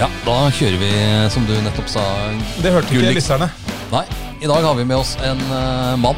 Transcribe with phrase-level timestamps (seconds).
[0.00, 0.90] Ja, da kjører vi,
[1.28, 2.02] som du nettopp sa.
[2.64, 3.18] Det hørte ikke Gullik.
[3.18, 3.50] lytterne.
[3.92, 4.00] Nei,
[4.40, 6.16] i dag har vi med oss en uh, mann.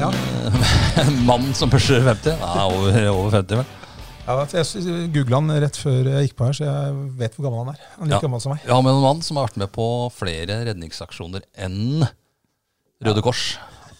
[0.00, 0.08] Ja.
[0.96, 2.38] En mann som pusher 50.
[2.40, 3.66] Nei, over, over 50, vel.
[4.26, 7.60] Ja, jeg googla han rett før jeg gikk på her, så jeg vet hvor gammel
[7.66, 7.82] han er.
[7.98, 8.24] Han er like Ja.
[8.24, 8.64] gammel som meg.
[8.64, 9.86] Har med en mann som har vært med på
[10.16, 12.06] flere redningsaksjoner enn
[13.04, 13.42] Røde Kors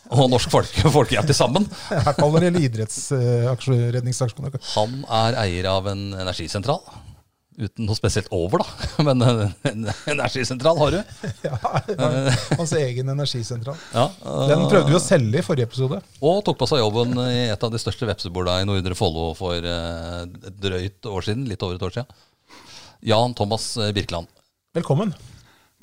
[0.08, 1.68] og Norsk Folk, Folkehjelp til sammen.
[1.92, 4.56] I hvert fall når det gjelder idrettsredningsaksjoner.
[4.72, 6.80] Han er eier av en energisentral.
[7.56, 8.88] Uten noe spesielt over, da.
[9.06, 10.98] Men en, en energisentral har du.
[11.46, 11.56] Ja,
[12.58, 13.78] hans egen energisentral.
[13.94, 14.10] Ja,
[14.50, 16.02] Den prøvde vi å selge i forrige episode.
[16.20, 19.56] Og tok på seg jobben i et av de største vepsebordene i Nordre Follo for
[19.56, 21.46] eh, et drøyt år siden.
[21.48, 22.20] Litt over et år siden.
[23.08, 24.28] Jan Thomas eh, Birkeland.
[24.76, 25.16] Velkommen.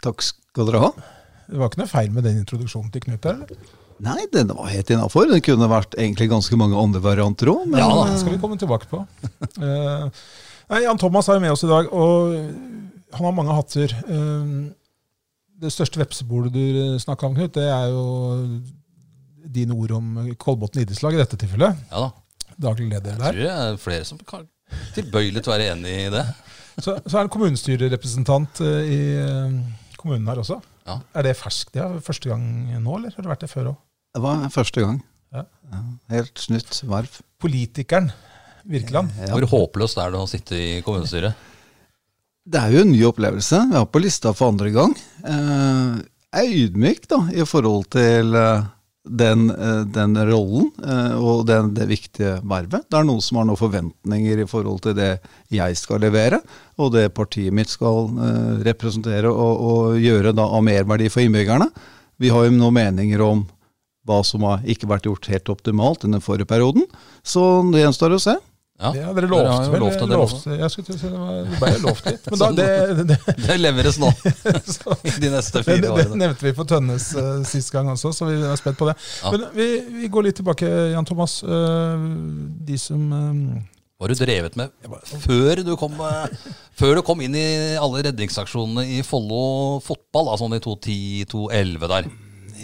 [0.05, 0.93] Takk skal dere ha.
[1.49, 3.65] Det var ikke noe feil med den introduksjonen til Knut eller?
[4.03, 5.25] Nei, den var helt innafor.
[5.31, 7.65] Det kunne vært egentlig ganske mange andre varianter òg.
[7.69, 8.07] Men Ja da.
[8.13, 9.01] Det skal vi komme tilbake på.
[10.63, 12.37] Eh, nei, Jan Thomas er jo med oss i dag, og
[13.13, 13.93] han har mange hatter.
[14.07, 14.55] Eh,
[15.63, 18.03] det største vepsebordet du snakka om, Knut, det er jo
[19.53, 21.85] dine ord om Kolbotn idrettslag i dette tilfellet.
[21.91, 22.11] Ja da.
[22.63, 23.33] Daglig leder der.
[23.33, 24.43] Jeg tror det er flere som kan
[24.93, 26.21] tilbøyelig til å være enig i det.
[26.77, 29.55] Så, så er han kommunestyrerepresentant eh, i eh,
[29.99, 30.59] kommunen her også.
[30.87, 30.99] Ja.
[31.17, 31.73] Er det ferskt?
[31.75, 32.43] Det er første gang
[32.75, 33.81] nå, eller har det vært det før òg?
[34.13, 34.99] det var første gang.
[35.33, 35.43] Ja.
[35.71, 35.79] Ja,
[36.13, 37.15] helt nytt varv.
[37.41, 38.11] Politikeren
[38.63, 39.11] Virkeland.
[39.19, 39.33] Ja.
[39.33, 41.49] Hvor håpløst er det å sitte i kommunestyret?
[42.43, 43.59] Det er jo en ny opplevelse.
[43.71, 44.95] Vi er på lista for andre gang.
[45.23, 45.99] Eh,
[46.33, 48.65] jeg er ydmyk da, i forhold til eh,
[49.03, 52.87] den, eh, den rollen eh, og den, det viktige vervet.
[52.89, 55.11] Det er noen som har noen forventninger i forhold til det
[55.53, 56.39] jeg skal levere,
[56.79, 61.67] og det partiet mitt skal eh, representere og, og gjøre da, av merverdi for innbyggerne.
[62.19, 63.43] Vi har jo noen meninger om
[64.07, 66.83] hva som har ikke vært gjort helt optimalt i den forrige perioden,
[67.23, 68.35] så det gjenstår å se.
[68.83, 69.83] Ja, Ja, dere lovte vel?
[69.85, 72.29] lovt det, dere jeg skulle si det, var, det ble lovt litt.
[72.33, 73.17] Men da, det, det,
[73.47, 74.09] Det leveres nå
[74.77, 76.09] så, de neste fire årene.
[76.13, 78.97] det nevnte vi på Tønnes uh, sist gang også, så vi er spent på det.
[79.23, 79.31] Ja.
[79.35, 79.67] Men vi,
[80.01, 81.39] vi går litt tilbake, Jan Thomas.
[81.47, 81.95] Uh,
[82.67, 83.61] de som uh,
[83.97, 84.73] Hva har du drevet med
[85.23, 87.45] før du kom, eh, før du kom inn i
[87.79, 90.27] alle redningsaksjonene i Follo fotball?
[90.33, 92.09] Da, sånn i 2010-2011 der.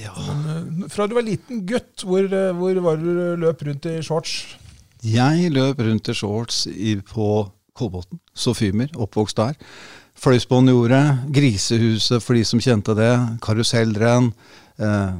[0.09, 4.33] eh, Fra du var liten gutt, hvor, eh, hvor var du løp rundt i shorts?
[5.05, 9.55] Jeg løp rundt i shorts i, på Kolbotn, Sofimer, oppvokst der.
[10.19, 13.13] Fløysbåndjordet, Grisehuset for de som kjente det,
[13.45, 14.33] karusellrenn.
[14.79, 15.13] Eh,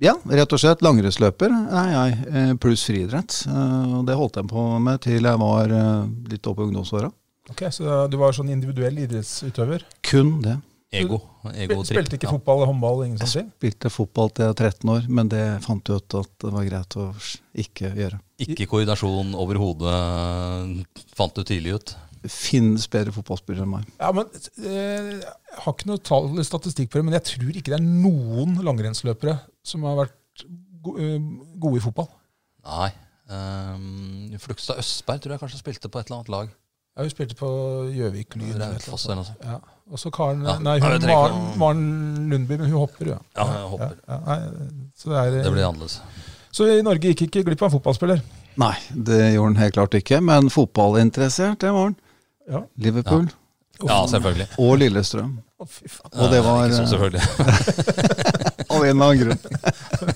[0.00, 3.42] ja, rett og slett langrennsløper er jeg, eh, pluss friidrett.
[3.50, 7.12] Eh, og det holdt jeg på med til jeg var eh, litt oppe i ungdomsåra.
[7.50, 9.84] Ok, Så du var sånn individuell idrettsutøver?
[10.06, 10.56] Kun det.
[10.90, 11.20] Ego.
[11.54, 11.94] ego trip.
[11.94, 13.50] Spilte ikke fotball fotball, håndball, ingen sånne ting?
[13.60, 16.66] Spilte fotball til jeg var 13 år, men det fant jeg ut at det var
[16.66, 17.04] greit å
[17.64, 18.18] ikke gjøre.
[18.42, 19.92] Ikke koordinasjon overhodet,
[21.14, 21.94] fant du tidlig ut.
[22.26, 23.86] Finnes bedre fotballspillere enn meg.
[24.00, 24.26] Ja, men
[24.60, 27.78] eh, Jeg har ikke noe tall eller statistikk på det, men jeg tror ikke det
[27.78, 31.30] er noen langrennsløpere som har vært eh,
[31.62, 32.10] gode i fotball.
[32.66, 32.90] Nei.
[33.30, 36.52] Um, Flugstad Østberg tror jeg kanskje spilte på et eller annet lag.
[36.96, 37.48] Ja, Hun spilte på
[37.94, 38.56] Gjøvik Lyn.
[38.58, 39.44] Raufoss eller noe sånt.
[39.46, 39.60] Ja.
[39.90, 40.54] Og så Karen Ja.
[40.62, 43.18] Nei, hun, Maren, Maren Lundby, men hun hopper, ja.
[43.36, 43.96] Ja, hun hopper.
[44.06, 45.96] Ja, ja, nei, så, det er, Det blir annerledes.
[46.54, 48.22] så i Norge gikk ikke glipp av en fotballspiller.
[48.60, 50.20] Nei, det gjorde han helt klart ikke.
[50.22, 51.96] Men fotballinteressert, det var han.
[52.50, 52.62] Ja.
[52.82, 53.28] Liverpool
[53.80, 54.46] Ja, selvfølgelig.
[54.58, 55.34] og Lillestrøm.
[55.60, 56.14] Å, fy faen.
[56.20, 57.22] Og det var Ikke så eh, selvfølgelig.
[58.70, 59.40] av en eller annen grunn.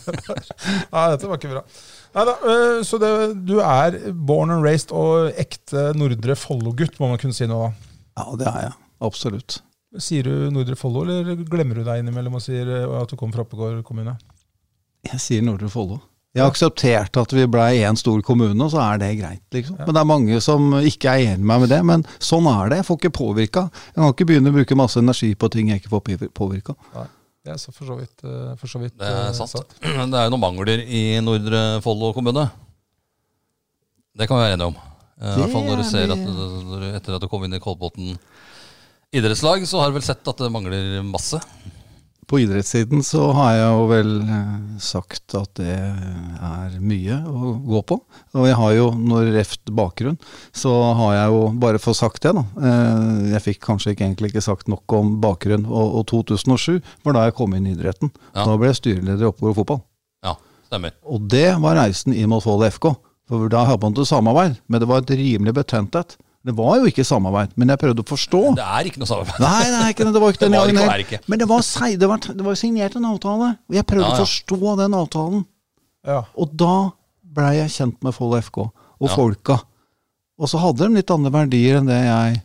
[0.94, 1.62] Nei, dette var ikke bra.
[2.14, 3.10] Neida, øh, så det,
[3.48, 7.58] du er born and raised og ekte Nordre Follo-gutt, må man kunne si nå.
[7.64, 7.72] da.
[8.20, 8.74] Ja, det er jeg.
[9.04, 9.60] Absolutt.
[10.02, 13.36] Sier du Nordre Follo, eller glemmer du deg innimellom og sier øh, at du kommer
[13.38, 14.16] fra Oppegård kommune?
[15.06, 16.00] Jeg sier Nordre Follo.
[16.34, 19.42] Jeg har akseptert at vi blei én stor kommune, og så er det greit.
[19.54, 19.76] liksom.
[19.78, 21.78] Men det er mange som ikke er enig med meg med det.
[21.86, 22.80] Men sånn er det.
[22.80, 23.62] Jeg får ikke påvirka.
[23.92, 26.02] Jeg kan ikke begynne å bruke masse energi på ting jeg ikke får
[26.34, 26.74] påvirka.
[27.44, 29.52] Det er så for så vidt, øh, for så vidt Det er sant.
[29.52, 29.76] sant.
[29.84, 32.48] Det er jo noen mangler i Nordre Follo kommune.
[34.18, 34.76] Det kan vi være enige om.
[35.20, 37.54] Eh, I hvert fall når du ser er at du- etter at du kom inn
[37.54, 38.16] i Kolbotn
[39.14, 41.38] idrettslag, så har du vel sett at det mangler masse.
[42.24, 47.82] På idrettssiden så har jeg jo vel eh, sagt at det er mye å gå
[47.90, 47.98] på.
[48.40, 50.16] Og jeg har jo, når reft bakgrunn,
[50.56, 52.44] så har jeg jo bare fått sagt det, da.
[52.64, 55.66] Eh, Jeg fikk kanskje ikke, egentlig ikke sagt nok om bakgrunn.
[55.68, 58.10] Og, og 2007 var da jeg kom inn i idretten.
[58.32, 58.46] Ja.
[58.48, 59.82] Da ble jeg styreleder i Oppegård fotball.
[60.24, 60.34] Ja,
[60.70, 60.96] stemmer.
[61.04, 62.94] Og det var reisen inn mot Follo FK.
[63.28, 66.16] For da hadde man til samarbeid, men det var et rimelig betent et.
[66.44, 68.40] Det var jo ikke samarbeid, men jeg prøvde å forstå.
[68.58, 69.38] Det er ikke noe samarbeid.
[69.40, 71.20] Nei, nei, ikke, det var ikke den gangen.
[71.32, 71.62] Men det var,
[71.96, 74.18] det, var, det var signert en avtale, og jeg prøvde Ja, ja.
[74.18, 75.44] å forstå den avtalen.
[76.04, 76.18] Ja.
[76.36, 76.74] Og da
[77.34, 79.14] blei jeg kjent med Follo FK og Ja.
[79.16, 79.56] folka.
[80.38, 82.42] Og så hadde de litt andre verdier enn det jeg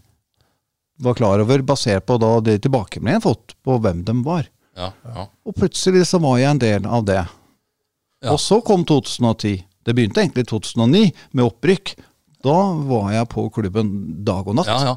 [1.03, 4.47] var klar over, basert på da de tilbakemeldingene jeg har fått på hvem de var.
[4.79, 5.27] Ja, ja.
[5.47, 7.21] Og plutselig så var jeg en del av det.
[8.23, 8.31] Ja.
[8.33, 9.65] Og så kom 2010.
[9.83, 11.03] Det begynte egentlig i 2009
[11.33, 11.93] med opprykk.
[12.45, 12.57] Da
[12.87, 13.89] var jeg på klubben
[14.27, 14.69] dag og natt.
[14.71, 14.95] ja, ja.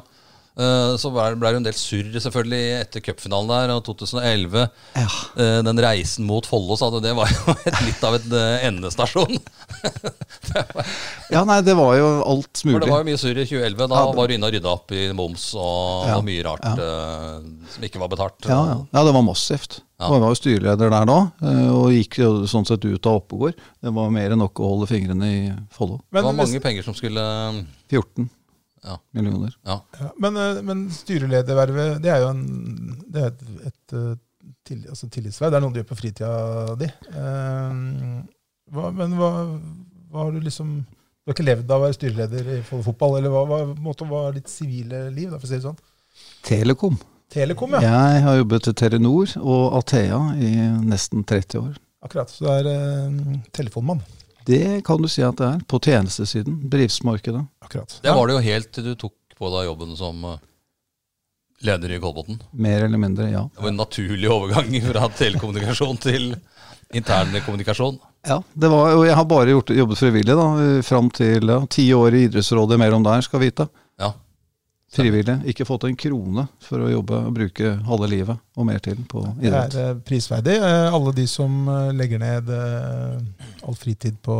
[0.53, 4.67] Eh, Så ble det jo en del surr selvfølgelig etter cupfinalen der, og 2011.
[4.99, 5.07] Ja.
[5.41, 8.67] eh, Den reisen mot Follo, sa du, det var jo et, litt av en eh,
[8.69, 9.39] endestasjon.
[11.33, 12.75] Ja, nei, det var jo alt mulig.
[12.75, 13.87] For det var jo mye surr i 2011.
[13.89, 16.43] Da Ja, det- var du inne og rydda opp i moms og, Ja, og mye
[16.45, 17.39] rart eh,
[17.73, 18.45] som ikke var betalt.
[18.45, 18.77] Ja, ja.
[18.93, 19.79] ja, det var massivt.
[19.99, 20.07] Ja.
[20.11, 21.17] Og Jeg var jo styreleder der da,
[21.73, 23.55] og gikk jo sånn sett ut av Oppegård.
[23.81, 25.41] Det var mer enn nok å holde fingrene i
[25.73, 26.01] Follo.
[26.11, 27.23] Det var mange penger som skulle
[27.89, 28.29] 14
[28.83, 28.97] Ja.
[29.15, 29.55] millioner.
[29.65, 29.79] Ja.
[29.99, 32.43] ja, men, eh, men styreledervervet, det er jo en,
[33.07, 34.15] det er et, et eh,
[34.67, 35.51] til, altså tillitsverv.
[35.53, 36.33] Det er noe du gjør på fritida
[36.79, 36.89] di.
[37.13, 37.79] Eh,
[38.73, 39.31] hva, men hva,
[40.11, 43.31] hva har du liksom Du har ikke levd av å være styreleder i fotball, eller
[43.31, 45.29] hva, hva måte, hva er ditt sivile liv?
[45.31, 45.77] Da, for å si det sånn?
[46.43, 46.97] Telekom.
[47.31, 47.93] Telekom, ja.
[48.11, 50.51] Jeg har jobbet til Telenor og Athea i
[50.83, 51.79] nesten 30 år.
[52.03, 52.29] Akkurat.
[52.29, 54.03] Så du er eh, telefonmann.
[54.45, 55.59] Det kan du si at det er.
[55.67, 56.57] På tjenestesiden.
[56.69, 57.45] Bedriftsmarkedet.
[57.63, 57.99] Akkurat.
[58.03, 60.41] Det var det jo helt til du tok på deg jobben som eh,
[61.67, 62.39] leder i Kolbotn.
[62.51, 63.45] Mer eller mindre, ja.
[63.55, 66.33] Det var en naturlig overgang fra telekommunikasjon til
[66.93, 67.99] intern kommunikasjon.
[68.27, 70.45] Ja, det var, og jeg har bare gjort, jobbet frivillig da,
[70.85, 73.67] fram til ja, ti år i idrettsrådet mellom der, skal vite.
[74.93, 75.39] Frivillig.
[75.49, 79.23] Ikke fått en krone for å jobbe og bruke halve livet og mer til på
[79.41, 79.73] idrett.
[79.73, 80.57] Det er eh, prisverdig.
[80.61, 84.35] Eh, Alle de som eh, legger ned all fritid på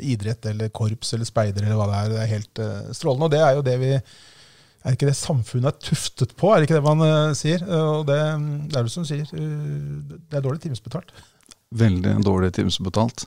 [0.00, 2.62] idrett eller korps eller speider eller hva det er, det er helt
[2.96, 3.28] strålende.
[3.28, 6.50] Og det er jo det vi Er ikke det samfunnet er tuftet på?
[6.50, 7.62] Er det ikke det man sier?
[7.68, 8.18] Og det,
[8.72, 9.28] det er det som sier.
[9.30, 11.12] det er dårlig timesbetalt.
[11.84, 13.24] Veldig dårlig timesbetalt.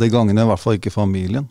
[0.00, 1.48] Det gagner i hvert fall ikke familien.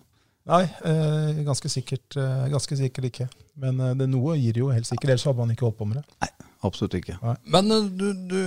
[0.50, 3.30] Nei, eh, ganske sikkert, eh, ganske sikkert ikke.
[3.64, 6.02] Men eh, det noe gir jo helt sikkert, ellers hadde man ikke holdt på med
[6.02, 6.08] det.
[6.26, 7.18] Nei, Absolutt ikke.
[7.52, 8.40] Men eh, du, du,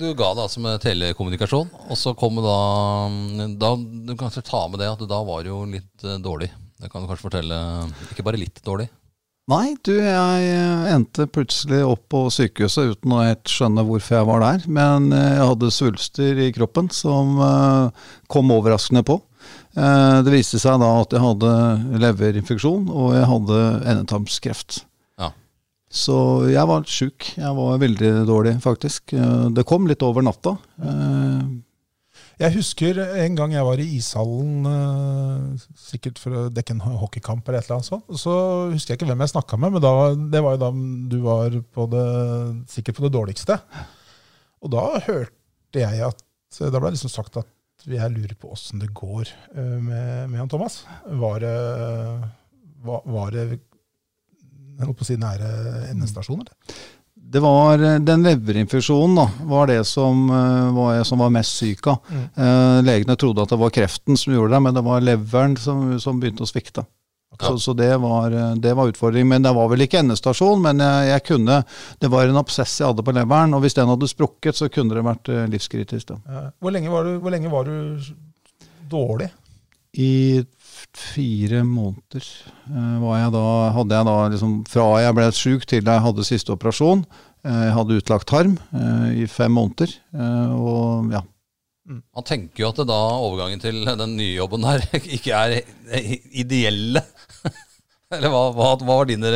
[0.00, 2.56] du ga det altså med telekommunikasjon, og så kom da,
[3.60, 6.48] da Du kan kanskje ta med det at da var det jo litt eh, dårlig.
[6.80, 7.60] Det kan du kanskje fortelle.
[8.10, 8.88] Ikke bare litt dårlig.
[9.50, 14.42] Nei, du, jeg endte plutselig opp på sykehuset uten å helt skjønne hvorfor jeg var
[14.44, 14.66] der.
[14.70, 17.34] Men jeg hadde svulster i kroppen som
[18.30, 19.18] kom overraskende på.
[19.76, 21.52] Eh, Det viste seg da at jeg hadde
[22.02, 23.58] leverinfeksjon, og jeg hadde
[23.92, 24.82] endetarmskreft.
[25.20, 25.30] Ja.
[25.88, 26.16] Så
[26.52, 27.30] jeg var sjuk.
[27.38, 29.12] Jeg var veldig dårlig, faktisk.
[29.16, 30.58] Eh, Det kom litt over natta.
[30.82, 31.42] Eh,
[32.42, 34.64] Jeg husker en gang jeg var i ishallen,
[35.78, 38.08] sikkert for å dekke en hockeykamp eller et eller annet sånt.
[38.18, 38.32] Så
[38.72, 40.70] husker jeg ikke hvem jeg snakka med, men da, det var jo da
[41.12, 42.06] du var på det,
[42.72, 43.60] sikkert på det dårligste.
[44.64, 46.18] Og da hørte jeg at
[46.58, 47.46] Da ble det liksom sagt at
[47.88, 49.26] jeg lurer på åssen det går
[49.56, 50.82] eh, med, med han Thomas.
[51.06, 51.56] Var det,
[52.86, 55.48] var, var det jeg holdt på å si nære
[55.92, 56.76] endestasjon, eller?
[57.32, 61.86] Det var eh, den leverinfeksjonen da, var det som, eh, var som var mest syk
[61.88, 62.00] av.
[62.10, 62.24] Mm.
[62.36, 65.86] Eh, legene trodde at det var kreften som gjorde det, men det var leveren som,
[66.02, 66.84] som begynte å svikte.
[67.40, 69.28] Så, så det, var, eh, det var utfordring.
[69.28, 71.62] Men det var vel ikke endestasjon, men jeg, jeg kunne
[72.00, 74.96] Det var en absess jeg hadde på leveren, og hvis den hadde sprukket, så kunne
[74.96, 76.12] det vært eh, livskritisk.
[76.12, 76.48] Da.
[76.60, 78.12] Hvor lenge var du, hvor lenge var du
[78.90, 79.30] dårlig?
[79.92, 80.44] I
[80.96, 83.44] fire måneder eh, var jeg da,
[83.76, 87.04] hadde jeg da liksom Fra jeg ble sjuk til jeg hadde siste operasjon.
[87.42, 88.52] Jeg hadde utlagt tarm
[89.18, 89.90] i fem måneder.
[90.54, 91.24] Og ja,
[91.88, 94.84] Man tenker jo at det da overgangen til den nye jobben her
[95.16, 95.56] ikke er
[96.30, 97.02] ideelle.
[98.12, 99.32] Eller hva, hva, hva var dine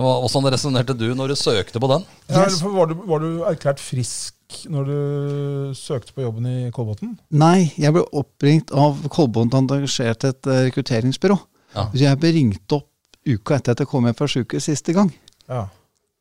[0.00, 2.04] Åssen Hvordan resonnerte du når du søkte på den?
[2.30, 4.36] Ja, for var, du, var du erklært frisk
[4.70, 7.16] når du søkte på jobben i Kolbotn?
[7.34, 11.36] Nei, jeg ble oppringt av Kolbotn til et eh, rekrutteringsbyrå.
[11.74, 11.88] Ja.
[11.90, 12.88] Så jeg ble ringt opp
[13.26, 15.10] uka etter at jeg kom hjem fra sjukehuset siste gang.
[15.50, 15.66] Ja.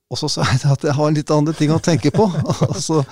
[0.10, 2.26] Og så sa jeg at jeg har litt andre ting å tenke på.
[2.70, 3.04] og så,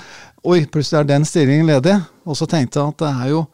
[0.46, 1.96] Oi, plutselig er den stillingen ledig.
[2.28, 3.46] Og så tenkte jeg at det er jo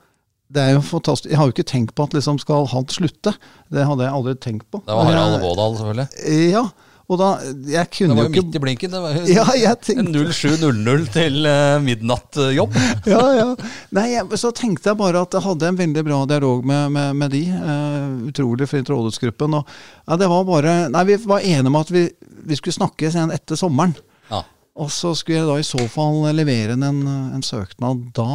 [0.54, 1.32] det er jo fantastisk.
[1.32, 3.34] Jeg har jo ikke tenkt på at liksom skal han slutte.
[3.74, 4.84] Det hadde jeg aldri tenkt på.
[4.86, 6.52] Det var Harald Vådal, selvfølgelig.
[6.52, 6.68] Ja,
[7.12, 7.30] og da
[7.68, 8.92] Jeg Det var jo jo midt i blinken.
[8.94, 12.78] Det var jo Ja, jeg tenkte 07.00 til uh, midnattjobb.
[13.14, 13.50] ja, ja.
[13.98, 17.20] Nei, jeg, så tenkte jeg bare at jeg hadde en veldig bra dialog med, med,
[17.20, 17.44] med de.
[17.52, 19.60] Uh, utrolig fint rådhusgruppen.
[19.60, 19.68] Og
[20.08, 22.08] ja, det var bare Nei, vi var enige om at vi,
[22.48, 23.98] vi skulle snakkes igjen etter sommeren.
[24.32, 24.46] Ja.
[24.74, 27.02] Og så skulle jeg da i så fall levere inn en,
[27.38, 28.30] en søknad da.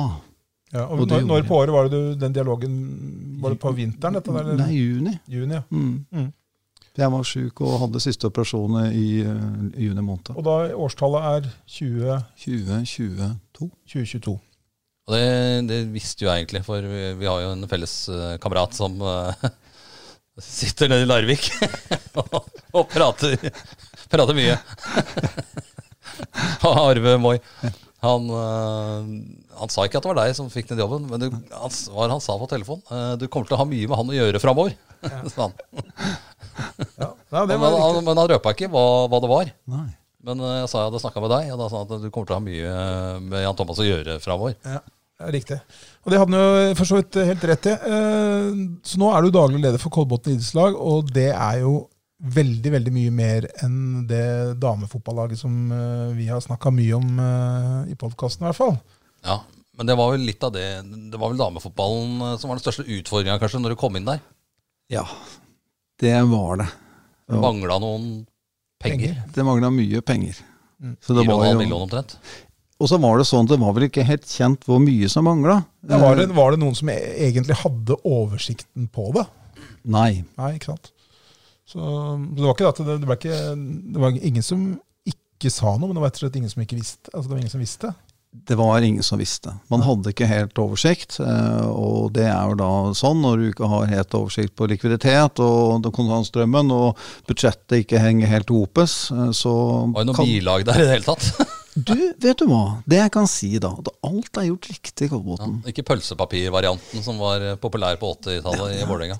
[0.75, 2.75] Ja, og Og når, når på året var det du, den dialogen
[3.41, 4.19] Var det på vinteren?
[4.19, 4.43] dette der?
[4.45, 4.59] eller?
[4.61, 5.15] Nei, juni.
[5.27, 5.63] Juni, ja.
[5.73, 6.05] Mm.
[6.13, 6.29] Mm.
[6.99, 10.33] Jeg var sjuk og hadde siste operasjonen i uh, juni måned.
[10.35, 13.69] Og da årstallet er 20, 2022.
[13.87, 14.35] 2022.
[15.09, 18.35] Og det, det visste jo jeg egentlig, for vi, vi har jo en felles uh,
[18.43, 19.47] kamerat som uh,
[20.59, 21.49] sitter nede i Larvik
[22.19, 22.51] og,
[22.83, 23.39] og prater,
[24.11, 24.59] prater mye.
[26.89, 27.37] Arve Moi.
[28.05, 29.07] Han, øh,
[29.59, 32.13] han sa ikke at det var deg som fikk den jobben, men det han, var
[32.13, 32.83] han sa på telefon?
[32.95, 34.77] Eh, du kommer til å ha mye med han å gjøre framover.
[35.35, 35.57] sa han.
[36.99, 39.51] Ja, ja, Men, han, men han røpa ikke hva, hva det var.
[39.75, 39.89] Nei.
[40.29, 42.09] Men øh, jeg sa jeg hadde snakka med deg, og da sa han at du
[42.15, 44.57] kommer til å ha mye med Jan Thomas å gjøre framover.
[44.67, 44.81] Ja,
[45.19, 45.59] ja, riktig.
[46.07, 47.75] Og det hadde han jo for så vidt helt rett i.
[47.75, 51.81] Eh, Så nå er du daglig leder for Kolbotn idrettslag, og det er jo
[52.19, 57.93] veldig veldig mye mer enn det damefotballaget som eh, vi har snakka mye om eh,
[57.93, 58.75] i podkasten, i hvert fall.
[59.27, 59.41] Ja,
[59.79, 60.63] Men det var vel litt av det
[61.11, 64.09] Det var vel damefotballen øh, som var den største utfordringa kanskje når du kom inn
[64.09, 64.23] der.
[64.91, 65.05] Ja,
[66.03, 66.69] det var det.
[67.29, 68.11] Det Mangla noen
[68.83, 69.17] penger.
[69.35, 70.39] Det mangla mye penger.
[70.81, 70.97] Mm.
[71.03, 72.19] Så det var 4,5 jo, omtrent.
[72.79, 75.61] og så var det sånn, det var vel ikke helt kjent hvor mye som mangla.
[75.87, 79.27] Ja, var, det, var det noen som e- egentlig hadde oversikten på det?
[79.87, 80.23] Nei.
[80.39, 80.93] Nei, ikke sant.
[81.69, 81.79] Så
[82.35, 83.39] det var ikke det at det, det, ble ikke,
[83.95, 84.63] det var ingen som
[85.09, 87.11] ikke sa noe, men det var rett og slett ingen som ikke visste.
[87.13, 87.91] Altså, det var ingen som visste.
[88.49, 89.53] Det var ingen som visste.
[89.73, 91.19] Man hadde ikke helt oversikt.
[91.25, 95.41] eh, Og det er jo da sånn når du ikke har helt oversikt på likviditet
[95.45, 96.99] og kontantstrømmen, og
[97.29, 99.55] budsjettet ikke henger helt hopes, eh, så
[99.93, 101.31] Var det noe kan- bilag der i det hele tatt?
[101.79, 102.81] Du, vet du hva?
[102.91, 105.59] Det jeg kan si da, at alt er gjort riktig i Ja, Kolbotn.
[105.71, 109.19] ikke pølsepapirvarianten som var eh, populær på 80-tallet i Vålerenga.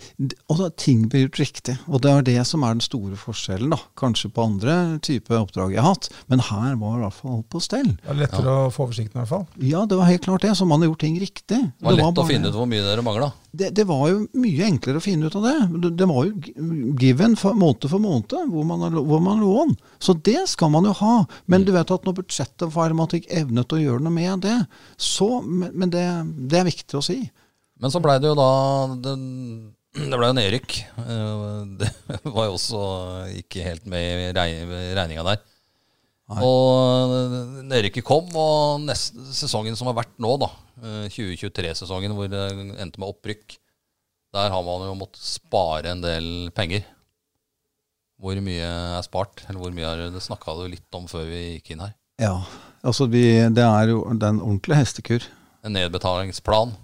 [0.51, 1.77] Og da, ting blir gjort riktig.
[1.87, 3.79] Og det er det som er den store forskjellen, da.
[4.01, 7.49] Kanskje på andre typer oppdrag jeg har hatt, men her var i hvert fall alt
[7.55, 7.93] på stell.
[8.01, 9.47] Det var lettere å få oversikten i hvert fall.
[9.71, 10.55] Ja, det var helt klart det.
[10.59, 11.61] Så man har gjort ting riktig.
[11.63, 13.31] Det var lett å bare- finne ut hvor mye dere mangla.
[13.59, 15.55] Det, det var jo mye enklere å finne ut av det.
[15.99, 19.75] Det, var jo given for, måned for måned hvor man, hvor man lå an.
[20.03, 21.17] Så det skal man jo ha.
[21.51, 24.57] Men du vet at når budsjettet var ikke evnet å gjøre noe med det,
[24.97, 26.05] så Men, det,
[26.51, 27.19] det er viktig å si.
[27.79, 28.49] Men så blei det jo da
[29.05, 29.13] Det,
[29.99, 30.79] Det blei jo nedrykk.
[31.03, 31.93] Eh, Det
[32.35, 32.83] var jo også
[33.43, 35.43] ikke helt med i reg- regninga der.
[36.29, 36.41] Nei.
[36.45, 37.37] Og eh,
[37.71, 42.45] nedrykket kom, og neste sesongen som har vært nå, da, eh, 2023-sesongen hvor det
[42.79, 43.59] endte med opprykk,
[44.37, 46.85] der har man jo måttet spare en del penger.
[48.19, 49.45] Hvor mye er spart?
[49.47, 51.95] Eller hvor mye er det snakka du litt om før vi gikk inn her?
[52.19, 52.35] Ja,
[52.83, 53.23] altså vi,
[53.55, 55.27] det er jo det er en ordentlig hestekur.
[55.63, 56.75] En nedbetalingsplan.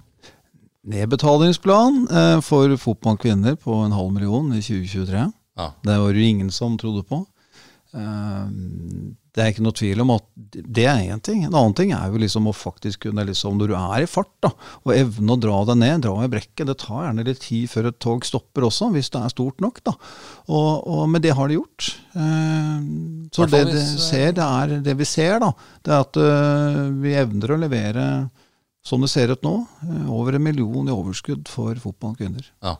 [0.94, 5.26] Nedbetalingsplan eh, for fotballkvinner på en halv million i 2023.
[5.58, 5.68] Ja.
[5.86, 7.24] Det var det ingen som trodde på.
[7.94, 8.46] Eh,
[9.34, 11.40] det er ikke noe tvil om at det er én ting.
[11.42, 14.30] En annen ting er jo liksom å faktisk kunne, liksom, når du er i fart,
[14.44, 14.52] da,
[14.84, 16.68] og evne å dra deg ned, dra i brekket.
[16.68, 19.82] Det tar gjerne litt tid før et tog stopper også, hvis det er stort nok.
[19.90, 19.96] da.
[20.46, 21.90] Og, og, men det har de gjort.
[22.14, 22.78] Eh,
[23.34, 25.50] så det, det, ser, det, er, det vi ser, da,
[25.82, 28.08] det er at eh, vi evner å levere
[28.86, 32.52] som det ser ut nå, eh, over en million i overskudd for fotballkvinner.
[32.62, 32.76] Ja.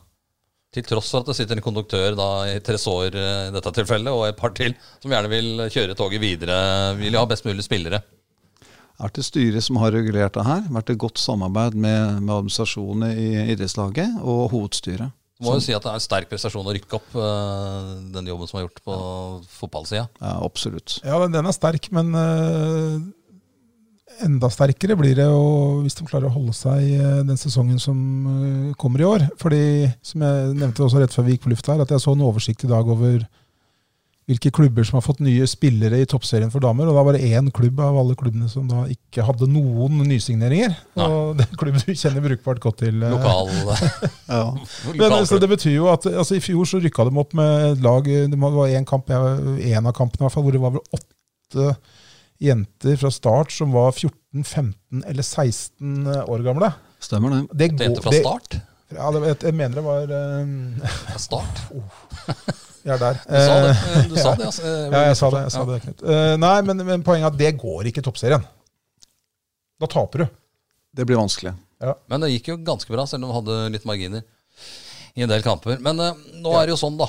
[0.74, 4.10] Til tross for at det sitter en konduktør da i Tresor eh, i dette tilfellet,
[4.10, 6.56] og et par til, som gjerne vil kjøre toget videre,
[6.98, 8.02] vil ha best mulig spillere.
[8.04, 10.66] Det har vært et styre som har regulert det her.
[10.70, 15.14] vært et godt samarbeid med, med administrasjonen i idrettslaget og hovedstyret.
[15.42, 18.46] Må jo si at det er en sterk prestasjon å rykke opp eh, den jobben
[18.50, 18.98] som er gjort på
[19.50, 20.06] fotballsida.
[20.22, 21.00] Ja, absolutt.
[21.02, 23.02] Ja, den- er sterk, men eh,
[24.22, 27.98] enda sterkere blir det jo hvis de klarer å holde seg eh, den sesongen som
[28.30, 29.24] eh, kommer i år.
[29.40, 29.62] Fordi,
[30.04, 32.22] som jeg nevnte også rett før vi gikk på lufta her, at jeg så en
[32.28, 33.24] oversikt i dag over
[34.24, 36.88] hvilke klubber som har fått nye spillere i toppserien for damer.
[36.88, 40.72] Og da var det én klubb av alle klubbene som da ikke hadde noen nysigneringer.
[40.96, 41.08] Nei.
[41.12, 43.02] Og det er en klubb du kjenner brukbart godt til.
[43.04, 43.52] eh, Lokal,
[44.38, 44.46] Ja.
[44.96, 48.08] men, så det betyr jo at altså, I fjor så rykka de opp med lag
[48.08, 51.74] Det var en, kamp, en av kampene i hvert fall, hvor det var vel åtte
[52.42, 56.72] jenter fra start som var 14, 15 eller 16 år gamle.
[57.02, 57.40] Stemmer det.
[57.50, 58.56] Det Det går- endte fra det- start.
[58.94, 61.62] Ja, det, jeg, mener det var uh, Fra start.
[62.84, 63.16] Jeg er der.
[63.24, 64.62] Du sa det, Eh, du sa det altså.
[64.92, 65.38] Ja, jeg sa det.
[65.46, 66.02] Jeg sa det Knut.
[66.04, 68.44] Eh, nei, men, men poenget er at det går ikke i toppserien.
[69.80, 70.26] Da taper du.
[70.94, 71.54] Det blir vanskelig.
[72.12, 74.22] Men det gikk jo ganske bra, selv om de hadde litt marginer
[75.16, 75.80] i en del kamper.
[75.80, 76.12] Men uh,
[76.44, 77.08] nå er det jo sånn, da,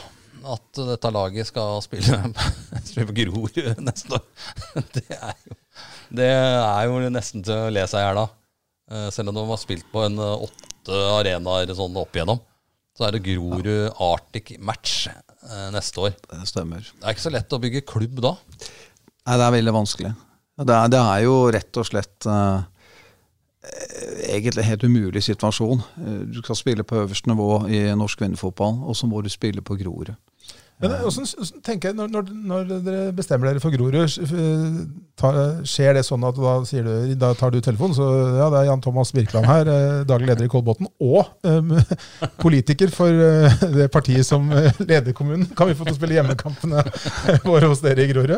[0.53, 2.17] at dette laget skal spille,
[2.89, 4.25] spille på Grorud neste år.
[4.95, 5.57] Det er, jo,
[6.15, 8.33] det er jo nesten til å le seg i hjel av.
[8.91, 12.39] Eh, Selv om de har spilt på en eh, åtte arenaer sånn opp igjennom,
[12.95, 13.69] så er det Grorud
[14.05, 16.13] Arctic Match eh, neste år.
[16.29, 16.85] Det stemmer.
[16.85, 18.35] Det er ikke så lett å bygge klubb da.
[19.25, 20.13] Nei, det er veldig vanskelig.
[20.61, 22.61] Det er, det er jo rett og slett eh,
[24.27, 25.81] egentlig en helt umulig situasjon.
[25.97, 29.61] Eh, Du skal spille på øverste nivå i norsk kvinnefotball, og så må du spille
[29.61, 30.13] på Grorud.
[30.83, 35.95] Men hvordan s- tenker jeg, når, når, når dere bestemmer dere for Grorud eh, skjer
[35.95, 38.07] det sånn at da, du, da tar du telefonen, så
[38.41, 41.71] ja, det er Jan Thomas Birkeland her, eh, daglig leder i Kolbotn, og um,
[42.43, 45.47] politiker for eh, det partiet som eh, leder kommunen.
[45.55, 46.83] Kan vi få til å spille hjemmekampene
[47.47, 48.35] våre hos dere i Grorud?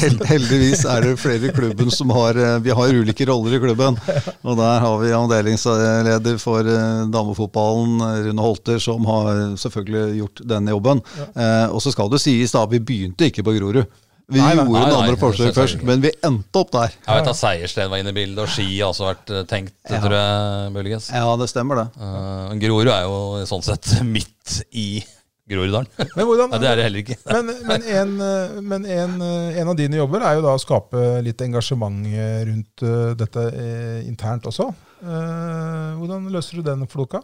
[0.00, 3.62] Hel- Heldigvis er det flere i klubben som har eh, Vi har ulike roller i
[3.62, 4.00] klubben.
[4.48, 10.44] Og der har vi avdelingsleder for eh, damefotballen, eh, Rune Holter, som har selvfølgelig gjort
[10.56, 11.04] denne jobben.
[11.34, 13.84] Eh, og så skal det sies, da, vi begynte ikke på Grorud.
[14.28, 16.92] Vi Nei, gjorde Nei, nei, andre forsøk først, men vi endte opp der.
[17.00, 19.72] Jeg vet at Seiersten var inne i bildet, og Ski har også vært eh, tenkt,
[19.88, 20.02] Ja.
[20.04, 21.06] tror jeg, muligens.
[21.16, 21.86] Ja, det stemmer det.
[21.96, 25.00] Uh, Grorud er jo sånn sett midt i
[25.48, 25.88] Groruddalen.
[26.12, 27.16] Men, hvordan, Nei, det er det heller ikke.
[27.24, 30.60] men, men, en, eh, men en, eh, en av dine jobber er jo da å
[30.60, 34.68] skape litt engasjement eh, rundt eh, dette eh, internt også.
[34.98, 37.22] Uh, Hvordan løser du den floka?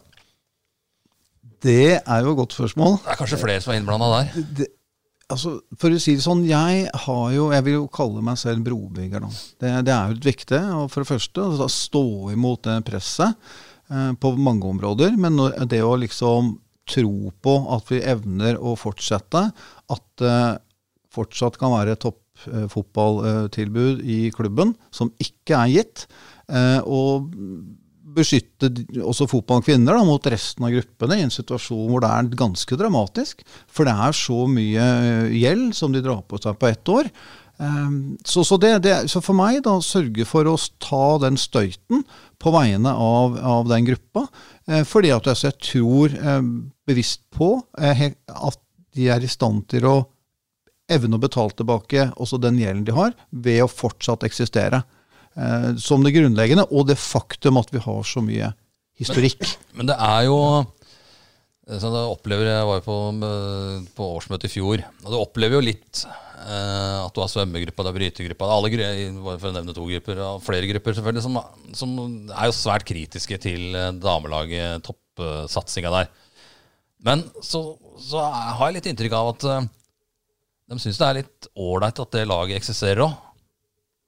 [1.65, 2.99] Det er jo et godt spørsmål.
[3.03, 4.25] Det er kanskje flere som er innblanda der.
[4.59, 4.67] det,
[5.33, 8.65] altså, for å si det sånn, jeg har jo Jeg vil jo kalle meg selv
[8.67, 9.25] brobygger.
[9.25, 9.31] Da.
[9.63, 10.61] Det, det er jo et viktig.
[10.81, 12.05] Og for det første da, stå
[12.35, 13.33] imot det presset
[13.91, 15.17] eh, på mange områder.
[15.21, 15.41] Men
[15.71, 16.55] det å liksom
[16.91, 19.47] tro på at vi evner å fortsette,
[19.95, 20.41] at det
[21.15, 26.05] fortsatt kan være toppfotballtilbud i klubben som ikke er gitt.
[26.51, 27.31] eh, og
[28.15, 28.71] beskytte
[29.03, 33.45] også fotballkvinner da, mot resten av gruppene i en situasjon hvor det er ganske dramatisk.
[33.71, 37.11] For det er så mye eh, gjeld som de drar på seg på ett år.
[37.57, 42.03] Um, så, så, det, det, så for meg, da, sørge for å ta den støyten
[42.43, 44.27] på vegne av, av den gruppa.
[44.67, 46.43] Eh, fordi at altså, jeg tror eh,
[46.89, 48.61] bevisst på at
[48.95, 49.97] de er i stand til å
[50.91, 54.83] evne å betale tilbake også den gjelden de har, ved å fortsatt eksistere.
[55.35, 58.53] Eh, som det grunnleggende, og det faktum at vi har så mye
[58.99, 59.43] historikk.
[59.75, 60.39] Men det er jo
[61.65, 65.57] så det opplever Jeg var jo på, eh, på årsmøtet i fjor, og du opplever
[65.57, 69.77] jo litt eh, at du har svømmegruppa, du har brytegruppa alle, grupper, For å nevne
[69.77, 71.41] to grupper, og flere grupper selvfølgelig, som,
[71.73, 71.95] som
[72.29, 76.13] er jo svært kritiske til eh, damelaget, toppsatsinga der.
[77.05, 77.65] Men så,
[78.01, 79.71] så har jeg litt inntrykk av at eh,
[80.69, 83.17] de syns det er litt ålreit at det laget eksisterer òg.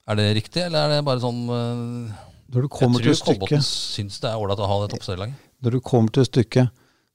[0.06, 3.32] Er det riktig, eller er det bare sånn eh, Når du kommer Jeg til tror
[3.32, 5.46] Kolbotn stykket, syns det er ålreit å ha det toppserielaget.
[5.66, 6.68] når du kommer til stykket,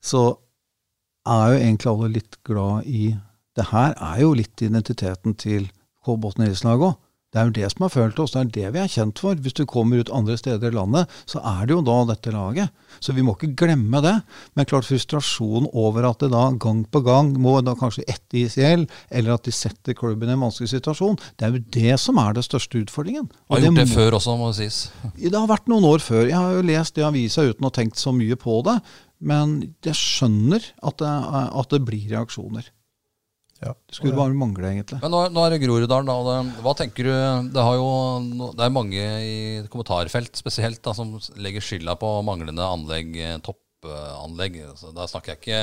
[0.03, 0.23] så
[1.29, 3.13] er jo egentlig alle litt glad i
[3.55, 5.69] Det her er jo litt identiteten til
[6.03, 6.95] Kolbotn idrettslag òg.
[7.31, 9.35] Det er jo det som har følt oss, det er det vi er kjent for.
[9.39, 12.73] Hvis du kommer ut andre steder i landet, så er det jo da dette laget.
[12.99, 14.17] Så vi må ikke glemme det.
[14.59, 18.83] Men klart frustrasjonen over at det da gang på gang må da kanskje ettergis ICL,
[19.15, 22.35] eller at de setter klubben i en vanskelig situasjon, det er jo det som er
[22.35, 23.29] det største utfordringen.
[23.47, 24.91] Og Har gjort det må- før også, må det sies.
[25.15, 26.27] det har vært noen år før.
[26.27, 28.81] Jeg har jo lest det i avisa uten å ha tenkt så mye på det.
[29.21, 32.67] Men jeg skjønner at det, at det blir reaksjoner.
[33.61, 33.75] Ja.
[33.85, 34.97] Det skulle bare mangle, egentlig.
[35.03, 36.15] Men nå, nå er det Groruddalen, da.
[36.17, 37.11] og Det, hva tenker du
[37.53, 37.89] Det, har jo,
[38.57, 39.35] det er mange i
[39.69, 44.57] kommentarfelt spesielt da, som legger skylda på manglende anlegg, eh, toppanlegg.
[44.79, 45.61] Så da snakker jeg ikke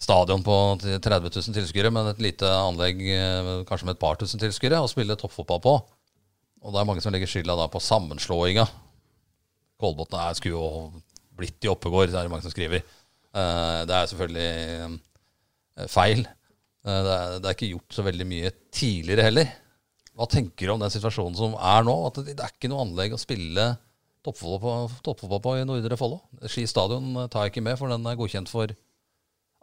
[0.00, 4.40] stadion på 30 000 tilskuere, men et lite anlegg eh, kanskje med et par tusen
[4.40, 5.76] tilskuere å spille toppfotball på.
[6.64, 8.64] Og det er mange som legger skylda da på sammenslåinga.
[9.80, 10.92] Kolbotn er- skulle jo
[11.36, 12.80] blitt i Oppegård, det er det mange som skriver.
[13.36, 15.00] Eh, Det er selvfølgelig
[15.92, 16.24] feil.
[16.86, 19.52] Eh, Det er, det er ikke gjort så veldig mye tidligere heller.
[20.16, 21.96] Hva tenker du om den situasjonen som er nå?
[22.08, 23.72] At det, det er ikke noe anlegg å spille
[24.26, 26.20] toppfotball på, på i Nordre Follo?
[26.44, 28.72] Ski stadion tar jeg ikke med, for den er godkjent for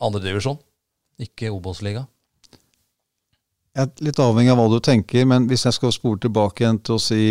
[0.02, 0.58] andredivisjon,
[1.22, 2.06] ikke Obos-liga.
[3.78, 6.80] Jeg er litt avhengig av hva du tenker, men hvis jeg skal spore tilbake igjen
[6.82, 7.22] til å si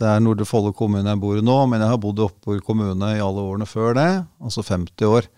[0.00, 2.64] det er Nordre Follo kommune jeg bor i nå, men jeg har bodd i Oppegård
[2.64, 4.08] kommune i alle årene før det,
[4.40, 5.28] altså 50 år.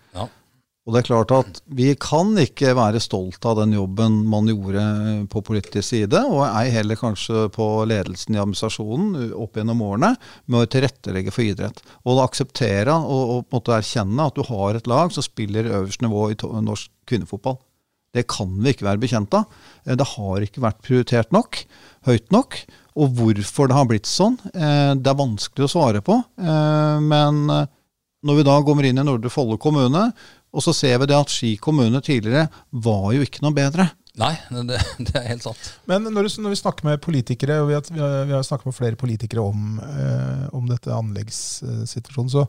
[0.83, 4.83] Og det er klart at vi kan ikke være stolt av den jobben man gjorde
[5.31, 10.09] på politisk side, og ei heller kanskje på ledelsen i administrasjonen opp gjennom årene,
[10.51, 11.79] med å tilrettelegge for idrett.
[12.03, 16.25] Og akseptere og, og måtte erkjenne at du har et lag som spiller øverste nivå
[16.33, 17.61] i norsk kvinnefotball.
[18.13, 19.47] Det kan vi ikke være bekjent av.
[19.87, 21.63] Eh, Det har ikke vært prioritert nok,
[22.11, 22.59] høyt nok.
[22.99, 26.19] Og hvorfor det har blitt sånn, eh, det er vanskelig å svare på.
[26.37, 27.47] Eh, Men
[28.23, 30.11] når vi da kommer inn i Nordre Follo kommune,
[30.53, 32.45] og så ser vi det at Ski kommune tidligere
[32.85, 33.89] var jo ikke noe bedre.
[34.21, 34.35] Nei,
[34.69, 35.71] det, det er helt sant.
[35.89, 38.77] Men når, du, når vi snakker med politikere, og vi har, vi har, snakket med
[38.77, 42.45] flere politikere om, eh, om dette anleggssituasjonen, så,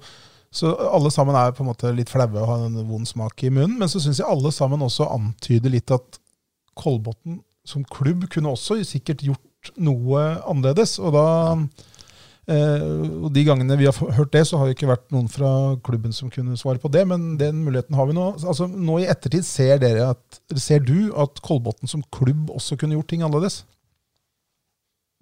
[0.53, 3.53] så alle sammen er på en måte litt flaue og har en vond smak i
[3.53, 3.79] munnen.
[3.81, 6.21] Men så syns jeg alle sammen også antyder litt at
[6.77, 10.99] Kolbotn som klubb kunne også sikkert gjort noe annerledes.
[11.01, 11.67] Og da eh,
[12.45, 15.51] og De gangene vi har hørt det, så har det ikke vært noen fra
[15.85, 18.27] klubben som kunne svare på det, men den muligheten har vi nå.
[18.37, 22.99] Altså Nå i ettertid, ser, dere at, ser du at Kolbotn som klubb også kunne
[22.99, 23.63] gjort ting annerledes?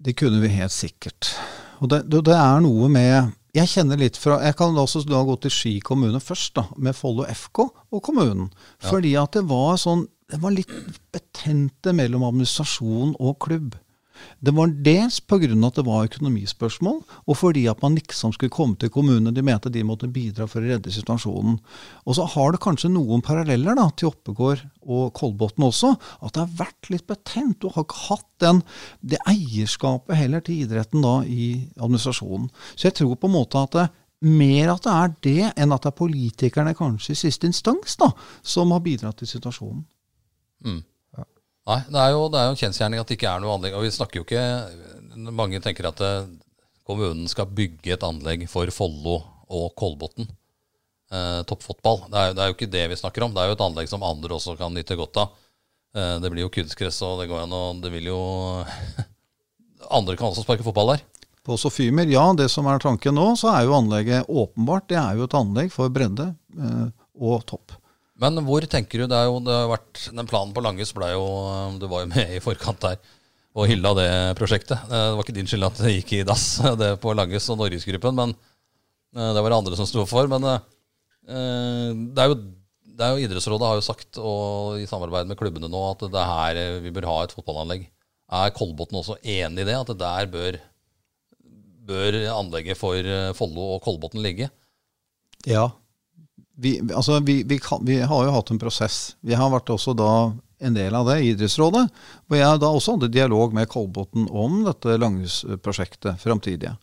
[0.03, 1.31] Det kunne vi helt sikkert.
[1.79, 5.35] Og det, det, er noe med Jeg kjenner litt fra Jeg kan også da gå
[5.43, 8.49] til Ski kommune først, da, med Follo FK og kommunen.
[8.83, 10.73] Fordi at det var sånn Det var litt
[11.13, 13.75] betente mellom administrasjon og klubb.
[14.43, 15.49] Det var dels pga.
[15.67, 19.33] at det var økonomispørsmål, og fordi at man liksom skulle komme til kommunene.
[19.33, 21.59] De mente de måtte bidra for å redde situasjonen.
[22.05, 25.95] Og så har det kanskje noen paralleller da, til Oppegård og Kolbotn også.
[26.21, 27.59] At det har vært litt betent.
[27.61, 28.61] Du har ikke hatt den,
[29.01, 32.49] det eierskapet heller til idretten da i administrasjonen.
[32.75, 33.89] Så jeg tror på en måte at det,
[34.23, 38.13] mer at det er det, enn at det er politikerne kanskje i siste instans da,
[38.41, 39.83] som har bidratt til situasjonen.
[40.63, 40.81] Mm.
[41.69, 43.75] Nei, det er, jo, det er jo en kjensgjerning at det ikke er noe anlegg.
[43.77, 46.25] Og vi snakker jo ikke Mange tenker at eh,
[46.87, 49.19] kommunen skal bygge et anlegg for Follo
[49.53, 50.25] og Kolbotn.
[51.13, 52.07] Eh, toppfotball.
[52.09, 53.35] Det er, det er jo ikke det vi snakker om.
[53.35, 55.35] Det er jo et anlegg som andre også kan nyte godt av.
[55.93, 58.19] Eh, det blir jo kunstgress, og det går an å Det vil jo
[59.99, 61.05] Andre kan også sparke fotball der.
[61.43, 65.19] På Sofimer, ja, det som er tanken nå, så er jo anlegget åpenbart det er
[65.19, 66.85] jo et anlegg for bredde eh,
[67.19, 67.75] og topp.
[68.21, 71.07] Men hvor tenker du Det er jo det har vært Den planen på Langhus ble
[71.15, 71.23] jo
[71.81, 72.99] Du var jo med i forkant der
[73.53, 74.07] og hylla det
[74.39, 74.79] prosjektet.
[74.89, 77.59] Eh, Det var ikke din skyld at det gikk i dass, det på Langhus og
[77.59, 80.25] Norgesgruppen, men eh, det var det andre som sto for.
[80.31, 82.39] Men eh, det er jo
[82.93, 86.17] det er jo Idrettsrådet har jo sagt, og i samarbeid med klubbene nå, at det
[86.17, 87.85] er her vi bør ha et fotballanlegg.
[88.33, 89.77] Er Kolbotn også enig i det?
[89.77, 90.57] At det der bør,
[91.93, 94.49] bør anlegget for Follo og Kolbotn ligge?
[95.45, 95.67] Ja.
[96.55, 99.15] Vi, altså, vi, vi, kan, vi har jo hatt en prosess.
[99.21, 100.11] Vi har vært også da
[100.63, 101.87] en del av det i Idrettsrådet.
[102.27, 106.75] Hvor jeg da også hadde dialog med Kolbotn om dette Langhus-prosjektet framtidige.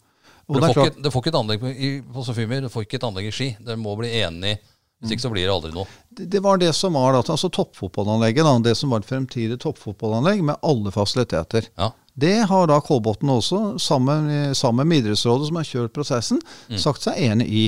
[0.50, 2.98] Det, det får, klart, ikke, får ikke et anlegg i, på Sofimer, det får ikke
[2.98, 3.48] et anlegg i Ski.
[3.62, 4.58] Dere må bli enige,
[4.98, 5.86] hvis ikke så blir det aldri noe.
[6.10, 8.42] det det var det som var da, altså toppfotballanlegget.
[8.44, 11.70] Da, det som var et fremtidig toppfotballanlegg med alle fasiliteter.
[11.78, 11.92] Ja.
[12.20, 14.26] Det har da Kolbotn også, sammen,
[14.58, 16.42] sammen med Idrettsrådet, som har kjørt prosessen,
[16.74, 17.64] sagt seg enig i.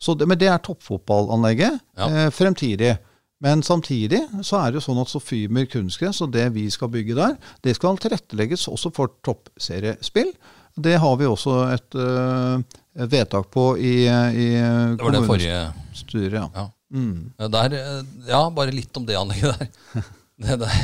[0.00, 2.08] Så det, men det er toppfotballanlegget Ja.
[2.08, 2.94] eh, fremtidig.
[3.40, 7.14] Men samtidig så er det jo sånn at Sofimer kunstgress og det vi skal bygge
[7.16, 10.32] der, det skal tilrettelegges også for toppseriespill.
[10.76, 12.60] Det har vi også et, uh,
[13.08, 15.62] vedtak på i, i Det var det forrige.
[16.36, 16.44] Ja.
[16.54, 16.66] ja.
[16.92, 17.32] Mm.
[17.52, 20.04] Der, eh, ja, bare litt om det anlegget der.
[20.40, 20.76] Det der,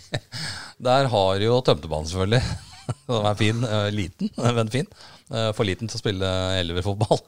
[0.88, 2.42] der har jo tømtebanen, selvfølgelig.
[3.08, 3.62] Den er fin.
[3.64, 4.86] eh, Liten, men fin.
[5.30, 6.28] For liten til å spille
[6.60, 7.20] elverfotball.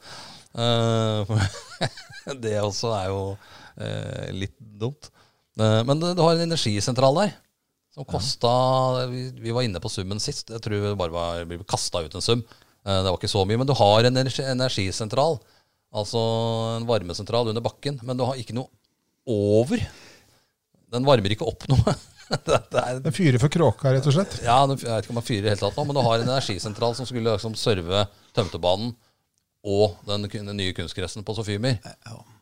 [0.53, 1.33] Eh,
[2.43, 3.21] Det også er jo
[3.81, 5.09] eh, litt dumt.
[5.59, 7.33] Eh, Men du har en energisentral der.
[7.93, 8.51] Som kosta
[9.11, 10.49] vi, vi var inne på summen sist.
[10.49, 12.41] Jeg tror det bare var, vi kasta ut en sum.
[12.83, 13.59] Det var ikke så mye.
[13.61, 15.37] Men du har en energi, energisentral.
[15.93, 16.17] Altså
[16.79, 17.99] en varmesentral under bakken.
[18.01, 18.71] Men du har ikke noe
[19.29, 19.83] over.
[20.93, 21.93] Den varmer ikke opp noe.
[22.47, 24.39] det, det er, Den fyrer for kråka, rett og slett.
[24.41, 26.17] ja, jeg vet ikke om den fyrer i det hele tatt nå, men du har
[26.17, 28.93] en energisentral som skulle liksom serve tømtebanen
[29.63, 31.77] og den, den nye kunstgressen på Sofiemyr.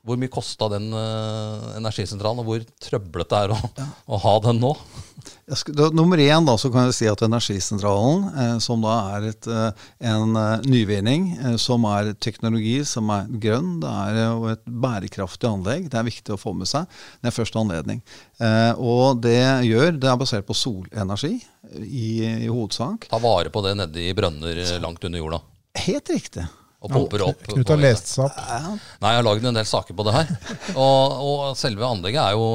[0.02, 4.58] Hvor mye kosta den uh, energisentralen, og hvor trøblete er det å, å ha den
[4.64, 4.72] nå?
[5.54, 9.28] Skal, da, nummer én da, så kan jeg si at Energisentralen, eh, som da er
[9.30, 14.48] et, eh, en eh, nyvinning, eh, som er teknologi som er grønn, det er jo
[14.50, 15.90] et bærekraftig anlegg.
[15.92, 16.88] Det er viktig å få med seg.
[17.22, 18.02] Det er første anledning.
[18.42, 21.36] Eh, og det gjør, det er basert på solenergi
[21.84, 22.08] i,
[22.48, 23.12] i hovedsak.
[23.12, 25.44] Ta vare på det nede i brønner langt under jorda.
[25.84, 26.48] Helt riktig.
[26.82, 27.44] Og pumper opp.
[27.46, 28.38] Knut har lest seg opp.
[29.04, 30.32] Nei, jeg har lagd en del saker på det her.
[30.74, 32.48] Og, og selve anlegget er jo,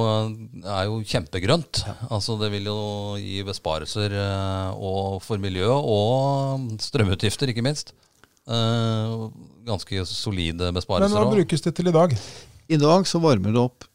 [0.66, 1.84] er jo kjempegrønt.
[2.10, 2.78] Altså Det vil jo
[3.22, 7.94] gi besparelser eh, og for miljøet og strømutgifter, ikke minst.
[8.50, 9.14] Eh,
[9.70, 11.14] ganske solide besparelser.
[11.14, 12.18] Men hva brukes det til i dag?
[12.66, 13.86] I dag så varmer det opp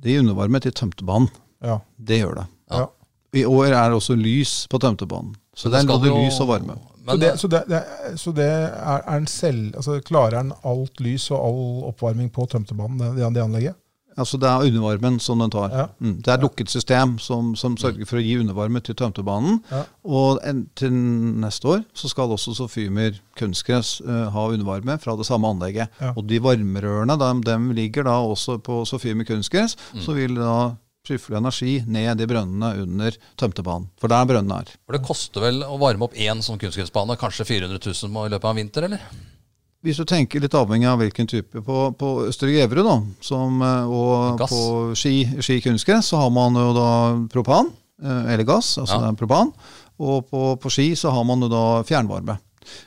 [0.00, 1.28] det er undervarmet i tømtebanen.
[1.64, 1.80] Ja.
[1.96, 2.48] Det gjør det.
[2.72, 2.86] ja.
[3.36, 5.36] I år er det også lys på tømtebanen.
[5.56, 6.78] Så det er skal både jo- lys og varme.
[7.10, 7.82] Så det, så det, det,
[8.20, 12.44] så det er, er en selv, altså klarer den alt lys og all oppvarming på
[12.46, 13.74] tømtebanen, det, det anlegget?
[14.18, 15.70] Altså Det er undervarmen som den tar.
[15.72, 15.84] Ja.
[15.98, 16.16] Mm.
[16.20, 19.60] Det er et lukket system som, som sørger for å gi undervarme til tømtebanen.
[19.70, 19.84] Ja.
[20.04, 25.26] Og en, til neste år så skal også Sofimer kunstgress uh, ha undervarme fra det
[25.28, 25.88] samme anlegget.
[26.02, 26.12] Ja.
[26.16, 29.78] Og de varmerørene de, de ligger da også på Sofimer kunstgress.
[29.94, 30.02] Mm.
[30.04, 30.54] Så vil da
[31.06, 33.88] skyfle energi ned i brønnene under tømtebanen.
[34.00, 34.72] For der brønnene er.
[34.86, 38.44] for det koster vel å varme opp én sånn kunstgressbane kanskje 400 000 i løpet
[38.44, 39.04] av en vinter, eller?
[39.80, 42.50] Hvis du tenker litt avhengig av hvilken type På, på Østre
[43.24, 44.50] som, eh, og Gass.
[44.50, 46.90] på ski, ski kunstgress så har man jo da
[47.32, 47.70] propan,
[48.02, 49.12] eh, eller gass, altså Ja.
[49.12, 49.52] propan.
[49.98, 52.38] Og på, på ski så har man jo da fjernvarme.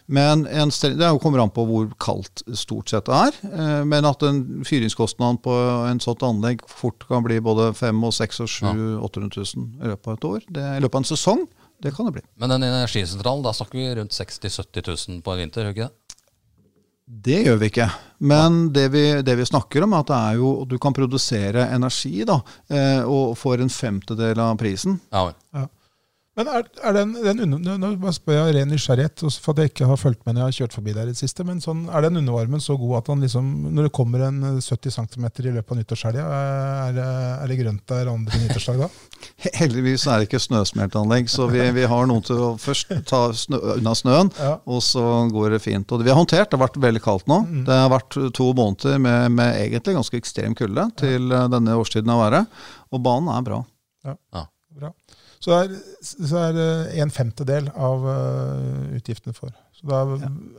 [0.07, 3.39] Men en, stel- det er kommer an på hvor kaldt stort sett det er.
[3.51, 5.55] eh, Men at en fyringskostnad på
[5.89, 8.63] en sånt anlegg fort kan bli både 5 og 6 og 7
[9.01, 10.45] 800 000 i løpet av et år.
[10.49, 11.45] Det er I løpet av en sesong
[11.83, 12.21] det kan det bli.
[12.39, 15.89] Men den energisentralen, da snakker vi rundt 60 000-70 000 på en vinter, gjør ikke
[15.89, 15.97] det?
[17.23, 17.87] Det gjør vi ikke.
[18.23, 21.65] Men det vi, det vi snakker om, er at det er jo, du kan produsere
[21.75, 22.37] energi da,
[22.71, 24.95] eh, og får en femtedel av prisen.
[25.11, 25.35] Ja, vel.
[25.59, 25.65] Ja.
[26.33, 29.69] Men er, er den, den under, nå spør jeg av ren nysgjerrighet, for at jeg
[29.69, 31.83] ikke har fulgt med når jeg har kjørt forbi der i det siste, men sånn,
[31.93, 35.51] er den undervarmen så god at han liksom, når det kommer en 70 cm i
[35.53, 36.23] løpet av nyttårshelga,
[36.87, 37.05] er, det-
[37.43, 38.87] er det grønt der andre nyttårsdag da?
[39.61, 43.59] Heldigvis er det ikke snøsmeltanlegg, så vi, vi har noen til å først ta snø,
[43.77, 44.55] unna snøen, Ja.
[44.65, 45.93] og så går det fint.
[45.93, 47.43] Og vi har håndtert, det har vært veldig kaldt nå.
[47.69, 51.45] Det har vært to måneder med, med egentlig ganske ekstrem kulde til ja.
[51.53, 52.41] denne årstiden av være
[52.89, 53.61] og banen er bra.
[54.03, 54.47] Bra.
[55.43, 56.67] Så det er, så er det
[57.03, 59.51] en femtedel av eh, utgiftene for.
[59.75, 60.03] Så da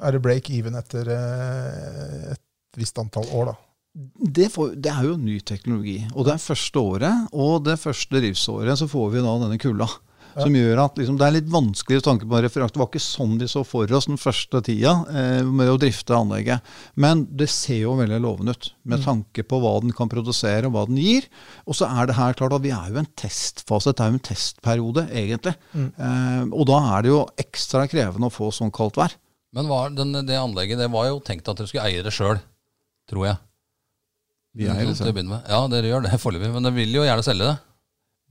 [0.05, 3.57] er det break even etter eh, et visst antall år, da.
[3.95, 6.01] Det, får, det er jo ny teknologi.
[6.13, 9.89] Og det er første året, og det første driftsåret så får vi da denne kulda.
[10.35, 12.75] Som gjør at liksom, det er litt vanskelig å tanke på referanse.
[12.75, 16.17] Det var ikke sånn de så for oss den første tida eh, med å drifte
[16.17, 16.65] anlegget.
[16.99, 20.75] Men det ser jo veldig lovende ut, med tanke på hva den kan produsere og
[20.75, 21.29] hva den gir.
[21.69, 24.19] Og så er det her klart at vi er jo en testfase, det er jo
[24.19, 25.55] en testperiode egentlig.
[25.75, 29.15] Eh, og da er det jo ekstra krevende å få sånn kaldt vær.
[29.55, 32.41] Men den, det anlegget det var jo tenkt at dere skulle eie det sjøl,
[33.11, 33.37] tror jeg.
[34.55, 35.15] Vi eier det selv.
[35.51, 37.55] Ja, dere gjør det foreløpig, men dere vil jo gjerne selge det.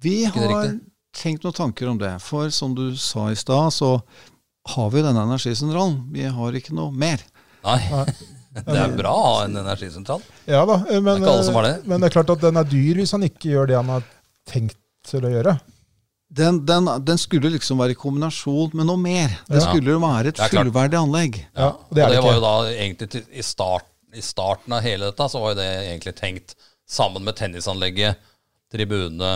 [0.04, 0.74] Vi har?
[1.16, 2.14] Tenkt noen tanker om det.
[2.24, 3.96] For som du sa i stad, så
[4.74, 5.98] har vi jo denne energisentralen.
[6.14, 7.24] Vi har ikke noe mer.
[7.66, 7.80] Nei.
[8.54, 10.22] Det er bra å ha en energisentral.
[10.46, 11.78] Ja da, eh, men, Det er ikke alle som har det.
[11.90, 14.04] men det er klart at den er dyr hvis han ikke gjør det han har
[14.46, 14.78] tenkt
[15.10, 15.56] til å gjøre.
[16.38, 19.34] Den, den, den skulle liksom være i kombinasjon med noe mer.
[19.50, 19.64] Det Ja.
[19.72, 21.40] skulle jo være et er fullverdig anlegg.
[21.58, 24.78] Ja, og det er det, det var jo da egentlig til, i, start, i starten
[24.78, 26.54] av hele dette, så var jo det egentlig tenkt
[26.86, 28.22] sammen med tennisanlegget,
[28.70, 29.34] tribune,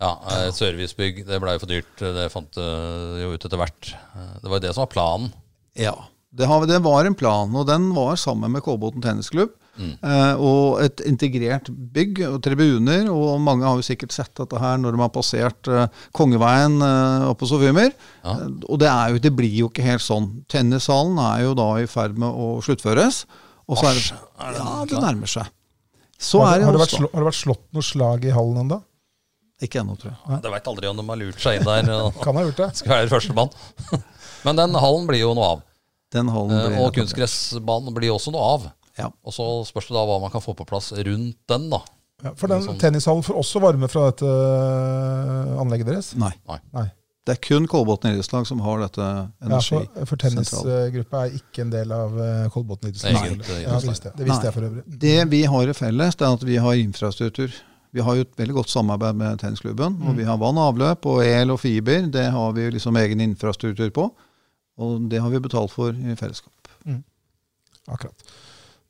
[0.00, 0.12] ja,
[0.48, 1.22] et servicebygg.
[1.28, 1.92] Det blei jo for dyrt.
[2.00, 3.92] Det fant eh, jo ut etter hvert.
[4.16, 5.32] Eh, Det var jo det som var planen.
[5.78, 5.94] Ja.
[6.32, 9.56] Det, var en plan, og den var sammen med Kolbotn tennisklubb.
[9.80, 9.94] Mm.
[10.42, 14.92] og et integrert bygg og tribuner, og mange har jo sikkert sett dette her når
[14.92, 17.88] de har passert eh, Kongeveien eh, oppe på Sofimer.
[18.24, 18.34] Ja.
[18.34, 20.26] Eh, og det, er jo, det blir jo ikke helt sånn.
[20.52, 23.22] Tennissalen er jo da i ferd med å sluttføres.
[23.70, 24.04] Og så er det,
[24.58, 25.48] ja, det nærmer seg.
[26.20, 28.24] Så Har, er det- det har, det vært slå, har det vært slått noe slag
[28.28, 28.80] i hallen ennå?
[29.60, 30.18] Ikke ennå, tror jeg.
[30.28, 31.90] Ja, Det veit aldri om de har lurt seg inn der
[32.24, 32.68] Kan ha gjort det.
[32.80, 33.50] skal være førstemann.
[34.46, 35.62] Men den hallen blir jo noe av.
[36.14, 38.68] Den hallen Eh, blir Og kunstgressbanen blir også noe av.
[38.98, 39.10] Ja.
[39.24, 41.82] Og så spørs det da hva man kan få på plass rundt den, da.
[42.24, 42.76] Ja, for den Sånn.
[42.80, 46.10] tennishallen får også varme fra dette øh, anlegget deres?
[46.20, 46.32] Nei.
[46.74, 46.88] Nei.
[47.28, 49.24] Det er kun Kolbotn idrettslag som har dette Ja,
[49.60, 50.04] for, energi.
[50.08, 53.60] for tennisgruppa er ikke en del av uh, Kolbotn Det er idrettslag.
[53.62, 54.84] Ja, det visste jeg, det visste jeg for øvrig.
[55.04, 57.52] Det vi har i felles, det er at vi har infrastruktur.
[57.90, 59.96] Vi har jo et veldig godt samarbeid med tennisklubben.
[60.06, 62.06] Og vi har vann og avløp og el og fiber.
[62.12, 64.06] Det har vi liksom egen infrastruktur på.
[64.80, 66.54] Og det har vi betalt for i fellesskap.
[67.90, 68.30] Akkurat.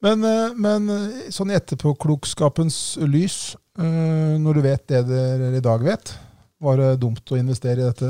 [0.00, 5.64] Men, øh, men øh, sånn i etterpåklokskapens lys, øh, når du vet det dere i
[5.64, 6.14] dag vet,
[6.60, 8.08] var det dumt å investere i dette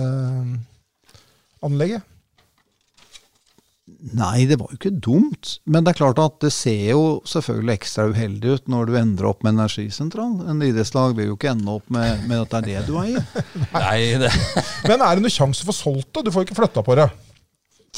[1.66, 2.07] anlegget?
[4.17, 5.59] Nei, det var jo ikke dumt.
[5.69, 9.29] Men det er klart at det ser jo selvfølgelig ekstra uheldig ut når du endrer
[9.29, 10.39] opp med energisentral.
[10.49, 13.27] En idrettslag vil jo ikke ende opp med, med at det er det du eier.
[13.77, 14.31] Nei, det,
[14.89, 16.25] Men er det noen sjanse for solgt det?
[16.29, 17.11] Du får ikke flytta på det.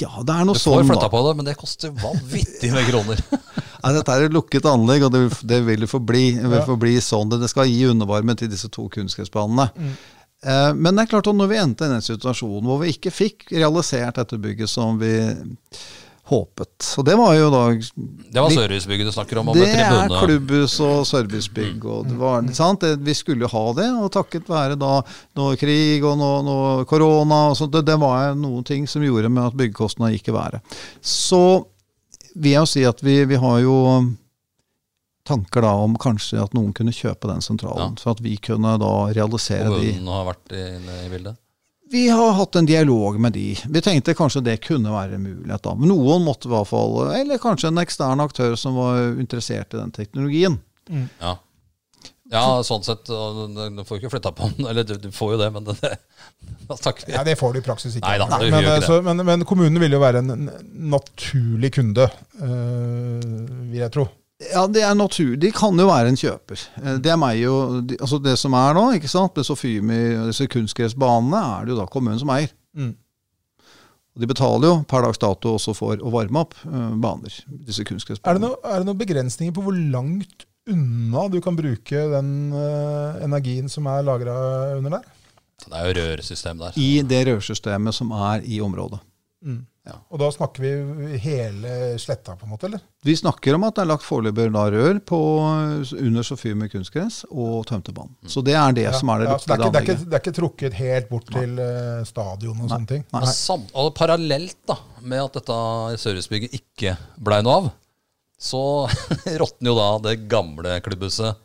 [0.00, 2.70] Ja, det er noe sånn du får sånn, flytta på det, men det koster vanvittig
[2.72, 3.18] med kroner.
[3.82, 5.20] Nei, dette er et lukket anlegg, og det,
[5.68, 7.28] vil- det forbli, det vil forbli sånn.
[7.34, 9.66] Det skal gi undervarme til disse to kunstgressbanene.
[9.76, 10.10] Eh,
[10.42, 13.52] men det er klart at når vi endte i den situasjonen hvor vi ikke fikk
[13.54, 15.12] realisert dette bygget som vi
[16.32, 20.14] håpet Og det var jo da Det var servicebygget du snakker om, Det med er
[20.22, 21.84] klubbhus og servicebygg.
[21.84, 22.84] Og det var, sant?
[22.84, 24.94] Det, vi skulle jo ha det, og takket være da
[25.38, 29.32] noe krig og noe, noe korona og sånt, det, det var noen ting som gjorde
[29.32, 30.78] med at byggekostnadene gikk i været.
[31.02, 31.42] Så
[32.34, 33.76] vil jeg jo si at vi, vi har jo
[35.28, 38.92] tanker da om kanskje at noen kunne kjøpe den sentralen, så at vi kunne da
[39.14, 39.94] realisere de.
[40.02, 41.38] Og har vært inne i bildet.
[41.92, 43.50] Vi har hatt en dialog med de.
[43.68, 45.62] Vi tenkte kanskje det kunne være en mulighet.
[45.62, 45.74] da.
[45.76, 49.80] Men noen måtte i hvert fall, eller kanskje en ekstern aktør som var interessert i
[49.80, 50.56] den teknologien.
[51.20, 51.34] Ja.
[52.32, 53.04] ja, sånn sett.
[53.12, 54.70] Du får ikke flytta på den.
[54.72, 57.04] Eller du, du får jo det, men det, det takk.
[57.12, 58.08] Ja, Det får du i praksis ikke.
[58.08, 60.48] Nei men, ikke så, men, men kommunen vil jo være en en
[60.96, 62.08] naturlig kunde,
[62.40, 63.20] øh,
[63.68, 64.08] vil jeg tro.
[64.50, 65.38] Ja, det er naturlig.
[65.44, 66.64] De kan jo være en kjøper.
[66.82, 70.00] Eh, Det er meg jo, de, altså det som er nå, ikke sant, med Sofiemi
[70.18, 72.52] og disse kunstgressbanene, er det jo da kommunen som eier.
[72.76, 72.94] Mm.
[74.12, 77.36] Og De betaler jo per dags dato også for å varme opp eh, baner.
[77.66, 82.04] disse Er det, noe, er det noen begrensninger på hvor langt unna du kan bruke
[82.12, 84.34] den uh, energien som er lagra
[84.76, 85.08] under der?
[85.62, 86.76] Det er jo rørsystem der.
[86.78, 89.00] i det rørsystemet som er i området.
[89.42, 89.64] Mm.
[89.82, 89.96] Ja.
[90.14, 92.68] Og da snakker vi hele sletta, på en måte?
[92.68, 92.82] eller?
[93.02, 95.18] Vi snakker om at det er lagt foreløpig rør på,
[95.98, 98.14] under Sofie med kunstgress og tømtebanen.
[98.30, 100.04] Så det er det som er det Ja, så det, er ikke, det, er ikke,
[100.04, 103.02] det er ikke trukket helt bort til eh, stadion og sånne ting?
[103.10, 103.24] Nei.
[103.34, 105.58] Sam, og parallelt da, med at dette
[106.04, 107.68] servicebygget ikke blei noe av,
[108.38, 108.62] så
[109.42, 111.42] råtner jo da det gamle klubbhuset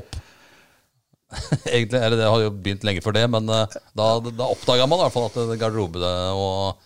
[0.00, 0.16] opp.
[1.76, 5.02] Egentlig, eller Det har jo begynt lenge før det, men eh, da, da oppdaga man
[5.02, 6.85] i hvert fall at det garderobe og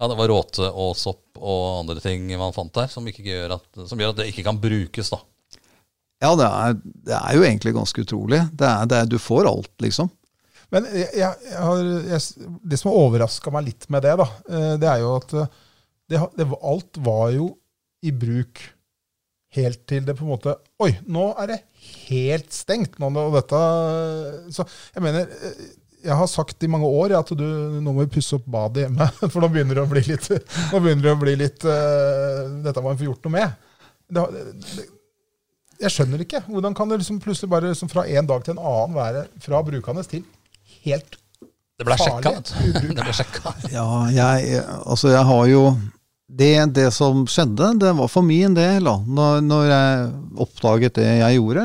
[0.00, 3.58] ja, det var råte og sopp og andre ting man fant der, som, ikke gjør
[3.58, 5.12] at, som gjør at det ikke kan brukes.
[5.12, 5.20] da.
[6.24, 8.40] Ja, det er, det er jo egentlig ganske utrolig.
[8.56, 10.08] Det er, det er, du får alt, liksom.
[10.70, 11.80] Men jeg, jeg, har,
[12.12, 15.32] jeg, det som har overraska meg litt med det, da, eh, det er jo at
[15.36, 15.56] eh,
[16.10, 17.48] det, det, alt var jo
[18.06, 18.62] i bruk
[19.56, 21.58] helt til det på en måte Oi, nå er det
[22.06, 23.00] helt stengt!
[23.02, 23.60] Nå, og dette,
[24.54, 25.64] så jeg mener eh,
[26.04, 27.44] jeg har sagt i mange år at du,
[27.80, 29.08] nå må vi pusse opp badet hjemme.
[29.32, 30.30] For nå begynner det å bli litt,
[30.72, 33.68] nå begynner det å bli litt uh, Dette må vi få gjort noe med.
[34.10, 34.86] Det, det,
[35.80, 36.42] jeg skjønner ikke.
[36.48, 39.62] Hvordan kan det liksom plutselig bare liksom fra en dag til en annen være fra
[39.64, 40.26] brukende til
[40.84, 41.16] helt
[41.80, 41.96] Det ble.
[41.96, 42.34] Farlig.
[42.36, 42.52] vet.
[42.96, 43.54] Det ble sjekka.
[43.72, 45.64] Ja, jeg, altså jeg har jo
[46.32, 48.94] det, det som skjedde, det var for min del, da.
[49.02, 50.04] Når, når jeg
[50.40, 51.64] oppdaget det jeg gjorde,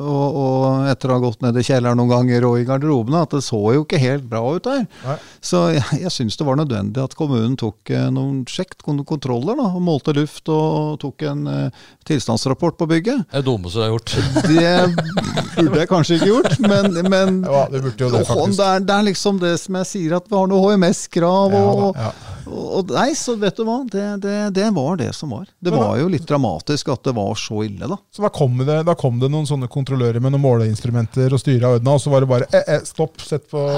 [0.00, 3.36] og, og etter å ha gått ned i kjelleren noen ganger og i garderobene, at
[3.36, 4.86] det så jo ikke helt bra ut der.
[5.04, 5.16] Nei.
[5.44, 9.58] Så jeg, jeg syns det var nødvendig at kommunen tok eh, noen sjekk, noen kontroller,
[9.58, 13.26] da, og målte luft og tok en uh, tilstandsrapport på bygget.
[13.28, 14.16] Det er det dummeste du har gjort.
[15.56, 18.64] Det burde jeg kanskje ikke gjort, men, men Ja, det burde jo det, å, det,
[18.64, 21.56] er, det er liksom det som jeg sier, at vi har noe HMS-krav.
[21.56, 22.35] Ja, og, da, ja.
[22.46, 25.46] Og, og Nei, så vet du hva, det, det, det var det som var.
[25.58, 27.96] Det var jo litt dramatisk at det var så ille, da.
[28.14, 31.64] Så da kom, det, da kom det noen sånne kontrollører med noen måleinstrumenter og styra
[31.70, 33.60] av ordna, og så var det bare eh, eh, stopp, sett på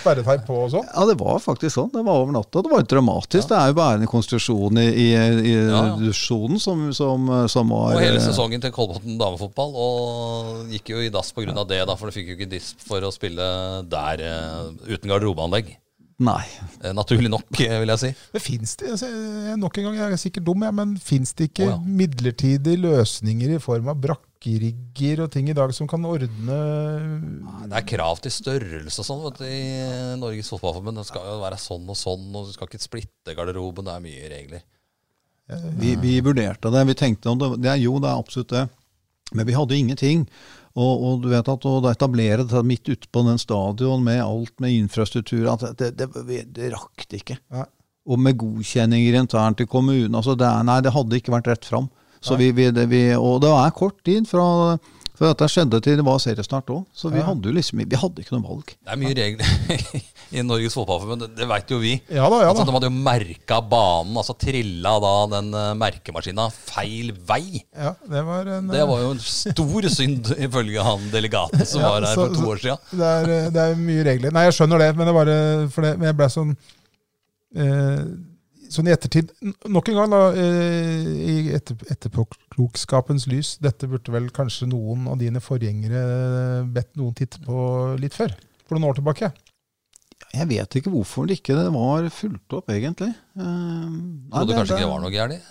[0.00, 0.86] sperreteip på og sånn.
[0.86, 1.90] Ja, det var faktisk sånn.
[1.92, 2.62] Det var over natta.
[2.64, 3.48] Det var dramatisk.
[3.50, 5.96] Det er jo bare en konstruksjon i, i, i Ja, ja.
[6.00, 9.74] dusjonen som, som, som var Og hele eh, sesongen til Kolbotn damefotball.
[9.74, 11.54] Og gikk jo i dass pga.
[11.64, 13.46] det, da, for du fikk jo ikke disp for å spille
[13.90, 15.74] der eh, uten garderobeanlegg.
[16.20, 16.42] Nei.
[16.84, 18.10] Eh, naturlig nok, eh, vil jeg si.
[18.34, 21.32] Men finnes det, altså, jeg- nok en gang, jeg er sikkert dum, jeg, men fins
[21.38, 21.78] det ikke oh, ja.
[22.00, 26.58] midlertidige løsninger i form av brakkerigger og ting i dag som kan ordne
[27.70, 29.62] Det er krav til størrelse og sånn vet du, i
[30.20, 31.00] Norges Fotballforbund.
[31.00, 33.88] Det skal jo være sånn og sånn, og du skal ikke splitte garderoben.
[33.88, 34.66] Det er mye regler.
[35.80, 36.84] Vi, vi vurderte det.
[36.92, 38.68] Vi tenkte om det, det er Jo, det er absolutt det.
[39.34, 40.24] Men vi hadde ingenting.
[40.80, 44.54] Og, og du vet at å etablere dette midt ute på den stadion med alt
[44.62, 47.36] med infrastruktur det, det, det, det rakk det ikke.
[47.52, 47.66] Nei.
[48.10, 50.14] Og med godkjenninger internt i kommunen.
[50.16, 51.90] Altså det, nei, det hadde ikke vært rett fram.
[52.20, 54.76] Så vi, vi, det, vi, og det er kort tid fra,
[55.20, 56.86] fra dette skjedde til det var seriestart òg.
[56.96, 57.26] Så vi Ja.
[57.28, 58.70] hadde liksom vi hadde ikke noe valg.
[58.72, 59.44] Det er mye regler
[60.40, 61.26] i Norges Fotballforbund.
[61.36, 61.92] Det, veit jo vi.
[62.08, 62.70] Ja da, ja Altså, da.
[62.70, 67.60] de hadde jo merka banen, altså trilla da den eh, merkemaskina feil vei.
[67.76, 71.92] Ja, det var en Det var jo en stor synd, ifølge han delegaten som Ja,
[71.98, 72.78] var her for to år sia.
[72.90, 74.32] det eh, det er mye regler.
[74.32, 75.38] Nei, jeg skjønner det, men det bare
[75.76, 76.56] for det, men jeg ble sånn
[77.60, 78.04] eh,
[78.70, 79.32] Sånn i ettertid
[79.66, 83.56] Nok en gang, da, eh, i etter, etterpåklokskapens lys.
[83.62, 86.02] Dette burde vel kanskje noen av dine forgjengere
[86.70, 88.34] bedt noen titte på litt før?
[88.68, 89.32] For noen år tilbake.
[90.30, 93.10] Jeg vet ikke hvorfor det ikke var fulgt opp, egentlig.
[93.10, 93.42] Eh,
[94.30, 95.42] Trodde det- kanskje ikke det- var noe gærent.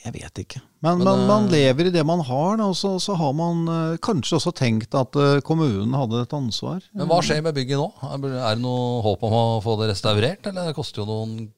[0.00, 0.62] Jeg vet ikke.
[0.80, 3.34] Men, Men, man, man eh, lever i det man har, da, og så, så har
[3.36, 6.80] man eh, kanskje også tenkt at eh, kommunen hadde et ansvar.
[6.96, 7.90] Men hva skjer med bygget nå?
[8.08, 11.50] Er er det noe håp om å få det restaurert, eller det koster jo noen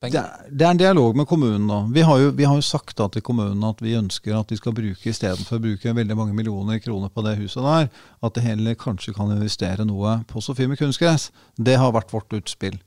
[0.00, 1.66] Det er, det er en dialog med kommunen.
[1.68, 1.78] nå.
[1.92, 4.56] Vi har, jo, vi har jo sagt da til kommunen at vi ønsker at de
[4.56, 7.90] skal bruke istedenfor å bruke veldig mange millioner kroner på det huset der,
[8.24, 11.28] at de heller kanskje kan investere noe på Sofie med kunstgress.
[11.60, 12.80] Det har vært vårt utspill.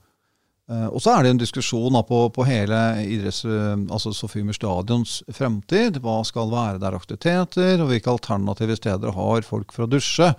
[0.71, 5.17] Eh, og så er det en diskusjon på, på hele idretts, eh, altså Sofiemer stadions
[5.35, 5.99] fremtid.
[6.03, 10.29] Hva skal være der aktiviteter, og hvilke alternative steder har folk for å dusje.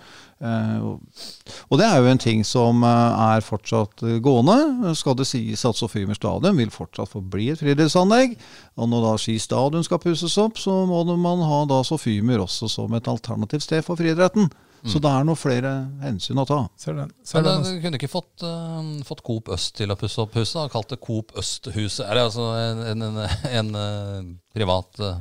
[0.41, 4.95] Eh, og, det er jo en ting som er fortsatt gående.
[4.97, 8.33] Skal det sies at Sofiemer stadion vil fortsatt forbli et friluftsanlegg.
[8.81, 12.71] Og når da Ski stadion skal pusses opp, så må man ha da Sofiemer også
[12.71, 14.49] som et alternativt sted for friidretten.
[14.91, 15.71] Så det er noen flere
[16.03, 16.59] hensyn å ta.
[16.79, 17.13] Ser den.
[17.25, 17.71] Ser Men den eh, altså.
[17.73, 20.59] du kunne ikke fått, uh, fått Coop Øst til å pusse opp huset?
[20.61, 22.03] Og Kalt det Coop Øst-huset?
[22.05, 23.19] Er det altså en, en, en,
[23.61, 25.17] en eh, privat uh,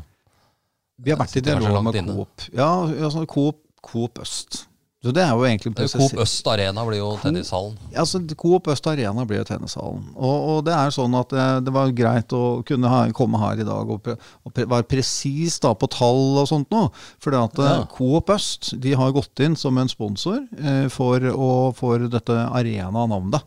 [1.01, 2.01] Vi har vært i dialog med.
[2.13, 2.47] Coop.
[2.53, 2.71] Ja,
[3.09, 4.65] altså Coop, Coop Øst.
[5.05, 7.75] Så det er jo egentlig Coop Øst Arena blir jo tennishallen.
[7.93, 10.07] Altså, Coop Øst Arena blir jo tennishallen.
[10.17, 13.41] Og, og, det er sånn at det, eh, det var greit å kunne ha, komme
[13.43, 16.89] her i dag og, og pre, være presis på tall og sånt noe.
[17.21, 17.75] For at ja.
[17.93, 23.45] Coop Øst de har gått inn som en sponsor eh, for, å, for dette arena-navnet.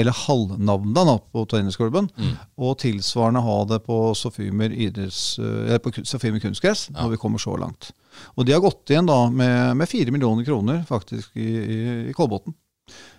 [0.00, 2.08] Eller halvnavnet på tennisklubben.
[2.16, 2.32] Mm.
[2.64, 7.02] Og tilsvarende ha det på Sofimer, idretts, eh, på Sofimer kunstgress ja.
[7.02, 7.92] når vi kommer så langt.
[8.34, 12.54] Og de har gått igjen da med fire millioner kroner faktisk i, i, i Kolbotn.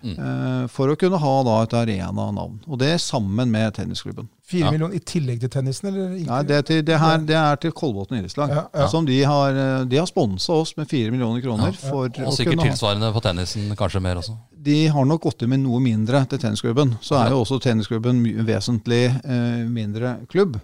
[0.02, 0.14] Mm.
[0.14, 2.58] Eh, for å kunne ha da et arena-navn.
[2.70, 4.28] Og det er sammen med tennisklubben.
[4.46, 4.72] Fire ja.
[4.74, 5.88] millioner i tillegg til tennisen?
[5.90, 6.12] eller?
[6.28, 8.52] Nei, det, til, det, her, det er til Kolbotn idrettslag.
[8.54, 8.86] Ja, ja.
[8.92, 11.74] Som de har, eh, de har sponsa oss med fire millioner kroner.
[11.80, 14.36] For og sikkert tilsvarende på tennisen, kanskje mer også?
[14.66, 16.96] De har nok gått inn med noe mindre til tennisklubben.
[17.04, 20.60] Så er jo også tennisklubben vesentlig eh, mindre klubb.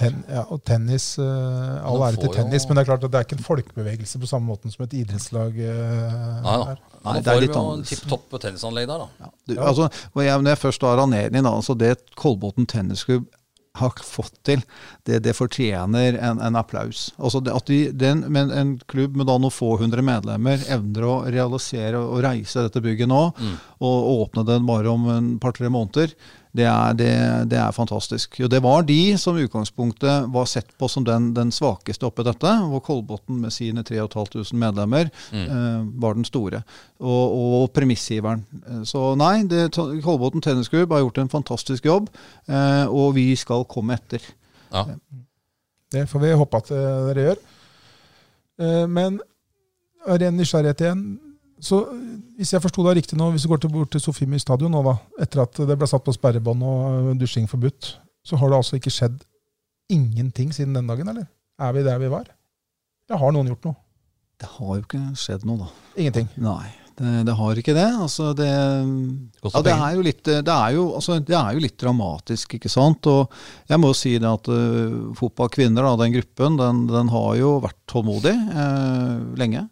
[0.00, 2.70] Ten, ja, og tennis, uh, All ære til tennis, jo...
[2.70, 4.98] men det er klart at det er ikke en folkebevegelse på samme måte som et
[5.00, 6.76] idrettslag uh, Nei, da.
[7.06, 9.26] Nei, det er litt jo tipp topp tennisanlegg der, da.
[9.26, 13.28] Ja, du, altså, når jeg først har anledning, altså det Kolbotn Tennisklubb
[13.78, 14.62] har fått til,
[15.06, 17.08] det, det fortjener en, en, applaus.
[17.16, 21.06] Altså det, at de, den, men en klubb med da noen få hundre medlemmer evner
[21.06, 23.54] å realisere og reise dette bygget nå, mm.
[23.78, 26.14] Og åpne den bare om en par-tre måneder,
[26.58, 27.10] det er, det,
[27.52, 28.40] det er, fantastisk.
[28.42, 32.24] Og Det var de som i utgangspunktet var sett på som den, den svakeste oppi
[32.26, 32.50] dette.
[32.70, 35.44] Hvor Kolbotn med sine 3500 medlemmer mm.
[35.44, 36.62] eh, var den store.
[36.98, 38.42] Og, og premissgiveren.
[38.64, 42.10] Eh, så nei, det, Kolbotn Tennisklubb har gjort en fantastisk jobb,
[42.48, 44.24] eh, og vi skal komme etter.
[44.72, 44.88] Ja.
[45.92, 47.46] Det får vi håpe at eh, dere gjør.
[48.90, 49.20] Men
[50.08, 51.02] men ren nysgjerrighet igjen.
[51.64, 51.80] Så
[52.38, 54.82] hvis jeg forsto deg riktig nå, hvis du går til, bort til Sofiemi stadion nå,
[54.86, 54.94] da,
[55.24, 57.96] etter at det ble satt på sperrebånd og dusjing forbudt,
[58.26, 59.20] så har det altså ikke skjedd
[59.92, 61.26] ingenting siden den dagen, eller?
[61.58, 62.28] Er vi der vi var?
[63.08, 63.80] Eller har noen gjort noe?
[64.38, 65.94] Det har jo ikke skjedd noe, da.
[65.98, 66.28] Ingenting?
[66.38, 66.68] Nei,
[67.00, 67.86] det, det har ikke det.
[68.04, 71.78] Altså, det, ja, det, er jo litt, det, er jo, altså, det er jo litt
[71.80, 73.08] dramatisk, ikke sant.
[73.10, 73.34] Og
[73.70, 77.56] jeg må jo si det at uh, fotballkvinner, da, den gruppen, den, den, har jo
[77.64, 79.64] vært tålmodig uh, lenge.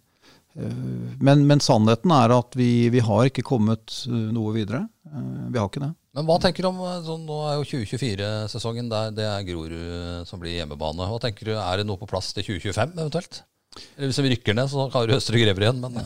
[0.57, 4.87] Eh, men, men, sannheten er at vi, vi, har ikke kommet eh, noe videre.
[5.11, 5.93] Eh, vi har ikke det.
[6.17, 10.41] Men hva tenker du om sånn, Nå er jo 2024-sesongen der det er Grorud som
[10.41, 11.11] blir hjemmebane.
[11.11, 13.43] Hva tenker du, Er det noe på plass til 2025 eventuelt?
[13.97, 15.83] Eller Hvis vi rykker ned, så kan Østre Grever igjen.
[15.83, 15.99] Men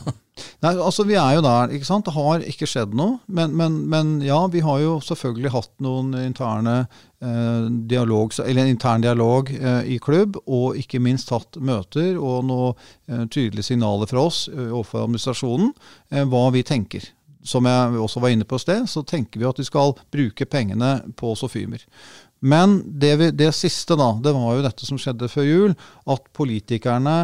[0.64, 1.72] Nei, altså Vi er jo der.
[1.76, 2.06] ikke sant?
[2.06, 3.18] Det har ikke skjedd noe.
[3.28, 9.04] Men, men, men ja, vi har jo selvfølgelig hatt noen interne eh, dialog, eller intern
[9.04, 12.74] dialog eh, i klubb, og ikke minst hatt møter og noen
[13.10, 15.72] eh, tydelige signaler fra oss eh, overfor administrasjonen
[16.12, 17.10] eh, hva vi tenker.
[17.44, 20.44] Som jeg også var inne på i sted, så tenker vi at vi skal bruke
[20.44, 21.80] pengene på Sofimer.
[22.40, 25.74] Men det, vi, det, siste, da, det var jo dette som skjedde før jul.
[26.08, 27.16] At politikerne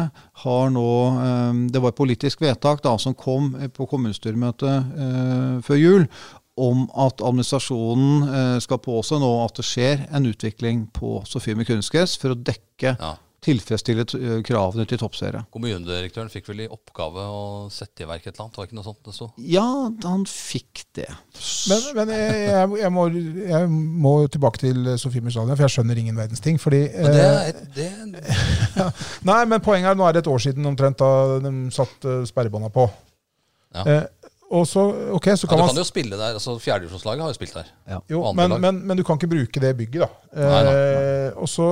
[0.43, 0.89] har nå
[1.25, 6.09] eh, Det var et politisk vedtak da, som kom på kommunestyremøtet eh, før jul
[6.57, 11.69] om at administrasjonen eh, skal påse nå at det skjer en utvikling på Sofie med
[11.69, 13.13] kunstgress for å dekke ja
[13.47, 15.43] tilfredsstille eh, kravene til toppserie.
[15.53, 17.41] Kommunedirektøren fikk vel i oppgave å
[17.73, 18.59] sette i verk et eller annet?
[18.59, 19.29] Var det ikke noe sånt det sto?
[19.41, 19.65] Ja,
[20.03, 21.07] han fikk det.
[21.71, 23.71] Men, men jeg, jeg, må, jeg,
[24.07, 26.59] må, tilbake til Sofie stadion, for jeg skjønner ingen verdens ting.
[26.61, 28.91] Fordi, det, er, det, er...
[29.29, 31.11] Nei, men poenget er nå er det et år siden omtrent da
[31.43, 32.87] de satte sperrebånda på.
[33.77, 33.83] Ja.
[33.83, 36.37] Eh, og så, okay, så kan ja, du kan jo spille der.
[36.39, 37.71] altså Fjerdedivisjonslaget har jo spilt der.
[37.89, 37.97] Ja.
[38.09, 40.39] Jo, men, men, men, du kan ikke bruke det bygget, da.
[40.39, 40.75] Nei, nei.
[40.77, 41.67] Eh, og så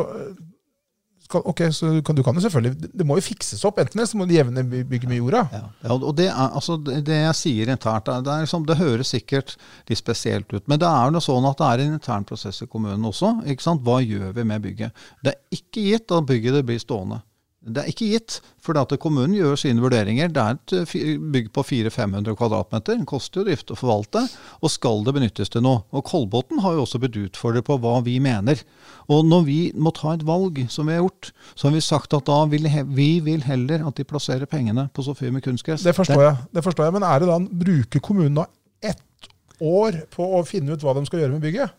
[1.33, 3.79] ok, så du kan, du kan, jo selvfølgelig Det må jo fikses opp.
[3.81, 5.43] Enten det, så må du jevne bygge med jorda.
[5.51, 9.55] Ja, ja og det, er, altså, det jeg sier internt, det, liksom, det høres sikkert
[9.89, 10.65] litt spesielt ut.
[10.69, 13.39] Men det er jo sånn at det er en intern prosess i kommunen også.
[13.49, 13.85] ikke sant?
[13.85, 15.05] Hva gjør vi med bygget?
[15.25, 17.21] Det er ikke gitt at bygget blir stående.
[17.65, 20.29] Det er ikke gitt, for at kommunen gjør sine vurderinger.
[20.29, 22.99] Det er et eh, bygg på 400-500 kvadratmeter.
[22.99, 24.21] Det koster jo drift å forvalte.
[24.61, 25.81] Og skal det benyttes til noe?
[25.95, 28.61] Og Kolbotn har jo også blitt utfordret på hva vi mener.
[29.09, 32.13] Og når vi må ta et valg, som vi har gjort, så har vi sagt
[32.17, 35.85] at da vil vi vil heller at de plasserer pengene på Sofie med kunstgress.
[35.85, 36.97] Det forstår, jeg, det forstår jeg.
[36.99, 38.45] Men er det da, bruker kommunen da
[38.85, 39.31] ett
[39.63, 41.73] år på å finne ut hva de skal gjøre med bygget?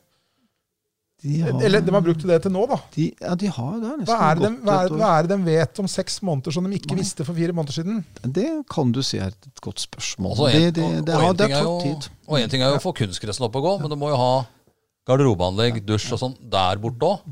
[1.26, 2.78] De har, Eller de har brukt det til nå, da.
[2.94, 3.92] De, ja, de har det.
[4.06, 6.68] Hva er det, de, hva, er, hva er det de vet om seks måneder som
[6.68, 7.00] de ikke Nei.
[7.02, 8.02] visste for fire måneder siden?
[8.22, 10.36] Det kan du si er et godt spørsmål.
[10.36, 12.10] Altså, en, det, det, det, det har tatt tid.
[12.28, 14.20] Og én ting er jo å få kunstgressen opp og gå, men du må jo
[14.20, 14.30] ha
[15.06, 17.26] garderobeanlegg, dusj og sånn der borte òg.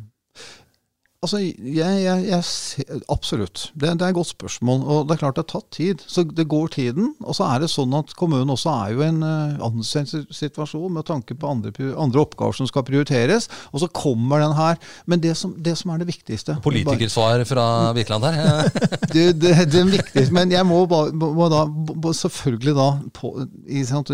[1.24, 3.70] Altså, jeg, jeg, jeg ser, Absolutt.
[3.72, 4.82] Det, det er et godt spørsmål.
[4.84, 6.04] Og det er klart det har tatt tid.
[6.10, 7.14] Så det går tiden.
[7.24, 10.92] Og så er det sånn at kommunen også er jo i en uh, anstrengt situasjon
[10.92, 13.48] med tanke på andre, andre, oppgaver som skal prioriteres.
[13.72, 14.76] Og så kommer den her.
[15.10, 17.66] Men det som, det som er det viktigste Politikersvar fra
[17.96, 18.68] Birkeland her?
[19.14, 20.28] det, det, det viktigste.
[20.36, 21.64] Men jeg må, ba, må da
[22.12, 24.12] selvfølgelig da på, i, sant,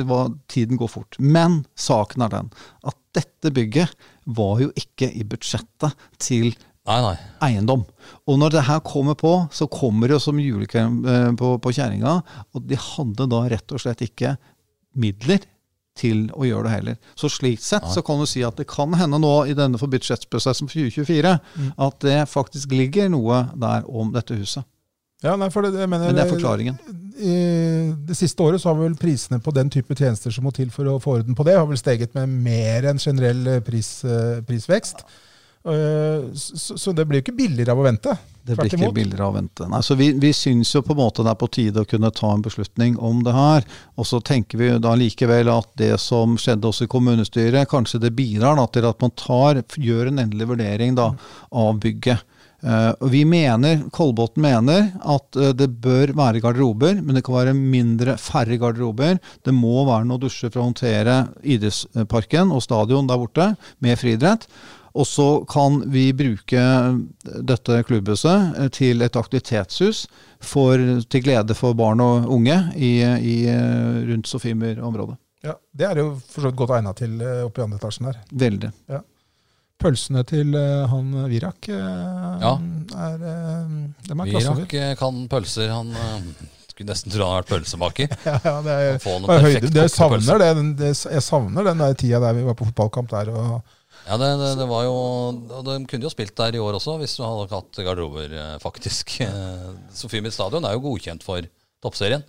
[0.50, 1.18] Tiden går fort.
[1.18, 2.54] Men saken er den
[2.86, 3.94] at dette bygget
[4.30, 6.52] var jo ikke i budsjettet til
[6.91, 7.16] Nei, nei.
[7.47, 7.84] eiendom.
[8.26, 12.18] Og når det her kommer på, så kommer det som julekrem eh, på, på kjerringa.
[12.55, 14.34] Og de hadde da rett og slett ikke
[14.99, 15.45] midler
[16.01, 16.99] til å gjøre det heller.
[17.18, 19.91] Så slik sett så kan du si at det kan hende nå i denne for
[19.93, 21.70] budsjettprosessen for 2024 mm.
[21.86, 24.66] at det faktisk ligger noe der om dette huset.
[25.20, 26.78] Ja, nei, for det, jeg mener, Men det er forklaringen.
[27.20, 27.34] I
[28.09, 30.88] det siste året så har vel prisene på den type tjenester som må til for
[30.88, 35.05] å få orden på det, har vel steget med mer enn generell pris, eh, prisvekst.
[35.05, 35.29] Eh,
[35.61, 38.14] så det blir jo ikke billigere av å vente.
[38.40, 39.66] Det blir ikke billigere av å vente.
[39.68, 42.11] Nei, så vi, vi syns jo på en måte det er på tide å kunne
[42.16, 43.66] ta en beslutning om det her.
[44.00, 48.14] Og så tenker vi da likevel at det som skjedde også i kommunestyret, kanskje det
[48.16, 51.12] bidrar da, til at man tar, gjør en endelig vurdering da,
[51.52, 52.24] av bygget.
[52.61, 57.38] Uh, og vi mener, Kolbotn mener at uh, det bør være garderober, men det kan
[57.38, 59.16] være mindre, færre garderober.
[59.46, 63.48] Det må være noen dusjer for å håndtere idrettsparken og stadion der borte
[63.80, 64.44] med friidrett.
[64.99, 66.62] Og så kan vi bruke
[67.22, 70.05] dette klubbhuset eh, til et aktivitetshus
[70.43, 70.80] for,
[71.11, 75.16] til glede for barn og unge i, i eh, rundt Sofimer-området.
[75.47, 78.11] Ja, Det er jo for så vidt godt egna til eh, oppe i andre etasjen
[78.11, 78.20] her.
[78.45, 78.72] Veldig.
[78.91, 79.03] Ja.
[79.80, 80.53] Pølsene til
[80.93, 82.51] han Virak ja.
[82.53, 85.70] er, de er Virak kan pølser.
[85.72, 85.95] Han
[86.68, 88.12] skulle nesten tro han har vært pølsemaker.
[88.28, 90.51] ja, ja, det er, det, det, jeg, savner det,
[90.82, 93.32] det, jeg savner den der tida der vi var på fotballkamp der.
[93.32, 93.79] og
[94.11, 96.96] ja, det, det, det, var jo og De kunne jo spilt der i år også,
[96.98, 99.20] hvis du hadde hatt garderober, eh, faktisk.
[99.94, 101.46] Sofiemyr stadion er jo godkjent for
[101.84, 102.26] toppserien.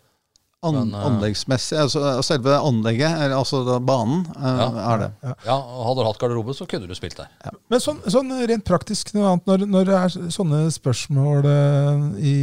[0.61, 5.07] An, Men, uh, anleggsmessig, altså Selve anlegget, altså banen, uh, ja, er det.
[5.23, 5.31] Ja.
[5.47, 5.55] ja,
[5.87, 7.31] Hadde du hatt garderobe, så kunne du spilt der.
[7.41, 7.53] Ja.
[7.73, 12.35] Men sånn, sånn, rent praktisk noe annet, når, når, det er sånne spørsmål uh, i,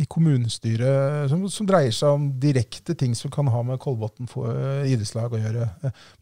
[0.00, 4.24] i, kommunestyret som, som, dreier seg om direkte ting som kan ha med Kolbotn
[4.88, 5.68] idrettslag å gjøre,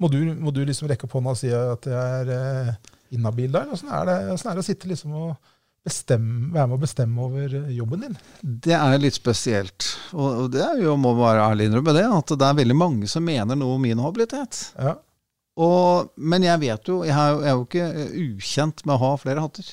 [0.03, 2.75] må du, må du, liksom rekke opp hånda og si at det er
[3.15, 3.71] inhabil der?
[3.71, 5.55] Åssen er, er, det å sitte liksom og
[5.89, 8.17] bestemme, være med å bestemme over jobben din?
[8.69, 9.91] Det er litt spesielt.
[10.15, 13.27] Og det er jo, må være ærlig innrømme det, at det er veldig mange som
[13.27, 14.69] mener noe om min habilitet.
[14.79, 14.99] Ja.
[15.59, 19.73] Og, men jeg vet jo, jeg er, jo ikke ukjent med å ha flere hatter.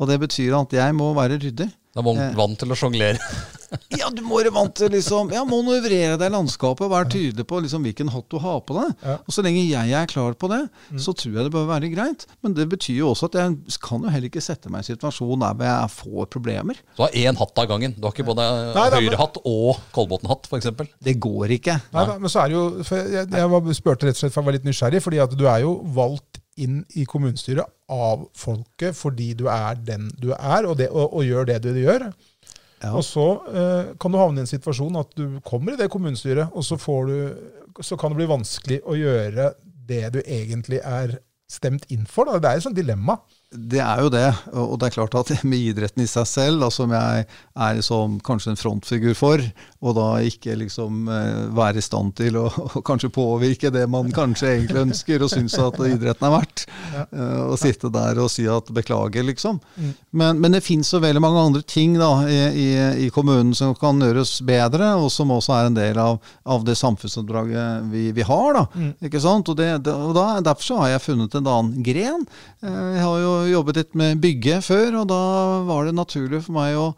[0.00, 1.68] Og det betyr at jeg må være ryddig.
[1.96, 2.32] Da er man eh.
[2.36, 3.16] vant til å sjonglere.
[4.00, 7.60] ja, du må være vant til liksom, ja, manøvrere deg i landskapet være tydelig på
[7.64, 8.92] liksom, hvilken hatt du har på deg.
[9.00, 9.14] Ja.
[9.24, 10.60] Og Så lenge jeg er klar på det,
[10.92, 11.00] mm.
[11.00, 12.28] så tror jeg det bør være greit.
[12.44, 14.90] Men det betyr jo også at jeg kan jo heller ikke sette meg i en
[14.92, 16.84] situasjon der jeg får problemer.
[16.98, 17.96] Du har én hatt av gangen.
[17.96, 20.74] Du har ikke både høyrehatt og Kolbotn-hatt f.eks.?
[21.00, 21.80] Det går ikke.
[21.96, 24.60] Nei, men så er det jo, Jeg, jeg spurte rett og slett for jeg var
[24.60, 29.46] litt nysgjerrig, fordi at du er jo valgt inn i kommunestyret av folket fordi du
[29.52, 32.08] er den du er, og, det, og, og gjør det du gjør.
[32.82, 32.92] Ja.
[32.92, 36.52] Og så eh, kan du havne i en situasjon at du kommer i det kommunestyret,
[36.52, 36.76] og så,
[37.08, 39.50] du, så kan det bli vanskelig å gjøre
[39.86, 41.18] det du egentlig er
[41.50, 42.28] stemt inn for.
[42.28, 42.40] Da.
[42.42, 43.18] Det er et sånt dilemma.
[43.54, 44.26] Det er jo det.
[44.58, 48.18] Og det er klart at med idretten i seg selv, da, som jeg er som
[48.24, 49.42] kanskje en frontfigur for,
[49.86, 52.48] og da ikke liksom eh, være i stand til å,
[52.88, 56.64] kanskje påvirke det man kanskje egentlig ønsker og syns at idretten er verdt,
[56.96, 57.04] ja.
[57.12, 59.60] uh, å sitte der og si at beklager, liksom.
[59.76, 59.92] Mm.
[60.10, 62.68] Men, men, det fins så veldig mange andre ting da, i, i,
[63.06, 66.76] i, kommunen som kan gjøres bedre, og som også er en del av, av det
[66.80, 68.58] samfunnsoppdraget vi, vi har.
[68.58, 68.92] da, mm.
[69.06, 69.52] ikke sant?
[69.52, 72.26] Og, det, det, og da, Derfor så har jeg funnet en annen gren.
[72.64, 75.20] Uh, jeg har jo jobbet litt med bygge før, og da
[75.68, 76.90] var det naturlig for meg å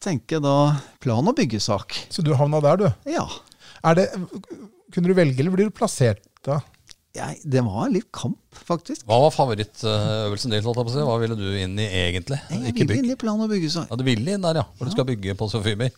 [0.00, 0.56] tenke da
[1.02, 1.96] plan- og byggesak.
[2.12, 3.10] Så du havna der, du?
[3.12, 3.26] Ja.
[3.96, 4.08] Det,
[4.92, 6.60] kunne du velge, eller blir du plassert da?
[7.16, 9.02] Jeg, det var litt kamp, faktisk.
[9.08, 10.62] Hva var favorittøvelsen din?
[10.62, 12.38] Hva ville du inn i egentlig?
[12.52, 13.88] Jeg ville inn i plan- og byggesak.
[13.90, 14.66] Ja, Du ville inn der, ja.
[14.78, 14.92] Hvor ja.
[14.92, 15.90] du skal bygge på Sofimer.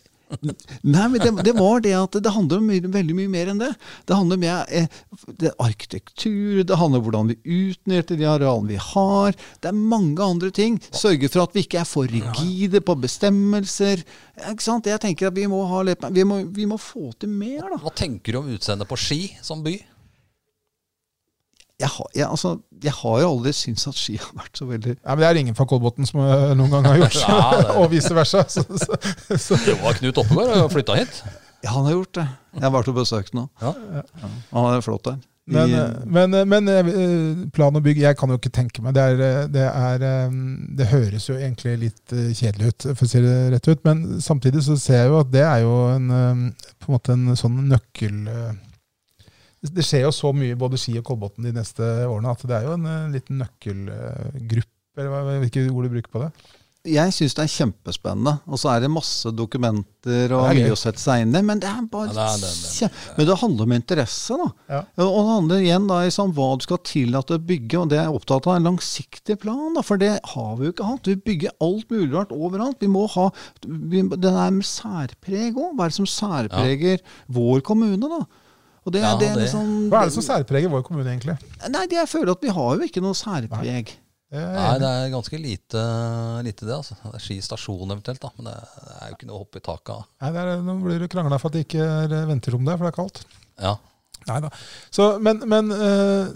[0.81, 3.61] Nei, men det, det, var det at det handler om mye, veldig mye mer enn
[3.61, 3.71] det.
[4.09, 4.99] Det handler om eh,
[5.41, 7.37] det arkitektur, det handler om hvordan vi
[7.69, 9.37] utnytter de arealene vi har.
[9.61, 10.79] Det er mange andre ting.
[10.89, 14.03] Sørge for at vi ikke er for rigide på bestemmelser.
[14.49, 14.89] Ikke sant?
[14.89, 17.67] Jeg tenker at vi må, ha, vi må, vi må få til mer.
[17.69, 17.81] da.
[17.83, 19.77] Hva tenker du om utseendet på Ski som by?
[21.81, 22.53] Jeg, har, jeg, altså,
[22.83, 25.39] jeg har jo aldri syntes at ski har vært så veldig Ja, Men det er
[25.41, 28.45] ingen fra Kolbotn som noen gang har gjort ja, og vice versa.
[28.47, 28.97] Så, så,
[29.37, 29.59] så.
[29.65, 31.21] Det var Knut Oppegård har flytta hit.
[31.63, 32.25] Ja, han har gjort det.
[32.53, 33.45] Jeg har vært og besøkt ham nå.
[33.63, 34.01] Ja.
[34.03, 35.21] Ja, han er flott der.
[35.45, 38.93] Men, eh, men, eh, men eh, plan og bygg, jeg kan jo ikke tenke meg
[38.95, 40.35] Det, er, eh, det, er, eh,
[40.79, 43.81] det høres jo egentlig litt eh, kjedelig ut, for å si det rett ut.
[43.83, 47.17] Men samtidig så ser jeg jo at det er jo en, eh, på en måte
[47.17, 48.53] en sånn nøkkel eh,
[49.63, 52.65] Det skjer jo så mye både Ski og Kolbotn de neste årene at det er
[52.67, 54.69] jo en en liten nøkkelgruppe.
[54.97, 56.31] Eller hva- hvilke ord du bruker på det?
[56.85, 58.33] Jeg syns det er kjempespennende.
[58.45, 61.41] Og så er det masse dokumenter og mye å sette seg inn i.
[61.41, 63.71] Men det er bare Ja, det er- det er- det er- Men det handler om
[63.71, 64.51] interesse, da.
[64.69, 64.79] Ja.
[64.97, 67.99] Og det handler igjen da i sånn hva du skal tillate å bygge, og det
[67.99, 69.73] er jeg opptatt av en langsiktig plan.
[69.73, 71.03] da, For det har vi jo ikke hatt.
[71.05, 72.79] Vi bygger alt mulig rart overalt.
[72.81, 73.31] Vi må ha
[73.65, 75.75] vi, Det er med særpreg òg.
[75.77, 76.99] Hva er det som særpreger
[77.31, 78.25] vår kommune, da?
[78.83, 81.37] Og det, Ja, det er det- Sånn, Hva er det som særpreger vår kommune, egentlig?
[81.69, 83.93] Nei, jeg føler at vi har jo ikke noe særpreg.
[84.33, 85.81] Det Nei, det er ganske lite,
[86.43, 86.73] lite det.
[86.73, 86.95] altså.
[87.03, 88.31] Det er Ski stasjon eventuelt, da.
[88.35, 90.05] Men det er jo ikke noe å hoppe i taket av.
[90.23, 92.79] Nei, det er, nå blir du krangla for at det ikke er eh, venterom der,
[92.79, 93.21] for det er kaldt.
[93.61, 93.75] Ja.
[94.25, 94.49] Nei da.
[94.89, 96.33] Så, men men øh,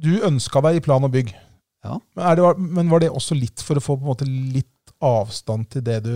[0.00, 1.34] du ønska deg i plan og bygg.
[1.82, 1.96] Ja.
[2.14, 4.66] Men, er det, men var det også litt for å få på en måte litt
[5.02, 6.14] avstand til det du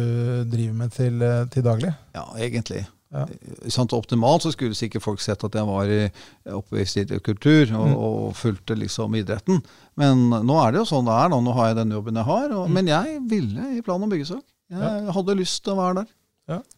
[0.52, 1.90] driver med til, eh, til daglig?
[2.14, 2.84] Ja, egentlig.
[3.14, 3.24] Ja.
[3.70, 6.10] Sånn, optimalt så skulle sikkert folk sett at jeg var i,
[6.50, 7.94] oppvist i kultur og, Mm.
[7.96, 9.62] og fulgte liksom idretten.
[9.96, 11.28] Men nå er det jo sånn det er.
[11.30, 12.50] Nå, Nå har jeg den jobben jeg har.
[12.58, 14.42] Og, Men jeg ville i plan- og byggesak.
[14.74, 16.10] Jeg hadde lyst til å være der.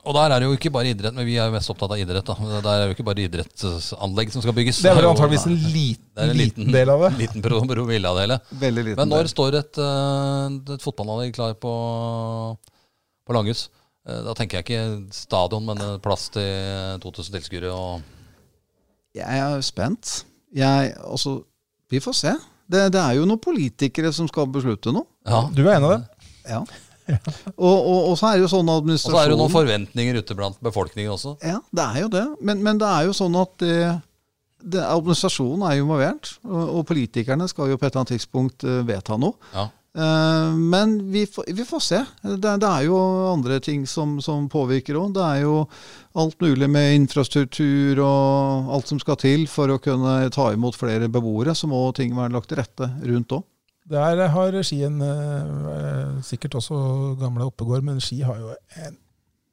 [0.06, 1.98] Og der er det jo ikke bare idrett, men vi er jo mest opptatt av
[1.98, 2.24] idrett.
[2.28, 2.34] da.
[2.62, 4.78] Der er det jo ikke bare idrettsanlegg som skal bygges.
[4.82, 7.18] Det er vel antageligvis en liten, en liten del av det.
[7.18, 8.38] Liten pro- promille av det hele.
[8.60, 8.96] Veldig liten.
[9.00, 9.32] Men når del.
[9.34, 11.72] står et, eh, et fotballanlegg klar på,
[13.26, 13.68] på Langhus?
[14.06, 17.72] Eh, Da tenker jeg ikke stadion, men eh, plass til 2000 tilskuere.
[17.72, 18.02] og
[19.16, 20.24] Jeg er spent.
[20.54, 21.40] Jeg, altså,
[21.90, 22.34] vi får se.
[22.66, 25.06] Det, det er jo noen politikere som skal beslutte noe.
[25.26, 25.44] ja.
[25.54, 26.04] Du er en av dem?
[26.46, 26.64] Ja.
[27.54, 30.16] Og, og, og så er det jo sånn Og så er det jo noen forventninger
[30.18, 31.36] ute blant befolkningen også.
[31.46, 32.24] Ja, det er jo det.
[32.42, 33.76] Men, men det er jo sånn at det,
[34.58, 36.32] det, administrasjonen er jo involvert.
[36.42, 39.38] Og, og politikerne skal jo på et eller annet tidspunkt eh, vedta noe.
[39.54, 39.68] Ja.
[39.96, 42.00] Eh, men vi, får- vi får se.
[42.22, 42.98] Det, det er jo
[43.32, 45.14] andre ting som, som påvirker òg.
[45.16, 45.54] Det er jo
[46.20, 51.08] alt mulig med infrastruktur og alt som skal til for å kunne ta imot flere
[51.08, 51.54] beboere.
[51.56, 53.46] Så må ting være lagt til rette rundt òg.
[53.86, 56.76] Der har skien eh, sikkert også
[57.20, 58.96] gamle Oppegård, men ski har jo en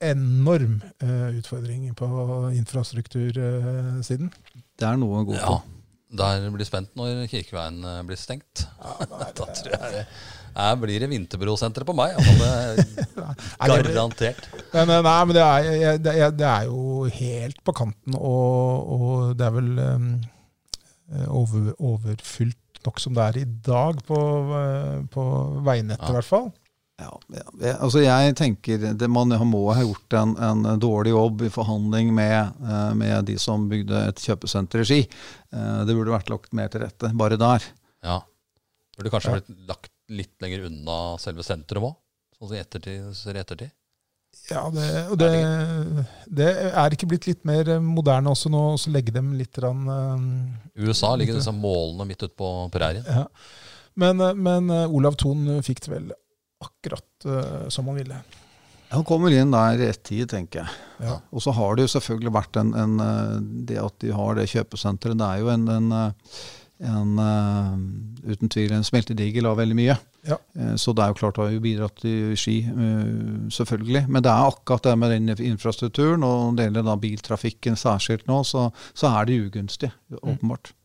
[0.04, 2.08] enorm eh, utfordring på
[2.58, 4.32] infrastruktursiden.
[4.80, 5.40] Det er noe å gå på.
[5.40, 5.62] ja.
[6.14, 8.68] Der blir spent når Kirkeveien eh, blir stengt.
[9.10, 10.08] da tror jeg det
[10.54, 12.14] her blir det Vinterbrosenteret på meg.
[12.14, 12.50] Altså det
[13.18, 14.50] er garantert.
[14.74, 19.32] Men, nei, men det er, det, er, det er jo helt på kanten, og, og
[19.40, 20.12] det er vel um,
[21.26, 24.20] over, overfylt nok som det er i dag på,
[24.60, 25.24] eh, på
[25.66, 26.12] veinettet, Ja.
[26.12, 26.52] i hvert fall.
[27.02, 27.74] Ja, ja.
[27.82, 32.60] Altså jeg tenker det, Man må ha gjort en, en dårlig jobb i forhandling med,
[32.62, 35.00] eh, med de som bygde et kjøpesenter i Ski.
[35.02, 37.66] Eh, det burde vært lagt mer til rette, bare der.
[38.06, 38.20] Ja.
[38.94, 41.98] Burde kanskje blitt lagt litt lenger unna selve senteret òg,
[42.38, 43.10] sånn som i ettertid.
[43.18, 43.74] ser ettertid.
[44.50, 45.30] Ja, det, og det,
[46.26, 50.82] det er ikke blitt litt mer moderne også nå, å legge dem litt rann, eh,
[50.86, 53.06] USA ligger disse målene midt ute på prærien.
[53.08, 53.26] Ja.
[53.98, 56.14] Men, men Olav Thon fikk det vel
[56.64, 58.18] akkurat uh, som han ville.
[58.94, 60.82] Han kommer inn der i rett tid, tenker jeg.
[61.02, 61.16] Ja.
[61.34, 64.52] Og så har det jo selvfølgelig vært en, en, eh, det at de har det
[64.52, 65.18] kjøpesenteret.
[65.18, 66.44] Det er jo en, en, eh,
[66.92, 67.16] en
[68.22, 69.96] uten tvil en smeltedigel av veldig mye.
[70.30, 70.38] Ja.
[70.78, 72.60] Så det er jo klart det har jo bidratt til Ski,
[73.52, 74.06] selvfølgelig.
[74.14, 78.70] Men det er akkurat det med den infrastrukturen, og deler av biltrafikken særskilt nå, så,
[78.94, 79.90] så er det ugunstig,
[80.22, 80.70] åpenbart.
[80.70, 80.83] Det er-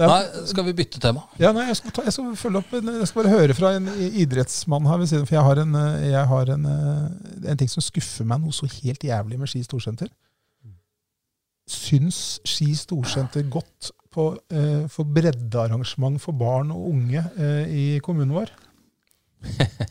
[0.00, 0.20] Nei,
[0.50, 1.22] skal vi bytte tema?
[1.38, 3.88] Ja, nei, jeg skal, ta, jeg skal følge opp, jeg skal bare høre fra en
[3.94, 7.70] idrettsmann her ved siden, for jeg har, en, eh, jeg har en, eh, en ting
[7.70, 10.10] som skuffer meg noe så helt jævlig med Ski storsenter.
[11.70, 18.34] Syns Ski storsenter godt på, eh, for breddearrangement for barn og unge eh, i kommunen
[18.36, 18.52] vår?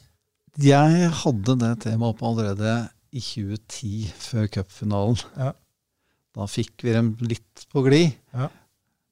[0.64, 2.74] Jeg hadde det temaet oppe allerede
[3.14, 5.18] i 2010, før cupfinalen.
[5.38, 5.52] Ja.
[6.34, 8.14] Da fikk vi dem litt på glid.
[8.34, 8.50] Ja.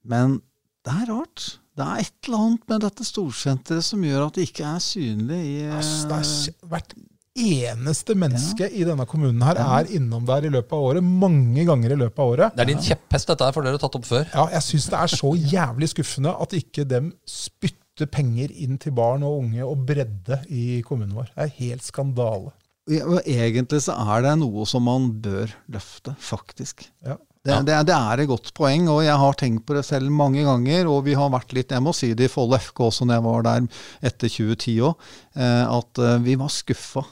[0.06, 0.40] Men
[0.86, 1.44] det er rart.
[1.78, 5.40] Det er et eller annet med dette storsenteret som gjør at det ikke er synlig
[5.46, 6.94] i Altså, det hvert
[7.32, 9.78] eneste menneske i denne kommunen her Ja.
[9.80, 12.56] er innom der i løpet av året, mange ganger i løpet av året.
[12.56, 14.26] Det er din kjepphest, dette her, for dere har tatt opp før.
[14.34, 18.92] Ja, jeg syns det er så jævlig skuffende at ikke dem spytter penger inn til
[18.92, 21.30] barn og unge og bredde i kommunen vår.
[21.32, 22.52] Det er helt skandale.
[22.90, 26.84] Ja, Egentlig så er det noe som man bør løfte, faktisk.
[27.06, 27.16] Ja.
[27.42, 27.60] Det, Ja.
[27.66, 30.86] det, det er et godt poeng, og jeg har tenkt på det selv mange ganger.
[30.86, 33.24] Og vi har vært litt, jeg må si det i Follo FK også når jeg
[33.26, 33.64] var der
[34.10, 35.08] etter 2010 òg,
[35.42, 37.02] at eh, vi var skuffa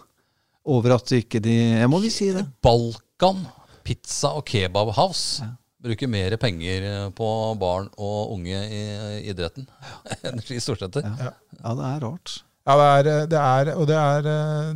[0.71, 2.45] over at ikke de Jeg må vi si det.
[2.63, 3.41] Balkan
[3.83, 5.43] pizza og kebab house.
[5.83, 7.27] bruker mer penger eh, på
[7.59, 8.85] barn og unge i
[9.33, 9.67] idretten
[10.29, 11.03] enn i storsetter.
[11.11, 11.33] Ja.
[11.59, 12.37] ja, det er rart.
[12.69, 14.27] Ja, det er, det er, og det er,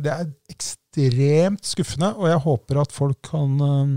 [0.03, 3.95] det er ekstremt skuffende, og jeg håper at folk kan eh,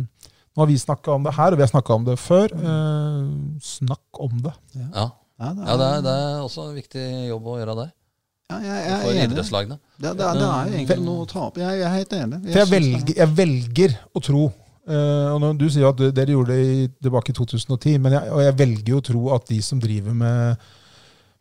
[0.59, 2.51] Nå har vi snakka om det her, og vi har snakka om det før.
[2.51, 3.27] Eh,
[3.63, 4.53] snakk om det.
[4.75, 5.05] Ja.
[5.39, 7.93] Ja, det Ja, det er, det er også en viktig jobb å gjøre der.
[8.51, 9.77] ja, jeg, jeg For er idrettslagene.
[9.79, 11.61] Det, det, er, det er jo egentlig noe å ta opp.
[11.63, 12.41] Jeg, jeg er helt enig.
[12.49, 16.57] For jeg velger, jeg velger å tro eh, og når Du sier at dere gjorde
[16.59, 19.61] det i, tilbake i 2010, men jeg, og jeg velger jo å tro at de
[19.63, 20.67] som driver med,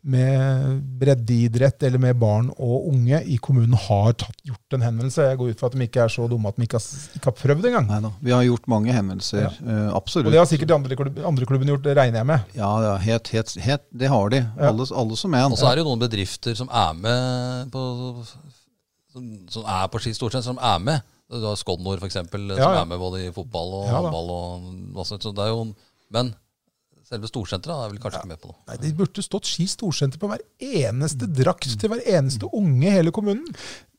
[0.06, 5.26] med breddeidrett eller med barn og unge i kommunen, har tatt, gjort en henvendelse.
[5.26, 6.86] Jeg går ut fra at de ikke er så dumme at de ikke har,
[7.18, 8.06] ikke har prøvd engang.
[8.22, 9.48] Vi har gjort mange henvendelser.
[9.48, 9.52] Ja.
[9.58, 10.30] Uh, absolutt.
[10.30, 12.56] Og det har sikkert de andre, klubb, andre klubbene gjort, det regner jeg med.
[12.58, 14.42] Ja, ja het, het, het, det har de.
[14.46, 14.70] Ja.
[14.70, 15.50] Alle, alle som er.
[15.50, 17.84] Og så er det jo noen bedrifter som er med på
[19.08, 21.14] Som, som er på Ski sett som er med.
[21.28, 24.30] Du har Skodnor f.eks., som Ja, som er med både i fotball og Ja håndball.
[24.32, 25.74] og masse, så det er jo,
[26.12, 26.32] Men
[27.08, 28.58] selve storsenteret er vel kanskje ikke med på noe.
[28.68, 32.96] Nei, Det burde stått Ski Storsenter på hver eneste drakt til hver eneste unge i
[32.98, 33.46] hele kommunen.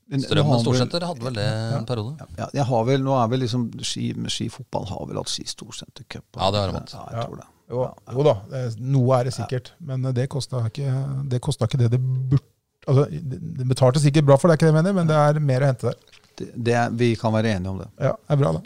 [0.09, 1.45] Men Strømmen storsenter hadde vel det
[1.77, 2.27] en periode.
[2.37, 6.25] Ja, jeg har vel, nå er vel liksom ski, skifotball har vel hatt Ski Storsentercup.
[6.39, 6.93] Ja, det har de hatt.
[6.95, 7.17] Ja, Ja.
[7.19, 7.49] jeg tror det.
[7.69, 7.83] Jo,
[8.17, 10.89] jo da, det- noe er det sikkert, men det kosta ikke,
[11.29, 12.41] det ikke det det burde
[12.87, 15.39] altså, Det betalte sikkert bra for det, er ikke det jeg mener, men det er
[15.39, 15.95] mer å hente der.
[16.39, 17.87] Det, det, er- vi kan være enige om det.
[17.99, 18.61] Ja, det er bra, da.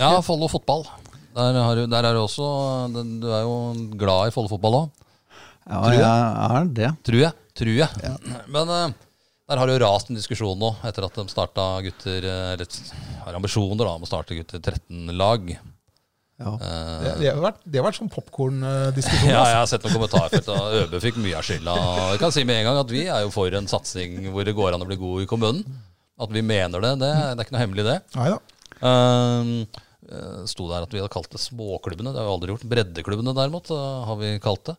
[0.00, 0.86] Ja, Follo fotball.
[1.32, 2.48] Der, har du, der er du også
[2.92, 3.54] Du er jo
[3.98, 4.90] glad i Follo fotball òg,
[5.62, 6.02] Ja, Tror jeg.
[6.02, 6.90] jeg er det.
[7.06, 7.32] tror jeg.
[7.56, 8.12] Tror jeg.
[8.54, 8.94] Men uh,
[9.48, 12.66] der har det jo rast en diskusjon nå, etter at de starta gutter eh, Eller
[13.26, 15.50] har ambisjoner da, om å starte gutter 13-lag.
[16.42, 16.52] Ja.
[16.56, 19.28] Det, det, har, vært, det har vært sånn popkorn-diskusjon.
[19.28, 19.58] Ja, jeg altså.
[19.60, 21.74] har sett noen kommentarfelt, og Øbe fikk mye av skylda.
[22.14, 24.56] Jeg kan si med en gang at vi er jo for en satsing hvor det
[24.56, 25.78] går an å bli god i kommunen.
[26.22, 27.98] At vi mener det, det, det er ikke noe hemmelig, det.
[28.16, 28.40] Nei da.
[30.12, 32.12] Uh, sto der at vi hadde kalt det småklubbene.
[32.12, 32.68] Det har vi aldri gjort.
[32.68, 34.78] Breddeklubbene derimot har vi kalt det.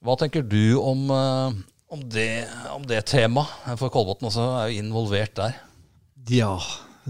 [0.00, 1.52] Hva tenker du om, uh,
[1.92, 3.74] om, det, om det temaet?
[3.76, 5.58] For Kolbotn også er jo involvert der.
[6.30, 6.54] Ja.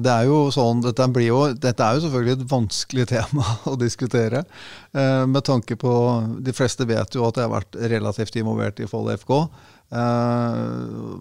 [0.00, 4.44] Det er jo sånn, dette, jo, dette er jo selvfølgelig et vanskelig tema å diskutere.
[4.94, 5.92] Eh, med tanke på
[6.46, 9.34] De fleste vet jo at jeg har vært relativt involvert i Fold FK.
[9.90, 10.58] Eh,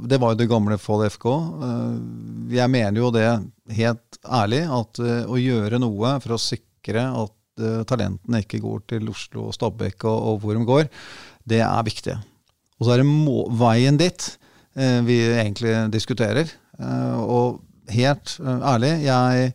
[0.05, 1.27] det var jo det gamle Fold FK.
[1.65, 1.95] Eh,
[2.59, 3.27] jeg mener jo det
[3.73, 7.35] helt ærlig, at eh, å gjøre noe for å sikre at
[7.89, 10.85] talentene ikke går til Oslo og Stabekk og, og hvor de går,
[11.43, 12.13] det er viktig.
[12.79, 14.27] Og så er det må, veien dit
[15.03, 16.47] vi egentlig diskuterer.
[17.19, 17.57] Og
[17.91, 19.51] helt ærlig, jeg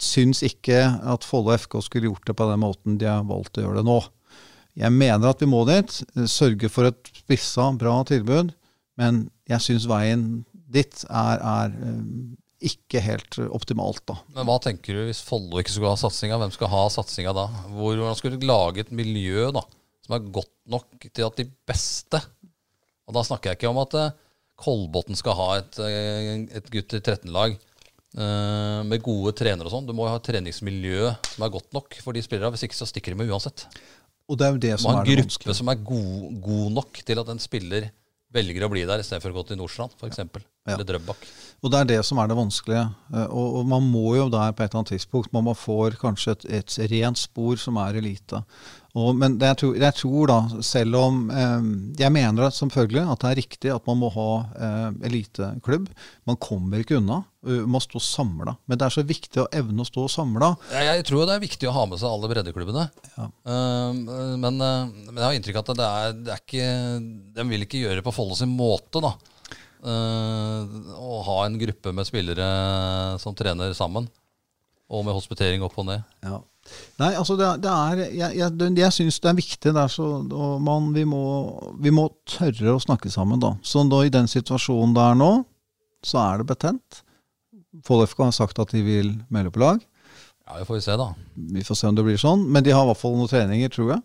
[0.00, 0.80] syns ikke
[1.12, 3.88] at Follo FK skulle gjort det på den måten de har valgt å gjøre det
[3.90, 3.98] nå.
[4.78, 5.98] Jeg mener at vi må dit,
[6.30, 8.54] sørge for et spissa, bra tilbud,
[9.00, 10.24] men jeg syns veien
[10.72, 11.98] dit er, er eh,
[12.72, 14.16] ikke helt optimalt, da.
[14.36, 16.38] Men hva tenker du hvis Follo ikke skulle ha satsinga?
[16.40, 17.46] Hvem skal ha satsinga da?
[17.74, 19.64] Hvordan skulle du lage et miljø da,
[20.06, 22.20] som er godt nok til at de beste
[23.08, 24.14] Og da snakker jeg ikke om at eh,
[24.62, 29.88] Kolbotn skal ha et, eh, et gutter 13-lag eh, med gode trenere og sånn.
[29.88, 32.54] Du må jo ha et treningsmiljø som er godt nok for de spillerne.
[32.54, 33.66] Hvis ikke så stikker de med uansett.
[34.32, 37.20] Og det er jo det som er en gruppe som er god, god nok til
[37.20, 37.90] at en spiller
[38.32, 40.08] velger å bli der istedenfor å gå til Nordstrand f.eks.
[40.14, 40.76] eksempel Ja.
[40.76, 41.24] Eller Drøbak.
[41.60, 42.84] Og det er det som er det vanskelige.
[43.12, 46.00] Eh, Og, og man må jo der på et eller annet tidspunkt Man får få
[46.00, 48.40] kanskje et, et rent spor som er elite.
[48.92, 50.38] Og, men det, jeg, tror, jeg tror da,
[50.68, 51.68] selv om eh,
[52.02, 55.86] Jeg mener at selvfølgelig at det er riktig at man må ha eh, eliteklubb.
[56.28, 57.22] Man kommer ikke unna.
[57.42, 58.52] Uh, må stå samla.
[58.70, 60.52] Men det er så viktig å evne å stå samla.
[60.70, 62.84] Jeg, jeg tror det er viktig å ha med seg alle breddeklubbene.
[63.16, 63.26] Ja.
[63.48, 66.68] Uh, men, uh, men jeg har inntrykk av at det er, det er ikke
[67.34, 69.16] De vil ikke gjøre det på Follo sin måte, da.
[69.82, 72.46] Eh, å ha en gruppe med spillere
[73.22, 74.06] som trener sammen.
[74.92, 76.02] Og med hospitering opp og ned.
[76.24, 76.40] Ja.
[77.00, 79.72] Nei, altså det, det er Jeg, jeg, jeg syns det er viktig.
[79.74, 80.08] Det er så,
[80.62, 81.22] man, vi, må,
[81.82, 83.54] vi må tørre å snakke sammen, da.
[83.66, 85.32] Så da, i den situasjonen det er nå,
[86.06, 87.02] så er det betent.
[87.86, 89.82] Fold FK har sagt at de vil melde på lag.
[90.46, 91.08] Ja, Vi får se, da.
[91.34, 92.44] Vi får se om det blir sånn.
[92.52, 94.02] Men de har i hvert fall noen treninger, tror jeg.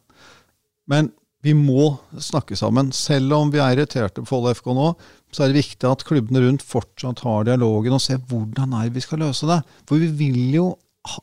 [0.87, 1.11] Men
[1.45, 2.89] vi må snakke sammen.
[2.95, 4.87] Selv om vi er irriterte på Follo FK nå,
[5.33, 9.03] så er det viktig at klubbene rundt fortsatt har dialogen og ser hvordan er vi
[9.03, 9.59] skal løse det.
[9.87, 10.67] For vi vil jo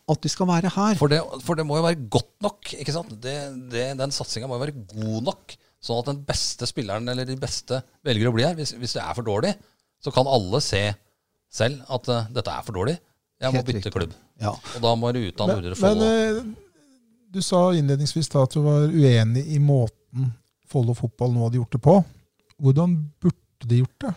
[0.08, 0.94] at de skal være her.
[0.96, 2.70] For det, for det må jo være godt nok.
[2.78, 3.10] ikke sant?
[3.20, 3.34] Det,
[3.72, 7.36] det, den satsinga må jo være god nok, sånn at den beste spilleren eller de
[7.40, 8.54] beste velger å bli her.
[8.56, 9.52] Hvis, hvis det er for dårlig,
[10.00, 10.86] så kan alle se
[11.54, 12.96] selv at uh, dette er for dårlig.
[13.42, 13.92] Jeg må Helt bytte riktig.
[13.98, 14.14] klubb.
[14.40, 14.54] Ja.
[14.56, 16.08] Og da må du utdanne Men, men Follo.
[16.08, 16.40] eh,
[17.34, 20.00] du sa innledningsvis da at du var uenig i måten
[20.70, 21.96] Follo fotball nå hadde gjort det på.
[22.62, 24.14] Hvordan burde de gjort det?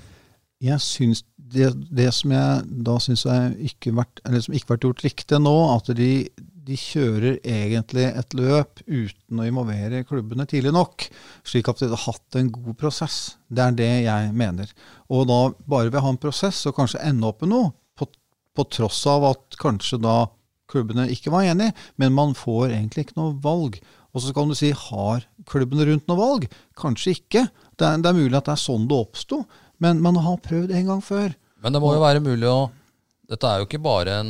[0.68, 3.26] Jeg synes det, det som jeg da syns
[3.62, 6.28] ikke ikke vært gjort riktig nå, at de,
[6.68, 11.08] de kjører egentlig et løp uten å involvere klubbene tidlig nok,
[11.48, 13.38] slik at de har hatt en god prosess.
[13.48, 14.72] Det er det jeg mener.
[15.14, 15.40] Og da
[15.70, 18.10] bare ved å ha en prosess og kanskje ende opp med noe, på,
[18.58, 20.24] på tross av at kanskje da
[20.68, 23.80] klubbene ikke var enige, men man får egentlig ikke noe valg.
[24.18, 26.48] Og så kan du si har klubbene rundt noe valg?
[26.80, 27.44] Kanskje ikke.
[27.78, 29.44] Det er, det er mulig at det er sånn det oppsto,
[29.84, 31.36] men man har prøvd en gang før.
[31.62, 32.60] Men det må jo være mulig å
[33.28, 34.30] Dette er jo ikke bare en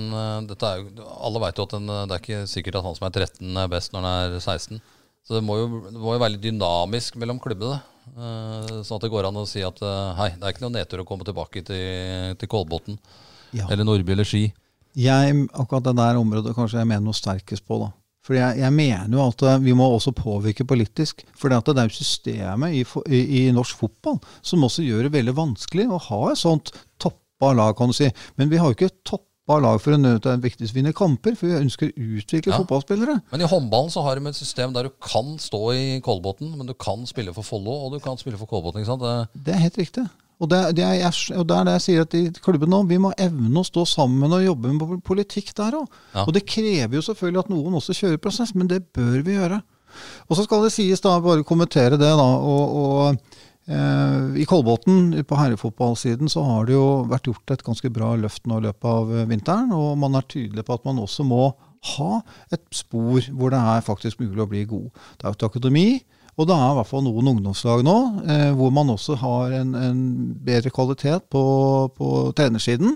[0.49, 3.59] jo, Alle veit jo at en, det er ikke sikkert at han som er 13
[3.61, 4.79] er best når han er 16.
[5.27, 7.77] Så det må jo, det må jo være litt dynamisk mellom klubbene.
[8.17, 10.73] eh, Sånn at det går an å si at eh, hei, det er ikke noe
[10.79, 12.97] nedtur å komme tilbake til, til Kolbotn
[13.53, 13.67] Ja.
[13.69, 14.47] eller Nordby eller Ski.
[14.97, 17.77] Jeg, akkurat det der området kanskje jeg mener noe sterkest på.
[17.85, 17.91] da.
[18.28, 21.23] For jeg, jeg mener jo at eh, vi må også påvirke politisk.
[21.39, 25.36] For det er jo systemet i, i, i norsk fotball som også gjør det veldig
[25.38, 28.09] vanskelig å ha et sånt toppa lag, kan du si.
[28.36, 31.93] Men vi har jo ikke toppa lag for å nødvendigvis vinne kamper, for vi ønsker
[31.93, 32.59] å utvikle Ja.
[32.59, 33.21] fotballspillere.
[33.32, 36.67] Men i håndballen så har de et system der du kan stå i Kolbotn, men
[36.67, 38.82] du kan spille for Follo og du kan spille for Kolbotn.
[38.84, 39.07] ikke sant?
[39.07, 40.09] Det, Det er helt riktig.
[40.38, 42.99] Og det, det, er, og det er det jeg sier at i klubben nå, vi
[43.01, 45.88] må evne å stå sammen og jobbe med politikk der òg.
[46.13, 46.27] Ja.
[46.27, 49.63] Og det krever jo selvfølgelig at noen også kjører prosess, men det bør vi gjøre.
[50.27, 52.27] Og så skal det sies, da, bare kommentere det, da.
[52.38, 57.91] og, og eh, I Kolbotn, på herrefotballsiden, så har det jo vært gjort et ganske
[57.93, 59.73] bra løft nå i løpet av eh, vinteren.
[59.73, 61.49] Og man er tydelig på at man også må
[61.95, 62.11] ha
[62.53, 64.88] et spor hvor det er faktisk mulig å bli god.
[65.17, 65.88] Det er jo et akademi.
[66.38, 67.95] Og det er i hvert fall noen ungdomslag nå
[68.29, 70.01] eh, hvor man også har en, en
[70.45, 71.43] bedre kvalitet på,
[71.97, 72.93] på trenersiden.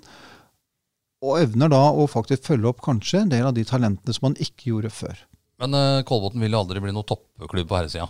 [1.25, 4.37] Og evner da å faktisk følge opp kanskje en del av de talentene som man
[4.41, 5.23] ikke gjorde før.
[5.61, 8.09] men eh, Kolbotn vil jo aldri bli noen toppklubb på herresida.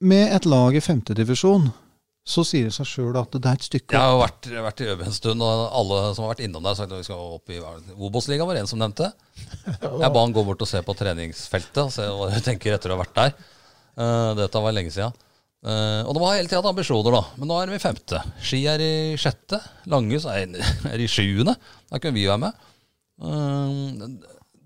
[0.00, 1.70] Med et lag i femtedivisjon
[2.30, 4.82] så sier det seg sjøl at det er et stykke Jeg har jo vært, vært
[4.82, 7.06] i Øve en stund, og alle som har vært innom der, har sagt at vi
[7.06, 7.58] skal opp i
[7.96, 9.08] Obos-ligaen, var det en som nevnte.
[10.02, 12.92] Jeg ba han gå bort og se på treningsfeltet og se hva de tenker etter
[12.92, 13.34] å ha vært der.
[14.00, 15.16] Eh, dette var lenge siden.
[15.60, 17.20] Uh, og det var hele tida ambisjoner, da.
[17.36, 18.20] Men nå er de i femte.
[18.40, 19.58] Ski er i sjette.
[19.92, 20.54] Langhus er,
[20.92, 21.52] er i sjuende.
[21.90, 22.68] Da kunne vi være med.
[23.20, 24.08] Uh,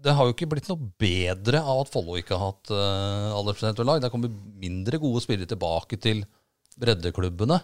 [0.04, 3.86] det har jo ikke blitt noe bedre av at Follo ikke har hatt uh, aldersbestemte
[3.88, 4.02] lag.
[4.04, 4.30] Det kommer
[4.62, 6.22] mindre gode spillere tilbake til
[6.78, 7.58] breddeklubbene.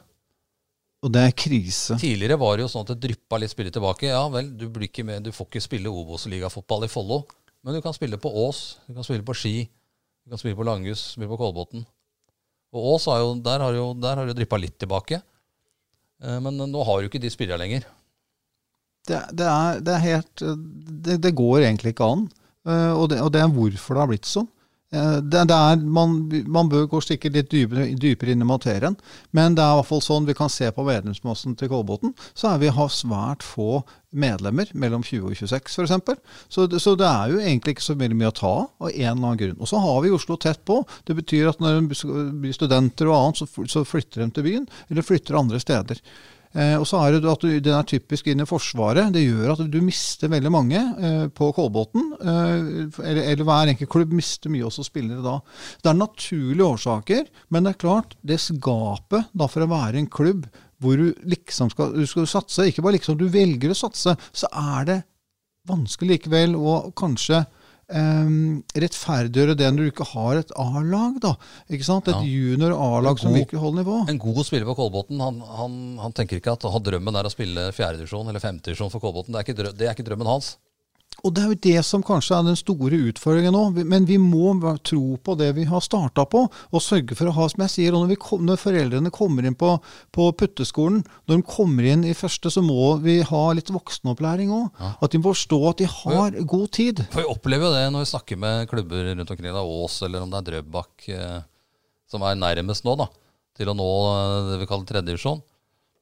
[1.07, 1.97] Og det er krise.
[2.01, 4.11] Tidligere var det jo sånn at det dryppa litt spillere tilbake.
[4.11, 7.23] Ja vel, du, blir ikke med, du får ikke spille Obos-ligafotball i Follo,
[7.65, 9.55] men du kan spille på Ås, du kan spille på Ski,
[10.31, 11.81] du kan spille på Langhus, spille på Kolbotn.
[12.71, 15.19] Og Ås har jo, der har jo, det dryppa litt tilbake.
[16.23, 17.83] Eh, Men nå har jo ikke de spillere lenger.
[19.11, 20.45] Det, det, er, det er helt
[21.03, 22.23] det, det går egentlig ikke an.
[22.63, 24.47] Eh, og, det, og det er hvorfor det har blitt sånn.
[24.93, 26.17] Eh, Det, det er, man,
[26.51, 28.97] man bør gå sikkert litt dypere, dypere inn i materien,
[29.31, 32.51] men det er i hvert fall sånn vi kan se på medlemsmassen til Kolbotn, så
[32.51, 36.19] er vi har svært få medlemmer mellom 20 og 26 f.eks.
[36.51, 39.15] Så, så det er jo egentlig ikke så veldig mye å ta av en eller
[39.15, 39.61] annen grunn.
[39.63, 40.81] Og så har vi Oslo tett på.
[41.07, 42.01] Det betyr at når det
[42.43, 46.03] blir studenter og annet, så, så flytter de til byen, eller flytter andre steder.
[46.51, 49.13] Eh, og så er det at du, Den er typisk inn i Forsvaret.
[49.15, 52.09] Det gjør at du mister veldig mange eh, på Kolbotn.
[52.19, 52.57] Eh,
[53.05, 55.37] eller, eller hver enkelt klubb mister mye også spillere da.
[55.83, 60.11] Det er naturlige årsaker, men det er klart, det skapet da for å være en
[60.11, 60.49] klubb
[60.81, 64.49] hvor du liksom skal, du skal satse, ikke bare liksom du velger å satse, så
[64.49, 65.01] er det
[65.69, 67.43] vanskelig likevel å kanskje
[67.91, 71.21] Um, rettferdiggjøre det når du ikke har et A-lag.
[71.21, 71.35] da,
[71.69, 72.09] ikke sant?
[72.09, 72.23] Et Ja.
[72.23, 74.09] junior A-lag som virkelig holder nivå.
[74.09, 77.33] En god spiller på Kolbotn, han, han, han tenker ikke at han drømmen er å
[77.33, 79.33] spille fjerdedivisjon eller femtedivisjon for Kolbotn.
[79.33, 80.57] Det, ikke det er ikke drømmen hans.
[81.21, 83.63] Og det er jo det som kanskje er den store utfordringen nå.
[83.89, 84.55] Men vi må
[84.87, 87.95] tro på det vi har starta på, og sørge for å ha, som jeg sier,
[87.95, 89.75] og når, vi kom, når foreldrene kommer inn på,
[90.17, 94.81] på putteskolen, når de kommer inn i første, så må vi ha litt voksenopplæring òg.
[94.97, 97.05] At de må forstå at de har god tid.
[97.13, 100.25] For vi opplever jo det når vi snakker med klubber rundt omkring, er Ås eller
[100.25, 101.41] om det er Drøbak, eh,
[102.11, 103.11] som er nærmest nå da,
[103.59, 105.45] til å nå eh, det vi kaller tredjedivisjon.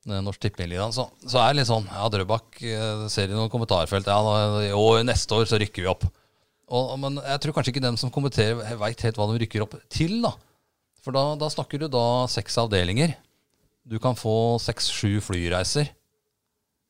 [0.06, 4.06] Norsk Tippeligaen, så, så er det litt sånn Ja, Drøbak eh, ser i noen kommentarfelt
[4.08, 6.06] Ja, nå- i neste år så rykker vi opp.
[6.68, 9.74] Og, men jeg tror kanskje ikke dem som kommenterer, veit helt hva de rykker opp
[9.92, 10.34] til, da.
[11.04, 13.14] For da, da snakker du da seks avdelinger.
[13.88, 15.88] Du kan få seks-sju flyreiser.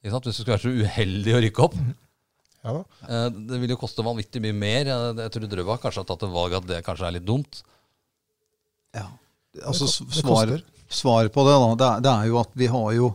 [0.03, 0.27] Ikke sant?
[0.27, 1.77] Hvis du skulle være så uheldig å rykke opp.
[2.67, 2.83] Ja da.
[3.07, 4.91] Eh, Det vil jo koste vanvittig mye mer.
[4.91, 7.63] Eh, Jeg tror Drøbak kanskje har tatt et valg at det kanskje er litt dumt.
[8.99, 9.07] Ja.
[9.67, 13.15] Altså, svaret, svaret på det, da, det er, jo at vi har jo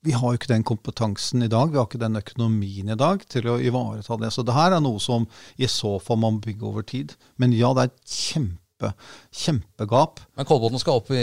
[0.00, 3.20] vi har jo ikke den kompetansen i dag, vi har ikke den økonomien i dag
[3.28, 4.30] til å ivareta det.
[4.32, 5.26] Så det her er noe som
[5.60, 7.12] i så fall man bygger over tid.
[7.40, 8.94] Men ja, det er et kjempe,
[9.42, 11.20] kjempegap, Men Kolbotn skal opp i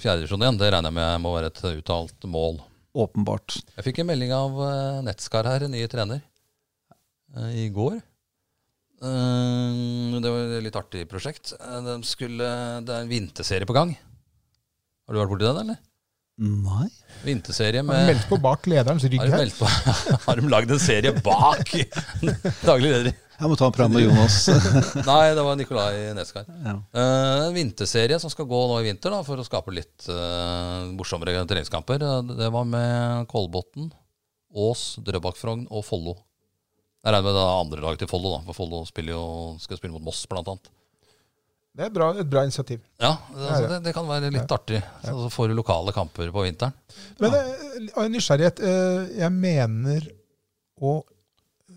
[0.00, 0.60] fjerdedivisjon igjen.
[0.62, 2.62] Det regner jeg med må være et uttalt mål.
[2.96, 3.60] åpenbart.
[3.76, 6.24] Jeg fikk en melding av eh, Netskar her, nye trener,
[7.36, 8.00] eh, i går.
[9.04, 11.52] Eh, det var et litt artig prosjekt.
[11.60, 12.48] De skulle,
[12.82, 13.94] det er en vinterserie på gang.
[15.10, 15.78] Har du vært borti den, eller?
[16.40, 16.86] Nei.
[17.26, 19.42] Vinterserie med Har de meldt på bak lederens rygg Har her.
[19.42, 19.66] meldt på,
[20.28, 21.72] har de lagd en serie bak
[22.70, 23.16] daglig leder?
[23.40, 24.36] Jeg må ta en prat med Jonas.
[25.10, 26.44] Nei, det var Nikolai Neskar.
[26.64, 26.74] ja.
[26.92, 30.86] Eh, en vinterserie som skal gå nå i vinter da, for å skape litt uh,
[30.92, 32.04] morsommere treningskamper.
[32.04, 33.90] Eh, Det var med Kolbotn,
[34.52, 36.18] Ås, Drøbak-Frogn og Follo.
[37.00, 40.04] Jeg regner med det er andre lag til Follo, da, for Follo skal spille mot
[40.04, 40.68] Moss blant annet.
[41.70, 42.80] Det er bra, et bra initiativ.
[42.98, 43.68] Ja, det, altså, Ja, ja.
[43.70, 44.80] det, det kan være litt artig.
[45.04, 46.74] Så så får du lokale kamper på vinteren.
[47.22, 50.08] Men eh, av nysgjerrighet eh, Jeg mener
[50.80, 51.06] og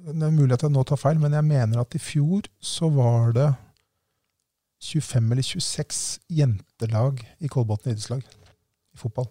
[0.03, 2.89] Det er mulig at jeg nå tar feil, men jeg mener at i fjor så
[2.91, 3.45] var det
[4.83, 6.01] 25 eller 26
[6.41, 9.29] jentelag i Kolbotn idrettslag i fotball.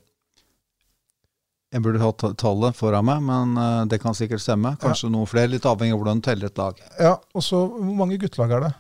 [1.73, 2.11] Jeg burde ha
[2.41, 4.75] tallet foran meg, men eh, det kan sikkert stemme.
[4.81, 6.81] Kanskje noen flere, litt avhengig av hvordan du teller et lag.
[7.01, 8.73] Ja, og så Hvor mange guttelag er det?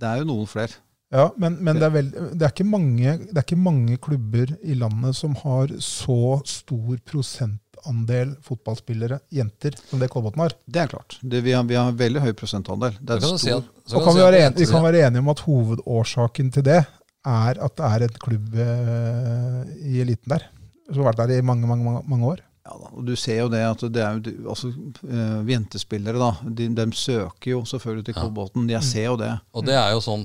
[0.00, 0.80] Det er jo noen flere.
[1.10, 4.52] Ja, men, men det, er veld, det, er ikke mange, det er ikke mange klubber
[4.62, 10.54] i landet som har så stor prosentandel fotballspillere, jenter, som det Kolbotn har.
[10.70, 11.18] Det er klart.
[11.20, 12.94] Det, vi, har, vi har veldig høy prosentandel.
[13.00, 14.86] Det er kan du si at, kan Og kan kan vi, være en, vi kan
[14.86, 20.04] være enige om at hovedårsaken til det er at det er en klubb eh, i
[20.04, 20.46] eliten der.
[20.92, 22.46] Som har vært der i mange, mange, mange, mange år.
[22.70, 22.90] Ja, da.
[22.94, 24.70] Og du ser jo det at det er jo altså,
[25.02, 26.30] uh, jentespillere, da.
[26.46, 28.18] De, de søker jo selvfølgelig til.
[28.20, 28.68] Kolbotn.
[28.70, 29.32] Jeg ser jo det.
[29.50, 30.22] Og det er jo sånn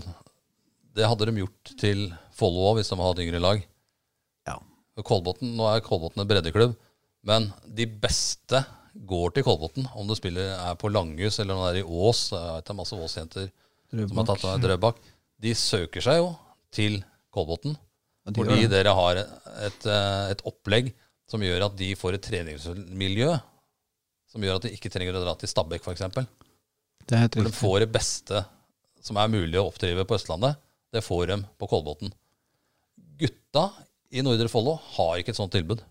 [0.95, 3.65] Det hadde de gjort til Follo òg, hvis de hadde hatt yngre lag.
[4.47, 4.59] Ja.
[5.01, 6.75] Kolbotn, Nå er Kolbotn en breddeklubb,
[7.25, 8.61] men de beste
[9.09, 9.89] går til Kolbotn.
[9.97, 12.27] Om du spiller er på Langhus eller om det er i Ås.
[12.31, 13.49] Jeg vet det er masse Ås-jenter
[13.95, 15.01] som har tatt av Drøbak.
[15.41, 16.29] De søker seg jo
[16.75, 17.01] til
[17.33, 17.75] Kolbotn.
[18.25, 20.93] De Fordi dere har et, eh, et opplegg
[21.31, 23.31] som gjør at de får et treningsmiljø
[24.31, 26.03] som gjør at de ikke trenger å dra til Stabekk f.eks.
[27.07, 28.43] De får det beste
[29.05, 30.57] som er mulig å oppdrive på Østlandet.
[30.91, 32.11] Det får de på Kolbotn.
[33.19, 33.69] Gutta
[34.11, 35.83] i Nordre Follo har ikke et sånt tilbud.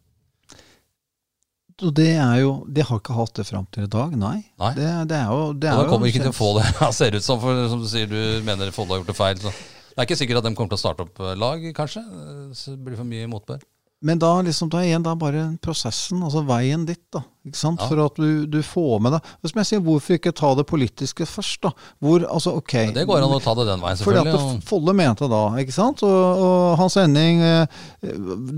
[1.74, 4.37] Det er jo De har ikke hatt det fram til i dag, nei.
[4.62, 4.72] Nei.
[4.76, 6.66] Det, det er jo det er Og de jo kommer ikke til å få det.
[6.78, 9.41] Det ser ut som, for som du sier, du mener Follo har gjort det feil.
[9.43, 9.51] Så.
[9.95, 12.05] Det er ikke sikkert at de kommer til å starte opp eh, lag, kanskje.
[12.05, 13.64] Eh, Så det blir for mye motbør.
[14.05, 17.22] Men da liksom, da igjen, da er bare prosessen, altså veien ditt, da.
[17.44, 17.80] Ikke sant?
[17.82, 17.88] Ja.
[17.90, 20.64] For at du, du får med deg Og Som jeg sier, hvorfor ikke ta det
[20.64, 21.74] politiske først, da?
[22.00, 24.32] Hvor, altså, ok Ja, det går an å ta det den veien, selvfølgelig.
[24.32, 26.05] Fordi at det Folle mente da, ikke sant?
[26.09, 27.82] Og, og Hans Henning eh,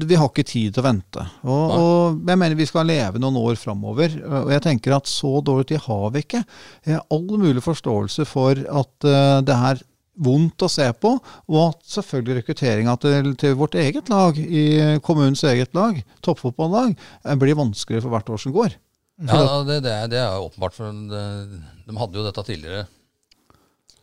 [0.06, 1.26] Vi har ikke tid til å vente.
[1.42, 4.14] Og, og jeg mener vi skal leve noen år framover.
[4.46, 6.44] Og jeg tenker at så dårlig tid har vi ikke.
[6.86, 9.82] Jeg har all mulig forståelse for at eh, det er
[10.16, 11.12] vondt å se på,
[11.52, 14.64] og at selvfølgelig rekrutteringa til, til vårt eget lag, i
[15.04, 18.76] kommunens eget lag, toppfotballag, eh, blir vanskeligere for hvert år som går.
[19.24, 22.84] Ja, det, det, er, det er åpenbart, for de, de hadde jo dette tidligere.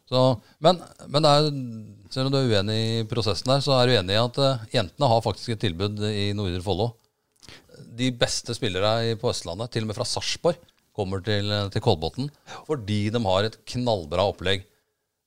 [0.09, 0.23] Så,
[0.61, 1.47] men, men det er,
[2.13, 4.65] selv om du er uenig i prosessen der, så er du enig i at uh,
[4.73, 6.91] jentene har faktisk et tilbud i Nordre Follo.
[7.93, 10.59] De beste spillere på Østlandet, til og med fra Sarpsborg,
[10.93, 12.27] kommer til, til Kolbotn
[12.67, 14.67] fordi de har et knallbra opplegg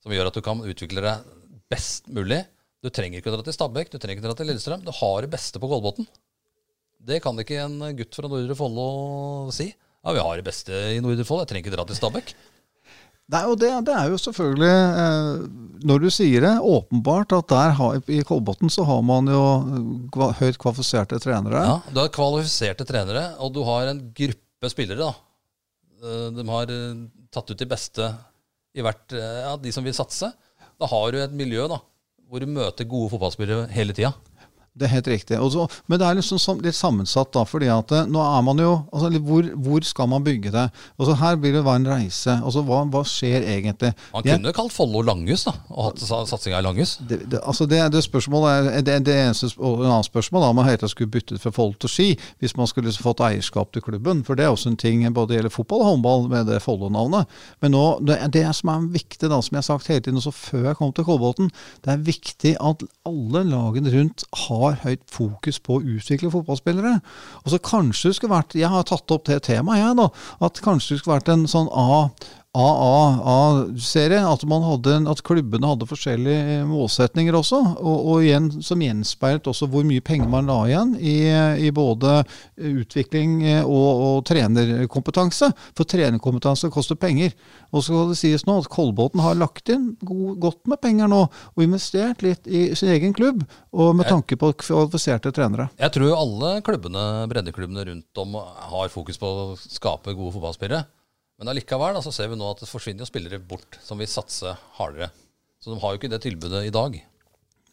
[0.07, 1.33] som gjør at du kan utvikle deg
[1.71, 2.45] best mulig.
[2.83, 4.83] Du trenger ikke å dra til Stabekk, du trenger ikke å dra til Lillestrøm.
[4.87, 6.07] Du har det beste på Kolbotn.
[7.07, 8.85] Det kan ikke en gutt fra Nordre Follo
[9.55, 9.67] si.
[10.05, 12.31] Ja, vi har det beste i Nordre Follo, jeg trenger ikke dra til Stabekk.
[13.27, 17.73] Nei, og det, det er jo selvfølgelig, eh, når du sier det, åpenbart at der
[17.75, 19.41] har, i Kolbotn så har man jo
[20.15, 21.59] kva, høyt kvalifiserte trenere.
[21.65, 25.09] Ja, Du har kvalifiserte trenere, og du har en gruppe spillere.
[25.09, 25.11] da.
[26.07, 27.03] Eh, De har eh,
[27.35, 28.07] tatt ut de beste
[28.85, 30.31] hvert eh, Ja, de som vil satse.
[30.77, 31.79] Da har du et miljø da,
[32.29, 34.13] hvor du møter gode fotballspillere hele tida.
[34.77, 35.37] Det er helt riktig.
[35.41, 38.71] Også, men det er liksom litt sammensatt, da, fordi at eh, nå er man jo
[38.93, 40.67] altså, hvor, hvor skal man bygge det?
[40.99, 42.35] Altså, her vil det være en reise.
[42.45, 43.93] Altså, hva, hva skjer egentlig?
[44.13, 46.97] Man Jeg- kunne kalt Follo Langhus da, og hatt sa- satsinga i Langhus.
[47.09, 50.49] Det, det, altså det, det spørsmålet er, det, det eneste og en annen spørsmål da,
[50.53, 52.07] om man helt tatt skulle byttet fra Follo til Ski,
[52.41, 54.23] hvis man skulle fått eierskap til klubben.
[54.27, 57.25] For det er også en ting både gjelder fotball og håndball med det Follo-navnet.
[57.63, 60.33] Men nå, det, det som er viktig, da, som jeg har sagt hele tiden, også
[60.35, 61.49] før jeg kom til Kolbotn,
[61.85, 66.97] det er viktig at alle lagene rundt har høyt fokus på å utvikle fotballspillere.
[67.43, 70.09] Og så kanskje det skulle vært, Jeg har tatt opp det temaet, jeg, da.
[70.45, 72.09] At kanskje det skulle vært en sånn A
[72.57, 74.21] AA-serie.
[74.27, 74.65] At, man
[75.11, 77.59] at klubbene hadde forskjellige målsetninger også.
[77.77, 81.17] Og, og igjen, som gjenspeilet også hvor mye penger man la igjen i,
[81.67, 82.19] i både
[82.57, 85.51] utvikling og, og trenerkompetanse.
[85.77, 87.35] For trenerkompetanse koster penger.
[87.71, 91.11] Og så skal det sies nå at Kolbotn har lagt inn god, godt med penger
[91.11, 93.43] nå, og investert litt i sin egen klubb,
[93.75, 95.69] og med tanke på kvalifiserte trenere.
[95.79, 100.85] Jeg tror alle klubbene, breddeklubbene rundt om har fokus på å skape gode fotballspillere.
[101.37, 104.55] Men allikevel så ser vi nå at det forsvinner jo spillere bort som vil satse
[104.79, 105.11] hardere.
[105.61, 106.97] Så de har jo ikke det tilbudet i dag.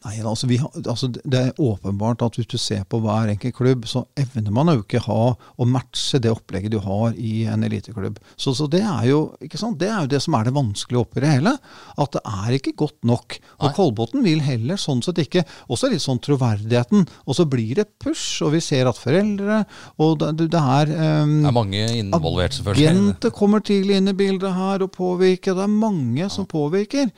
[0.05, 3.55] Nei, altså, vi, har- altså Det er åpenbart at hvis du ser på hver enkelt
[3.57, 7.63] klubb, så evner man jo ikke ha å matche det opplegget du har i en
[7.65, 8.19] eliteklubb.
[8.37, 11.31] Så, så det, er jo, det er jo det som er det vanskelige oppi det
[11.33, 11.55] hele.
[11.97, 13.39] At det er ikke godt nok.
[13.59, 13.67] Og.
[13.75, 15.41] Kolbotn vil heller sånn sett ikke
[15.73, 17.07] Også litt sånn troverdigheten.
[17.25, 19.63] Og så blir det push, og vi ser at foreldre
[20.03, 20.91] Og det, det er
[21.23, 22.89] um, Det er mange involvert, selvfølgelig.
[22.93, 25.57] Agenter kommer tidlig inn i bildet her og påvirker.
[25.57, 27.09] Det er mange som påvirker.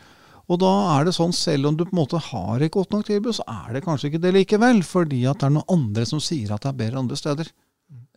[0.47, 3.05] Og da er det sånn, selv om du på en måte har et godt nok
[3.09, 4.79] tilbud, så er det kanskje ikke det likevel.
[4.87, 7.49] Fordi at det er noen andre som sier at det er bedre andre steder.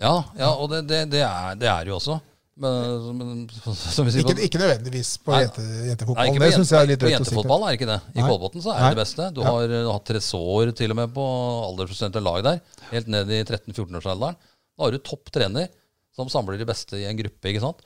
[0.01, 2.21] Ja, ja og det, det, det, er, det er jo også.
[2.61, 3.29] Men, men
[3.73, 5.41] som vi sier Ikke, ikke nødvendigvis på Nei.
[5.47, 6.35] jente, Nei, jentefotballen.
[6.35, 7.17] ikke Det på, syns jeg er litt rødt å si.
[7.17, 7.99] jentefotball er ikke det.
[8.13, 8.27] I Nei.
[8.29, 9.29] Kolbotn så er det det beste.
[9.35, 9.53] Du Ja.
[9.55, 11.25] har hatt Tresor til og med på
[11.71, 12.61] aldersbestemte lag der.
[12.91, 14.37] Helt ned i 13-14-årsalderen.
[14.77, 15.71] Da har du topp trener
[16.15, 17.49] som samler de beste i en gruppe.
[17.49, 17.81] ikke sant?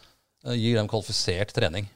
[0.45, 1.87] Eh, Gir dem kvalifisert trening.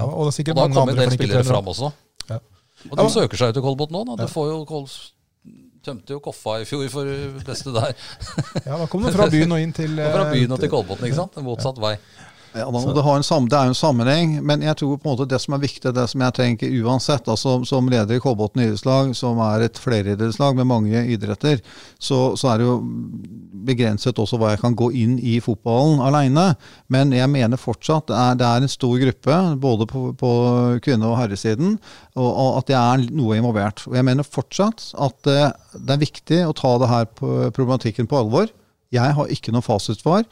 [0.00, 1.92] Ja, og det Og da kommer en del spillere fram også.
[2.30, 2.38] Ja.
[2.90, 3.08] Og de Ja.
[3.12, 4.04] søker seg ut til Kolbotn nå.
[4.16, 4.24] Da.
[4.24, 4.86] Du får jo Kol
[5.84, 7.08] tømte jo Koffa i fjor for
[7.46, 7.94] beste der.
[8.66, 11.06] Ja, da kom du fra byen og inn til fra eh, byen og til Kolbotn,
[11.08, 11.38] ikke sant?
[11.40, 11.94] En motsatt vei.
[12.52, 12.80] Ja, det,
[13.22, 15.62] sam, det er jo en sammenheng, men jeg tror på en måte det som er
[15.62, 19.78] viktig, det som jeg tenker uansett, da, som, leder i Kolbotn idrettslag, som er et
[19.78, 21.62] fleridrettslag med mange idretter,
[22.02, 22.76] så, så er det jo
[23.70, 26.48] begrenset også hva jeg kan gå inn i fotballen alene.
[26.90, 30.30] Men jeg mener fortsatt det er, det er en stor gruppe, både på, på
[30.82, 31.76] kvinne- og herresiden,
[32.18, 33.86] og, og at det er noe involvert.
[33.86, 35.42] Og jeg mener fortsatt at det,
[35.76, 38.50] det er viktig å ta det her på, problematikken på alvor.
[38.90, 40.24] Jeg har ikke noe fasitsvar,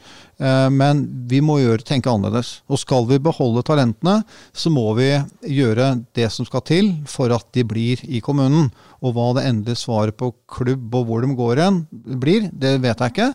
[0.43, 2.57] eh, men vi må gjøre, tenke annerledes.
[2.67, 4.17] Og skal vi beholde talentene,
[4.51, 5.13] så må vi
[5.47, 8.67] gjøre det som skal til for at de blir i kommunen.
[8.99, 11.85] Og hva det endelige svaret på klubb og hvor de går hen
[12.19, 13.31] blir, det vet jeg ikke.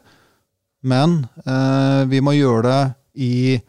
[0.85, 2.83] Men eh, vi må gjøre det
[3.25, 3.63] i,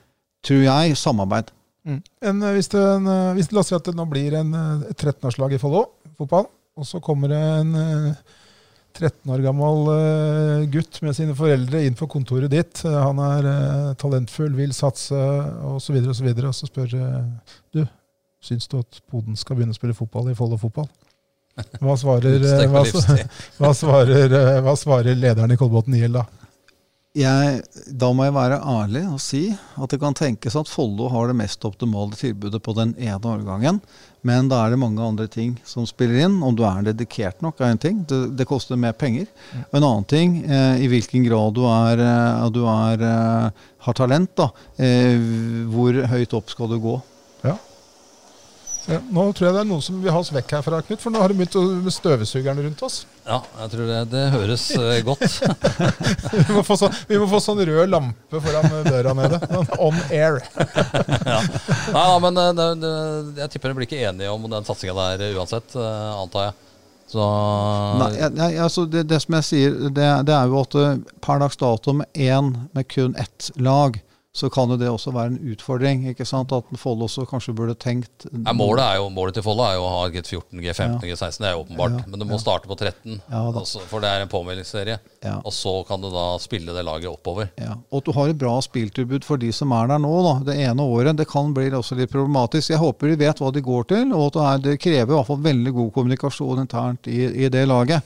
[0.43, 1.55] tror jeg, samarbeid.
[1.85, 2.01] Mm.
[2.21, 4.51] En, eh, hvis, det, en, hvis det, La oss si at det nå blir en,
[4.57, 5.85] eh, et 13-årslag i Follo
[6.17, 8.41] fotball, og så kommer det en eh,
[8.95, 12.83] 13 år gammel eh, gutt med sine foreldre inn på kontoret ditt.
[12.87, 16.95] Eh, Han er eh, talentfull, vil satse osv., og, så videre, og så spør
[17.75, 17.83] du
[18.45, 20.87] syns du at Poden skal begynne å spille fotball i Follo fotball.
[21.79, 22.83] Hva svarer, hva,
[23.59, 24.33] hva, svarer,
[24.63, 26.25] hva svarer lederen i Kolbotn IL da?
[27.15, 27.61] Jeg,
[27.95, 31.37] da må jeg være ærlig og si at det kan tenkes at Follo har det
[31.39, 33.79] mest optimale tilbudet på den ene årgangen,
[34.25, 36.39] men da er det mange andre ting som spiller inn.
[36.43, 38.01] Om du er dedikert nok, er en ting.
[38.09, 39.27] Det, det koster mer penger.
[39.67, 43.97] Og en annen ting, eh, i hvilken grad du, er, eh, du er, eh, har
[43.97, 44.31] talent.
[44.35, 44.49] da.
[44.81, 45.21] Eh,
[45.69, 46.95] hvor høyt opp skal du gå?
[48.85, 48.99] Ja.
[49.09, 51.21] Nå tror jeg det er noen som vil ha oss vekk herfra, Knut, for nå
[51.23, 52.99] har det begynt å- med støvsugeren rundt oss.
[53.25, 55.23] Ja, jeg tror det, det høres eh, godt.
[56.47, 59.39] Vi må få sånn, vi må få sånn rød lampe foran døra nede.
[59.49, 60.37] Sånn On air.
[61.31, 61.39] ja.
[61.95, 62.93] Nei, ja, men eh, det, det,
[63.41, 66.57] jeg tipper de blir ikke enige om den satsinga der eh, uansett, eh, antar jeg.
[67.15, 67.25] Så
[68.01, 70.95] Nei, jeg, jeg, altså det, det som jeg sier, det, det er jo at eh,
[71.25, 73.97] per dags dato med én, med kun ett lag,
[74.35, 76.01] så kan jo det også være en utfordring.
[76.11, 76.51] ikke sant?
[76.51, 79.91] At Follo også kanskje burde tenkt Nei, målet, jo, målet til Follo er jo å
[79.93, 80.97] ha G14, G15, Ja.
[81.15, 81.39] G16.
[81.39, 81.95] Det er jo åpenbart.
[82.01, 82.41] Ja, Men du må ja.
[82.43, 84.97] starte på 13, Ja, også, for det er en påmeldingsserie.
[85.39, 87.47] Og så kan du da spille det laget oppover.
[87.57, 90.11] Ja, og at du har et bra spilltilbud for de som er der nå.
[90.27, 91.15] da, Det ene året.
[91.15, 92.69] Det kan bli også litt problematisk.
[92.75, 95.31] Jeg håper de vet hva de går til, og at det, det krever i hvert
[95.31, 98.03] fall veldig god kommunikasjon internt i, i det laget.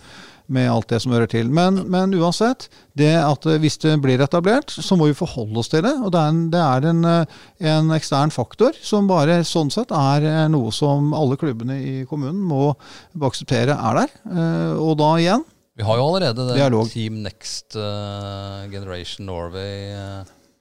[0.50, 1.50] Med alt det som hører til.
[1.54, 2.66] Men, men uansett,
[2.98, 5.94] det at eh, hvis det blir etablert, så må vi forholde oss til det.
[6.02, 7.36] Og det er en, det er en, eh,
[7.70, 12.42] en ekstern faktor som bare sånn sett er eh, noe som alle klubbene i kommunen
[12.50, 12.72] må
[13.30, 14.18] akseptere er der.
[14.80, 15.46] Og da igjen
[15.78, 16.90] Vi har jo allerede det Dialog.
[16.90, 17.78] Team Next
[18.74, 19.94] Generation Norway.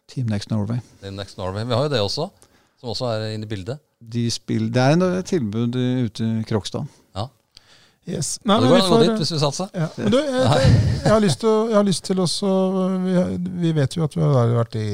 [0.09, 0.84] Team Next Norway.
[1.01, 1.64] Team Next Norway.
[1.64, 2.28] Vi har jo det også,
[2.80, 3.80] som også er inne i bildet.
[3.99, 6.86] De spiller, det er et tilbud ute i Krokstad.
[8.09, 8.39] Yes.
[8.49, 9.69] Nei, det går an å gå dit hvis vi satser.
[9.77, 9.89] ja.
[9.99, 10.71] men du, jeg, jeg,
[11.03, 12.53] jeg har lyst til, jeg har lyst til også
[13.05, 13.17] vi,
[13.67, 14.89] vi vet jo at vi har vært i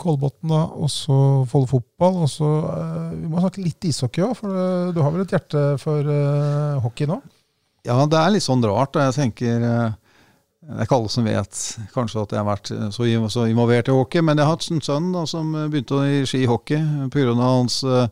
[0.00, 1.18] Kolbotn, da, og så
[1.50, 2.22] Follo fotball.
[2.26, 5.36] Og så eh, Vi må snakke litt ishockey òg, for eh, du har vel et
[5.36, 7.20] hjerte for uh, hockey nå?
[7.86, 8.98] Ja, det er litt sånn rart.
[8.98, 9.94] Jeg tenker eh,
[10.66, 11.58] Det er ikke alle som vet
[11.94, 14.66] kanskje at jeg har vært eh, så, så involvert i hockey, men jeg har hatt
[14.74, 16.80] en sønn da, som begynte i skihockey
[17.14, 17.34] pga.
[17.38, 18.08] hans eh,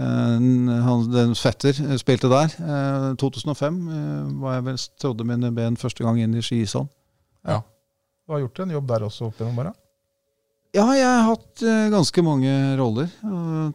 [0.00, 0.46] eh,
[0.86, 2.54] han, den fetter eh, spilte der.
[2.64, 6.88] Eh, 2005 eh, var jeg vel trådde mine ben første gang inn i skiishallen.
[7.48, 9.74] Du har gjort en jobb der også opp gjennom åra?
[10.76, 13.12] Ja, jeg har hatt eh, ganske mange roller.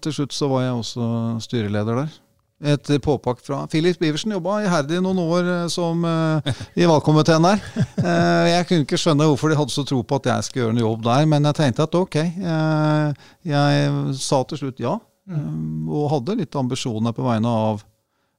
[0.01, 1.07] til slutt så var jeg også
[1.45, 2.21] styreleder der.
[2.63, 7.63] Et påpakk fra Philip Iversen jobba iherdig noen år eh, som uh, i valgkomiteen der.
[7.97, 10.75] Uh, jeg kunne ikke skjønne hvorfor de hadde så tro på at jeg skulle gjøre
[10.77, 12.19] en jobb der, men jeg tenkte at ok.
[12.39, 14.95] Uh, jeg sa til slutt ja,
[15.27, 17.83] um, og hadde litt ambisjoner på vegne av,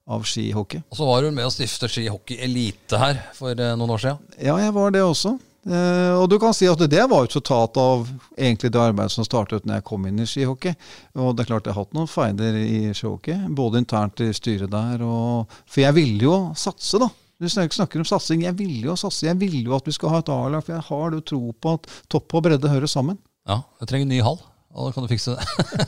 [0.09, 0.87] av skihockey.
[0.89, 4.39] Og så var du med å stifte Skihockey Elite her for noen år siden.
[4.41, 5.37] Ja, jeg var det også.
[5.65, 8.05] Eh, og du kan si at det var resultat av
[8.37, 10.77] egentlig det arbeidet som startet når jeg kom inn i skihockey.
[11.17, 14.73] Og det er klart jeg har hatt noen feider i skihockey, både internt i styret
[14.73, 17.11] der og For jeg ville jo satse, da.
[17.41, 18.45] Du snakker om satsing.
[18.47, 19.27] Jeg ville jo satse.
[19.27, 21.77] Jeg ville jo at vi skal ha et A-lag, for jeg har jo tro på
[21.79, 23.19] at topp og bredde hører sammen.
[23.49, 24.39] Ja, jeg trenger en ny hall.
[24.75, 25.45] Og da kan du fikse det.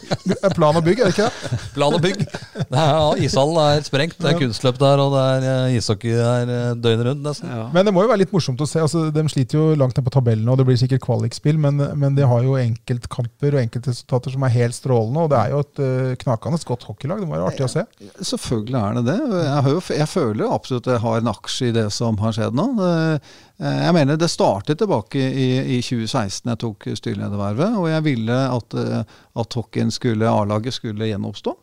[0.58, 1.56] Plan og bygg, er det ikke det?
[1.76, 2.20] Plan og bygg.
[2.22, 4.14] Det er, ja, ishallen er sprengt.
[4.22, 7.50] Det er kunstløp der, og det er ishockey der eh, døgnet rundt, nesten.
[7.74, 8.84] Men det må jo være litt morsomt å se.
[8.84, 12.18] altså De sliter jo langt ned på tabellen, og det blir sikkert kvalikspill, men, men
[12.18, 15.26] de har jo enkeltkamper og enkeltresultater som er helt strålende.
[15.26, 17.24] Og det er jo et uh, knakende godt hockeylag.
[17.24, 17.84] Det må være artig å se.
[18.22, 19.18] Selvfølgelig er det det.
[19.34, 22.22] Jeg, har jo, jeg føler jo absolutt at jeg har en aksje i det som
[22.22, 22.70] har skjedd nå.
[22.78, 22.94] Det,
[23.56, 25.46] jeg mener Det startet tilbake i,
[25.76, 31.08] i 2016 jeg tok styreledervervet, og jeg ville at, eh, at hockeyen skulle, A-laget skulle
[31.08, 31.54] gjenoppstå.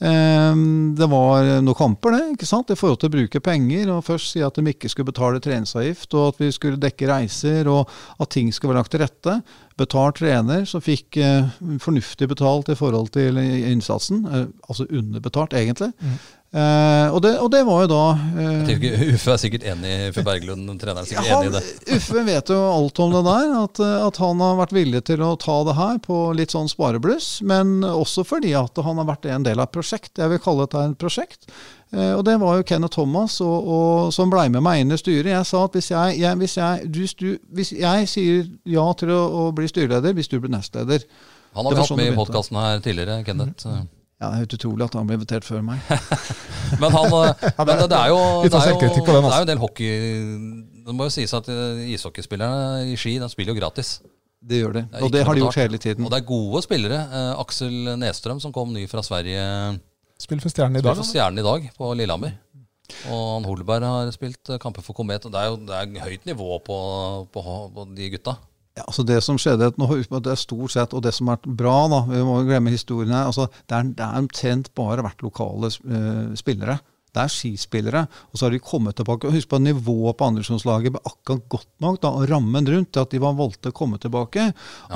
[0.00, 0.62] Eh,
[0.96, 3.90] Det var noen kamper det, ikke sant, i forhold til å bruke penger.
[3.92, 7.68] og Først si at de ikke skulle betale treningsavgift, og at vi skulle dekke reiser,
[7.68, 7.88] og
[8.18, 9.38] at ting skulle være lagt til rette.
[9.76, 11.52] Betalt trener som fikk eh,
[11.84, 14.24] fornuftig betalt i forhold til innsatsen.
[14.24, 15.92] Eh, altså underbetalt, egentlig.
[16.52, 19.92] Eh, og, det, og det var jo da uh, Jeg tenker Uffe er sikkert enig,
[20.10, 21.62] Uffe Berglund, treneren, er sikkert han, enig i det.
[21.96, 25.30] Uffe vet jo alt om det der, at, at han har vært villig til å
[25.40, 27.30] ta det her på litt sånn sparebluss.
[27.48, 30.12] Men også fordi at han har vært en del av et prosjekt.
[30.20, 31.48] Jeg vil kalle dette et prosjekt.
[31.88, 35.00] Uh, og det var jo Kenneth Thomas og, og, som blei med meg inn i
[35.00, 35.32] styret.
[35.32, 37.26] Jeg sa at hvis jeg, jeg, hvis jeg, du, du,
[37.56, 38.44] hvis jeg sier
[38.76, 41.08] ja til å, å bli styreleder, hvis du blir nestleder
[41.56, 43.72] Han har vi hatt sånn med i podkasten her tidligere, Kenneth.
[44.22, 45.80] Ja, Det er helt utrolig at han ble invitert før meg.
[46.80, 49.34] Men, han, eh, men det, det er jo det er jo, det er altså.
[49.34, 49.90] jo en del hockey
[50.86, 53.90] Det må jo sies at eh, ishockeyspillerne i Ski de spiller jo gratis.
[54.40, 56.06] Det gjør er Og det har de gjort hele tiden.
[56.06, 57.02] Og det er gode spillere.
[57.02, 59.42] Eh, Aksel Nestrøm, som kom ny fra Sverige,
[60.22, 61.02] Spill for Stjernen i spiller dag.
[61.02, 62.38] for Stjernen i dag på Lillehammer.
[63.10, 65.26] Og han Holberg har spilt kamper for Komet.
[65.26, 66.78] Og det er jo det er høyt nivå på,
[67.34, 67.44] på,
[67.74, 68.38] på de gutta.
[68.72, 71.58] Ja, altså Det som skjedde, nå, det er stort sett, og det som har vært
[71.60, 75.24] bra, da, vi må glemme historien her, altså det er, det er omtrent bare vært
[75.26, 76.78] lokale uh, spillere.
[77.12, 78.00] Det er skispillere.
[78.32, 79.28] Og så har de kommet tilbake.
[79.28, 81.98] og Husk på at nivået på andredivisjonslaget ble akkurat godt nok.
[82.00, 84.46] da, og Rammen rundt til at de var valgte å komme tilbake.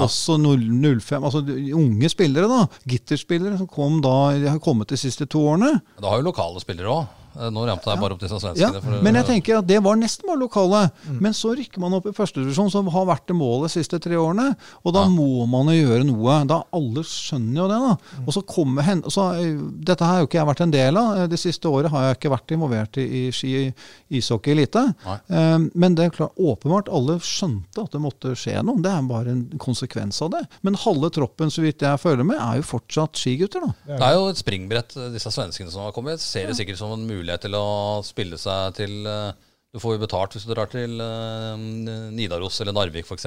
[0.01, 1.45] Også 05 altså
[1.77, 5.75] unge spillere, da, gitterspillere, som kom da, de har kommet de siste to årene.
[6.01, 7.26] Da har jo lokale spillere òg.
[7.53, 8.81] Nå ramte jeg bare opp disse svenskene.
[8.81, 10.91] Ja, men jeg tenker at det var nesten bare lokale.
[11.07, 11.19] Mm.
[11.21, 14.17] Men så rykker man opp i førstedivisjon, som har vært det målet de siste tre
[14.17, 14.57] årene.
[14.85, 15.09] Og da Ja.
[15.13, 16.47] må man jo gjøre noe.
[16.47, 17.79] Da Alle skjønner jo det.
[17.81, 17.97] da.
[18.19, 18.27] Mm.
[18.27, 21.17] Og så kommer hen, så, eh, Dette har jo ikke jeg vært en del av.
[21.19, 23.73] Eh, Det siste året har jeg ikke vært involvert i, i ski
[24.11, 24.95] ishockey elite.
[25.29, 28.81] Eh, Men det er klart, åpenbart alle skjønte at det måtte skje noe.
[28.81, 30.47] Det er bare en konsekvens av det.
[30.63, 33.61] Men halve troppen, så vidt jeg føler med, er jo fortsatt skigutter.
[33.61, 33.73] da.
[33.97, 36.21] Det er jo et springbrett, eh, disse svenskene som har kommet.
[36.21, 37.67] Ser det sikkert som en mulighet til å
[38.07, 39.33] spille seg til eh,
[39.75, 41.65] Du får jo betalt hvis du drar til eh,
[42.15, 43.27] Nidaros eller Narvik, f.eks.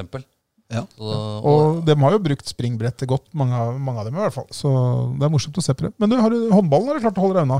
[0.69, 0.83] Ja.
[1.01, 4.47] Og de har jo brukt springbrettet godt, mange av, mange av dem i hvert fall.
[4.53, 4.69] Så
[5.17, 5.93] det er morsomt å se på det.
[5.97, 7.59] Men du, har du håndballen har du klart å holde deg unna?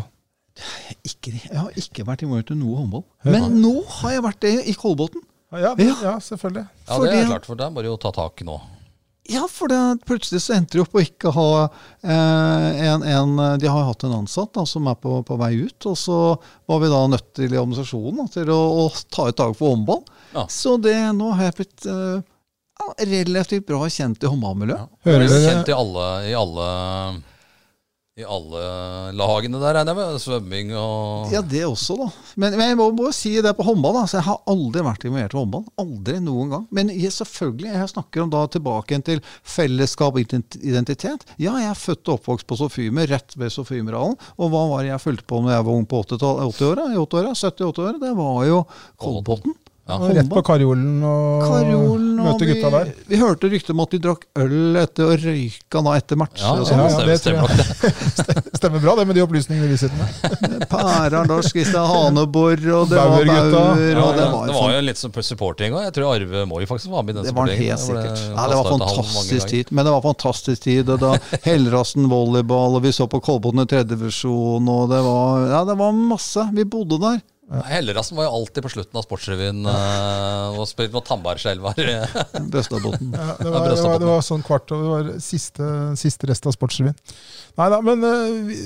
[1.08, 3.06] Ikke, jeg har ikke vært involvert i noe håndball.
[3.26, 5.26] Men nå har jeg vært det i Kolbotn.
[5.58, 5.96] Ja, Ja.
[6.06, 6.68] ja selvfølgelig.
[6.86, 8.60] Ja, det er klart, for det er bare å ta tak nå.
[9.30, 9.80] Ja, for det,
[10.10, 11.50] plutselig så endte de opp å ikke ha
[12.02, 15.86] eh, en, en De har hatt en ansatt da, som er på, på vei ut,
[15.92, 16.18] og så
[16.70, 19.70] var vi da nødt til i administrasjonen da, til å, å ta et dager på
[19.70, 20.02] håndball.
[20.34, 20.48] Ja.
[20.50, 22.22] Så det, nå har jeg blitt eh,
[23.10, 24.88] relativt bra kjent i håndballmiljøet.
[24.88, 25.04] Ja.
[25.12, 26.70] Hører Er dere- kjent i alle, i alle
[28.20, 28.62] i alle
[29.16, 30.22] lagene der, regner jeg med?
[30.24, 32.08] Svømming og Ja, det også, da.
[32.36, 33.96] Men, men jeg må jo si det på håndball.
[34.02, 35.64] da, så Jeg har aldri vært involvert i håndball.
[35.80, 36.66] Aldri noen gang.
[36.76, 39.24] Men jeg, selvfølgelig, jeg snakker om da tilbake igjen til
[39.56, 41.26] fellesskap og identitet.
[41.40, 44.20] Ja, jeg er født og oppvokst på Sofimer, rett ved Sofiemerhallen.
[44.38, 46.60] Og hva var det jeg fulgte på når jeg var ung på 80-tallet?
[46.60, 46.90] 80-åra?
[47.00, 47.34] 80-åra?
[47.40, 47.98] 70-80-åra?
[48.04, 48.62] Det var jo
[49.00, 49.56] Kolbotn.
[49.90, 49.98] Ja.
[49.98, 52.92] Og Rett på Karjolen og Karjolen og møte vi, gutta der.
[53.10, 56.44] vi hørte rykter om at de drakk øl etter og røyka da etter matcher.
[56.46, 56.84] Ja, ja, sånn.
[56.84, 57.54] ja, det stemmer,
[58.20, 58.44] stemmer.
[58.60, 60.68] Stemmer bra, det med de opplysningene vi sitter med.
[60.74, 63.10] Pærardals, Kristian Hanebor, og det var.
[63.10, 63.26] Bauer.
[63.26, 65.88] Ja, det, var, det var jo litt sånn supporting òg.
[65.88, 68.24] Jeg tror Arve Moi faktisk var med i den Det var helt sikkert.
[68.30, 69.74] Ja, det var fantastisk tid.
[69.74, 70.94] Men det var fantastisk tid.
[70.94, 71.16] Og da
[71.48, 75.78] Hellrassen volleyball, og vi så på Kolbotn i tredje divisjon, og det var, ja, det
[75.80, 76.46] var masse.
[76.54, 77.22] Vi bodde der.
[77.50, 81.80] Hellerassen var jo alltid på slutten av Sportsrevyen eh, og spilte mot Tambarskjelvar.
[82.54, 83.10] Brøstadbotn.
[83.16, 84.86] Ja, det, var, det, var, det var sånn kvart over.
[84.86, 86.98] Det var siste, siste rest av Sportsrevyen.
[87.58, 88.60] Nei da, men eh, vi,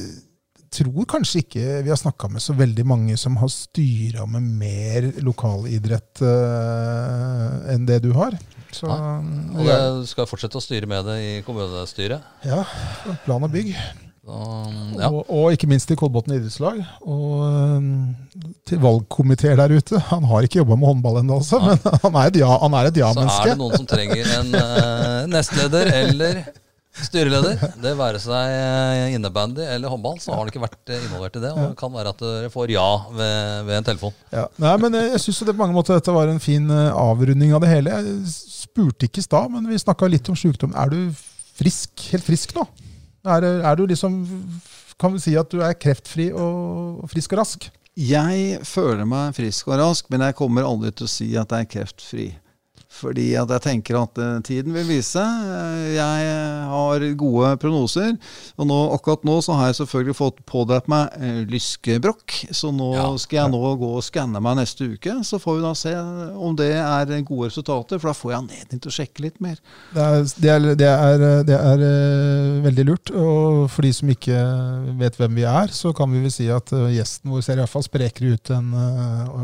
[0.73, 5.09] tror kanskje ikke vi har snakka med så veldig mange som har styra med mer
[5.21, 8.35] lokalidrett uh, enn det du har.
[8.73, 9.77] Så, og det
[10.09, 12.25] skal fortsette å styre med det i kommunestyret?
[12.47, 12.63] Ja.
[13.27, 13.75] Plan og bygg.
[14.23, 14.35] Så,
[15.01, 15.09] ja.
[15.09, 16.77] og, og, ikke minst i Kolbotn idrettslag.
[17.03, 17.87] Og um,
[18.63, 19.99] til valgkomiteer der ute.
[20.13, 21.73] Han har ikke jobba med håndball ennå, altså, ja.
[21.75, 22.19] men han
[22.79, 23.03] er et ja-menneske.
[23.03, 26.45] Ja så er det noen som trenger en uh, nestleder eller
[26.93, 31.39] Styreleder, det være seg eh, innebandy eller håndball, så har han ikke vært eh, involvert
[31.39, 31.49] i det.
[31.49, 34.13] Og det kan være at dere får ja ved, ved en telefon.
[34.29, 34.43] Ja.
[34.61, 37.97] Nei, men Jeg, syns på mange måter dette var en fin avrunding av det hele.
[37.97, 40.77] Jeg spurte ikke i stad, men vi snakka litt om sykdom.
[40.77, 40.99] Er du
[41.57, 42.67] frisk, helt frisk nå?
[43.23, 44.17] Er, er, du liksom
[44.99, 47.69] Kan vi si at du er kreftfri og frisk og rask?
[47.95, 51.67] Jeg føler meg frisk og rask, men jeg kommer aldri til å si at jeg
[51.67, 52.25] er kreftfri.
[53.03, 55.19] Fordi at jeg tenker at uh, tiden vil vise.
[55.19, 56.29] Uh, jeg
[56.71, 58.15] har gode prognoser.
[58.57, 62.37] Og nå, akkurat nå så har jeg selvfølgelig fått pådratt meg uh, lyskebrokk.
[62.55, 63.07] Så nå ja.
[63.21, 65.17] skal jeg nå gå og skanne meg neste uke.
[65.27, 65.95] Så får vi da se
[66.33, 69.59] om det er gode resultater, for da får jeg anledning til å sjekke litt mer.
[69.93, 71.85] Det er, det er, det er, det er
[72.63, 73.13] veldig lurt.
[73.13, 74.39] Og for de som ikke
[74.99, 78.35] vet hvem vi er, så kan vi vel si at gjesten vår ser iallfall sprekere
[78.37, 78.71] ut enn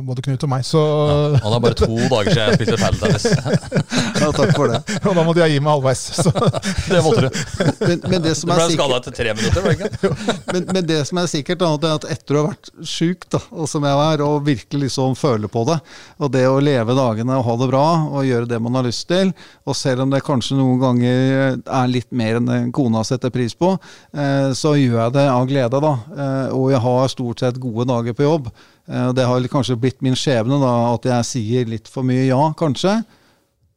[0.06, 0.66] både Knut og meg.
[0.68, 4.80] Så, ja, han har bare to dager siden jeg spilte Paradise ja, takk for det.
[5.08, 6.04] Og da måtte jeg gi meg halvveis.
[6.20, 6.34] Så.
[6.90, 7.40] Det måtte du.
[7.84, 10.14] Men, men det som du ble skada etter tre minutter, var det ikke?
[10.54, 13.86] Men, men, det som er sikkert, er at etter å ha vært sjuk, og som
[13.86, 15.78] jeg er, og virkelig liksom føle på det,
[16.18, 19.06] og det å leve dagene og ha det bra og gjøre det man har lyst
[19.12, 19.32] til,
[19.70, 23.76] og selv om det kanskje noen ganger er litt mer enn kona setter pris på,
[24.14, 25.94] eh, så gjør jeg det av glede, da.
[26.18, 28.50] Eh, og jeg har stort sett gode dager på jobb.
[28.90, 32.42] Eh, det har kanskje blitt min skjebne da, at jeg sier litt for mye ja,
[32.58, 33.00] kanskje.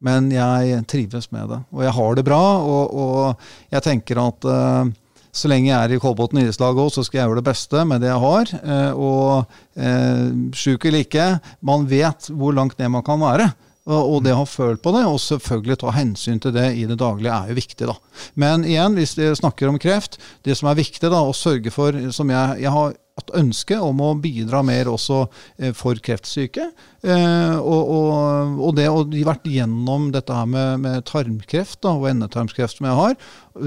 [0.03, 2.43] Men jeg trives med det, og jeg har det bra.
[2.59, 4.91] Og, og jeg tenker at uh,
[5.33, 8.03] så lenge jeg er i Kolbotn idrettslag òg, så skal jeg gjøre det beste med
[8.03, 8.55] det jeg har.
[8.61, 10.27] Uh, og uh,
[10.59, 11.29] sjuk eller ikke,
[11.65, 13.53] man vet hvor langt ned man kan være.
[13.91, 17.01] Og det å ha følt på det, og selvfølgelig ta hensyn til det i det
[17.01, 17.89] daglige, er jo viktig.
[17.91, 17.97] da.
[18.39, 21.99] Men igjen, hvis vi snakker om kreft, det som er viktig, da, å sørge for
[22.15, 25.19] som jeg, jeg har et ønske om å bidra mer også
[25.59, 26.65] eh, for kreftsyke.
[27.05, 32.09] Eh, og, og, og det å vært gjennom dette her med, med tarmkreft da, og
[32.09, 33.19] endetarmskreft som jeg har,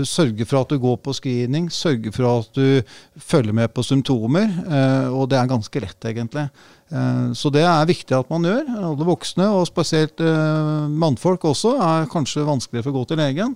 [0.10, 4.50] sørge for at du går på screening, sørge for at du følger med på symptomer.
[4.66, 6.48] Eh, og det er ganske lett, egentlig.
[6.86, 8.68] Så det er viktig at man gjør.
[8.92, 13.56] Alle voksne, og spesielt mannfolk også, er kanskje vanskeligere for å gå til legen.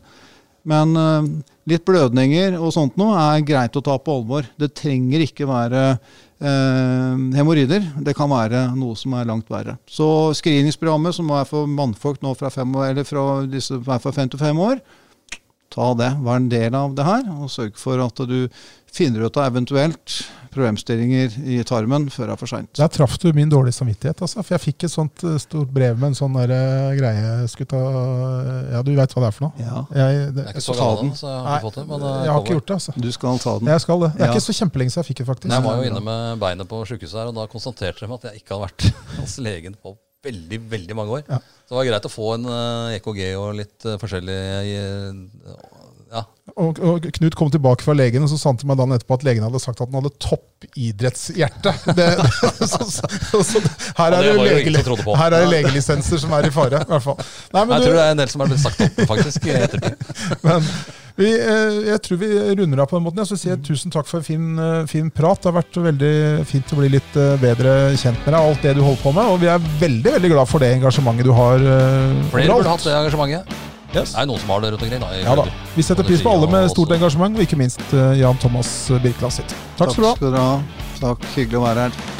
[0.67, 1.27] Men uh,
[1.69, 4.47] litt blødninger og sånt noe er greit å ta på alvor.
[4.59, 7.85] Det trenger ikke være eh, hemoroider.
[8.05, 9.77] Det kan være noe som er langt verre.
[9.89, 14.31] Så screeningsprogrammet som er for mannfolk nå fra, fem, eller fra disse er fra fem
[14.31, 14.81] til fem år,
[15.69, 16.09] ta det.
[16.25, 18.39] Vær en del av det her, og sørg for at du
[18.93, 20.19] finner ut av eventuelt
[20.53, 22.71] problemstillinger i tarmen før det er for seint.
[22.77, 24.21] Der traff du min dårlige samvittighet.
[24.25, 27.65] Altså, for jeg fikk et sånt uh, stort brev med en sånn der, uh, greie
[27.69, 27.81] ta,
[28.73, 29.53] Ja, du veit hva det er for noe?
[29.61, 29.85] Ja.
[29.93, 31.85] Jeg, det, det, er ikke så gammel, så jeg har ikke fått det.
[31.91, 32.79] Men, jeg har ikke gjort det.
[32.79, 32.97] altså.
[32.97, 33.73] Du skal ta den.
[33.73, 34.11] Jeg skal det.
[34.11, 34.35] Det er ja.
[34.35, 35.55] ikke så kjempelenge siden jeg fikk det, faktisk.
[35.55, 38.43] Jeg var jo inne med beinet på sjukehuset her, og da konstaterte de at jeg
[38.43, 41.27] ikke hadde vært hos legen på veldig veldig mange år.
[41.29, 41.37] Ja.
[41.39, 42.49] Så det var greit å få en
[42.97, 44.39] EKG og litt forskjellig.
[46.55, 49.19] Og, og, Knut kom tilbake fra legen, og så sa han til meg dagen etterpå
[49.19, 51.73] at legen hadde sagt at han hadde toppidrettshjerte.
[51.99, 53.59] Det, det, så, så, så,
[53.97, 56.81] her er det, her er det legelisenser som er i fare.
[56.83, 57.19] I hvert fall.
[57.55, 59.55] Nei, jeg du, tror det er en del som er blitt sagt opp faktisk i
[59.57, 60.09] ettertid.
[60.45, 60.67] Men
[61.19, 63.19] vi, eh, jeg tror vi runder av på den måten.
[63.23, 65.41] Jeg skal si tusen takk for en fin, eh, fin, prat.
[65.41, 66.13] Det har vært veldig
[66.47, 69.15] fint å bli litt eh, bedre kjent med deg og alt det du holder på
[69.17, 69.33] med.
[69.33, 71.65] Og vi er veldig veldig glad for det engasjementet du har.
[72.31, 73.67] Flere burde hatt det engasjementet.
[73.89, 74.13] Yes.
[74.13, 75.01] Det er noen som har det rundt omkring.
[75.01, 75.47] Da, ja, da.
[75.73, 78.69] Vi setter pris på alle med stort engasjement, og ikke minst uh, Jan Thomas
[79.01, 79.57] Birkeland sitt.
[79.79, 80.49] Takk, skal du ha.
[81.01, 82.17] Takk, hyggelig å være her.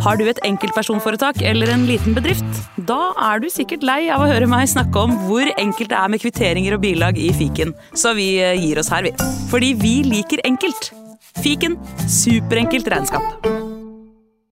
[0.00, 2.62] Har du et enkeltpersonforetak eller en liten bedrift?
[2.88, 6.12] Da er du sikkert lei av å høre meg snakke om hvor enkelt det er
[6.12, 9.12] med kvitteringer og bilag i fiken, så vi eh, gir oss her, vi.
[9.52, 10.94] Fordi vi liker enkelt.
[11.44, 11.76] Fiken
[12.08, 13.69] superenkelt regnskap.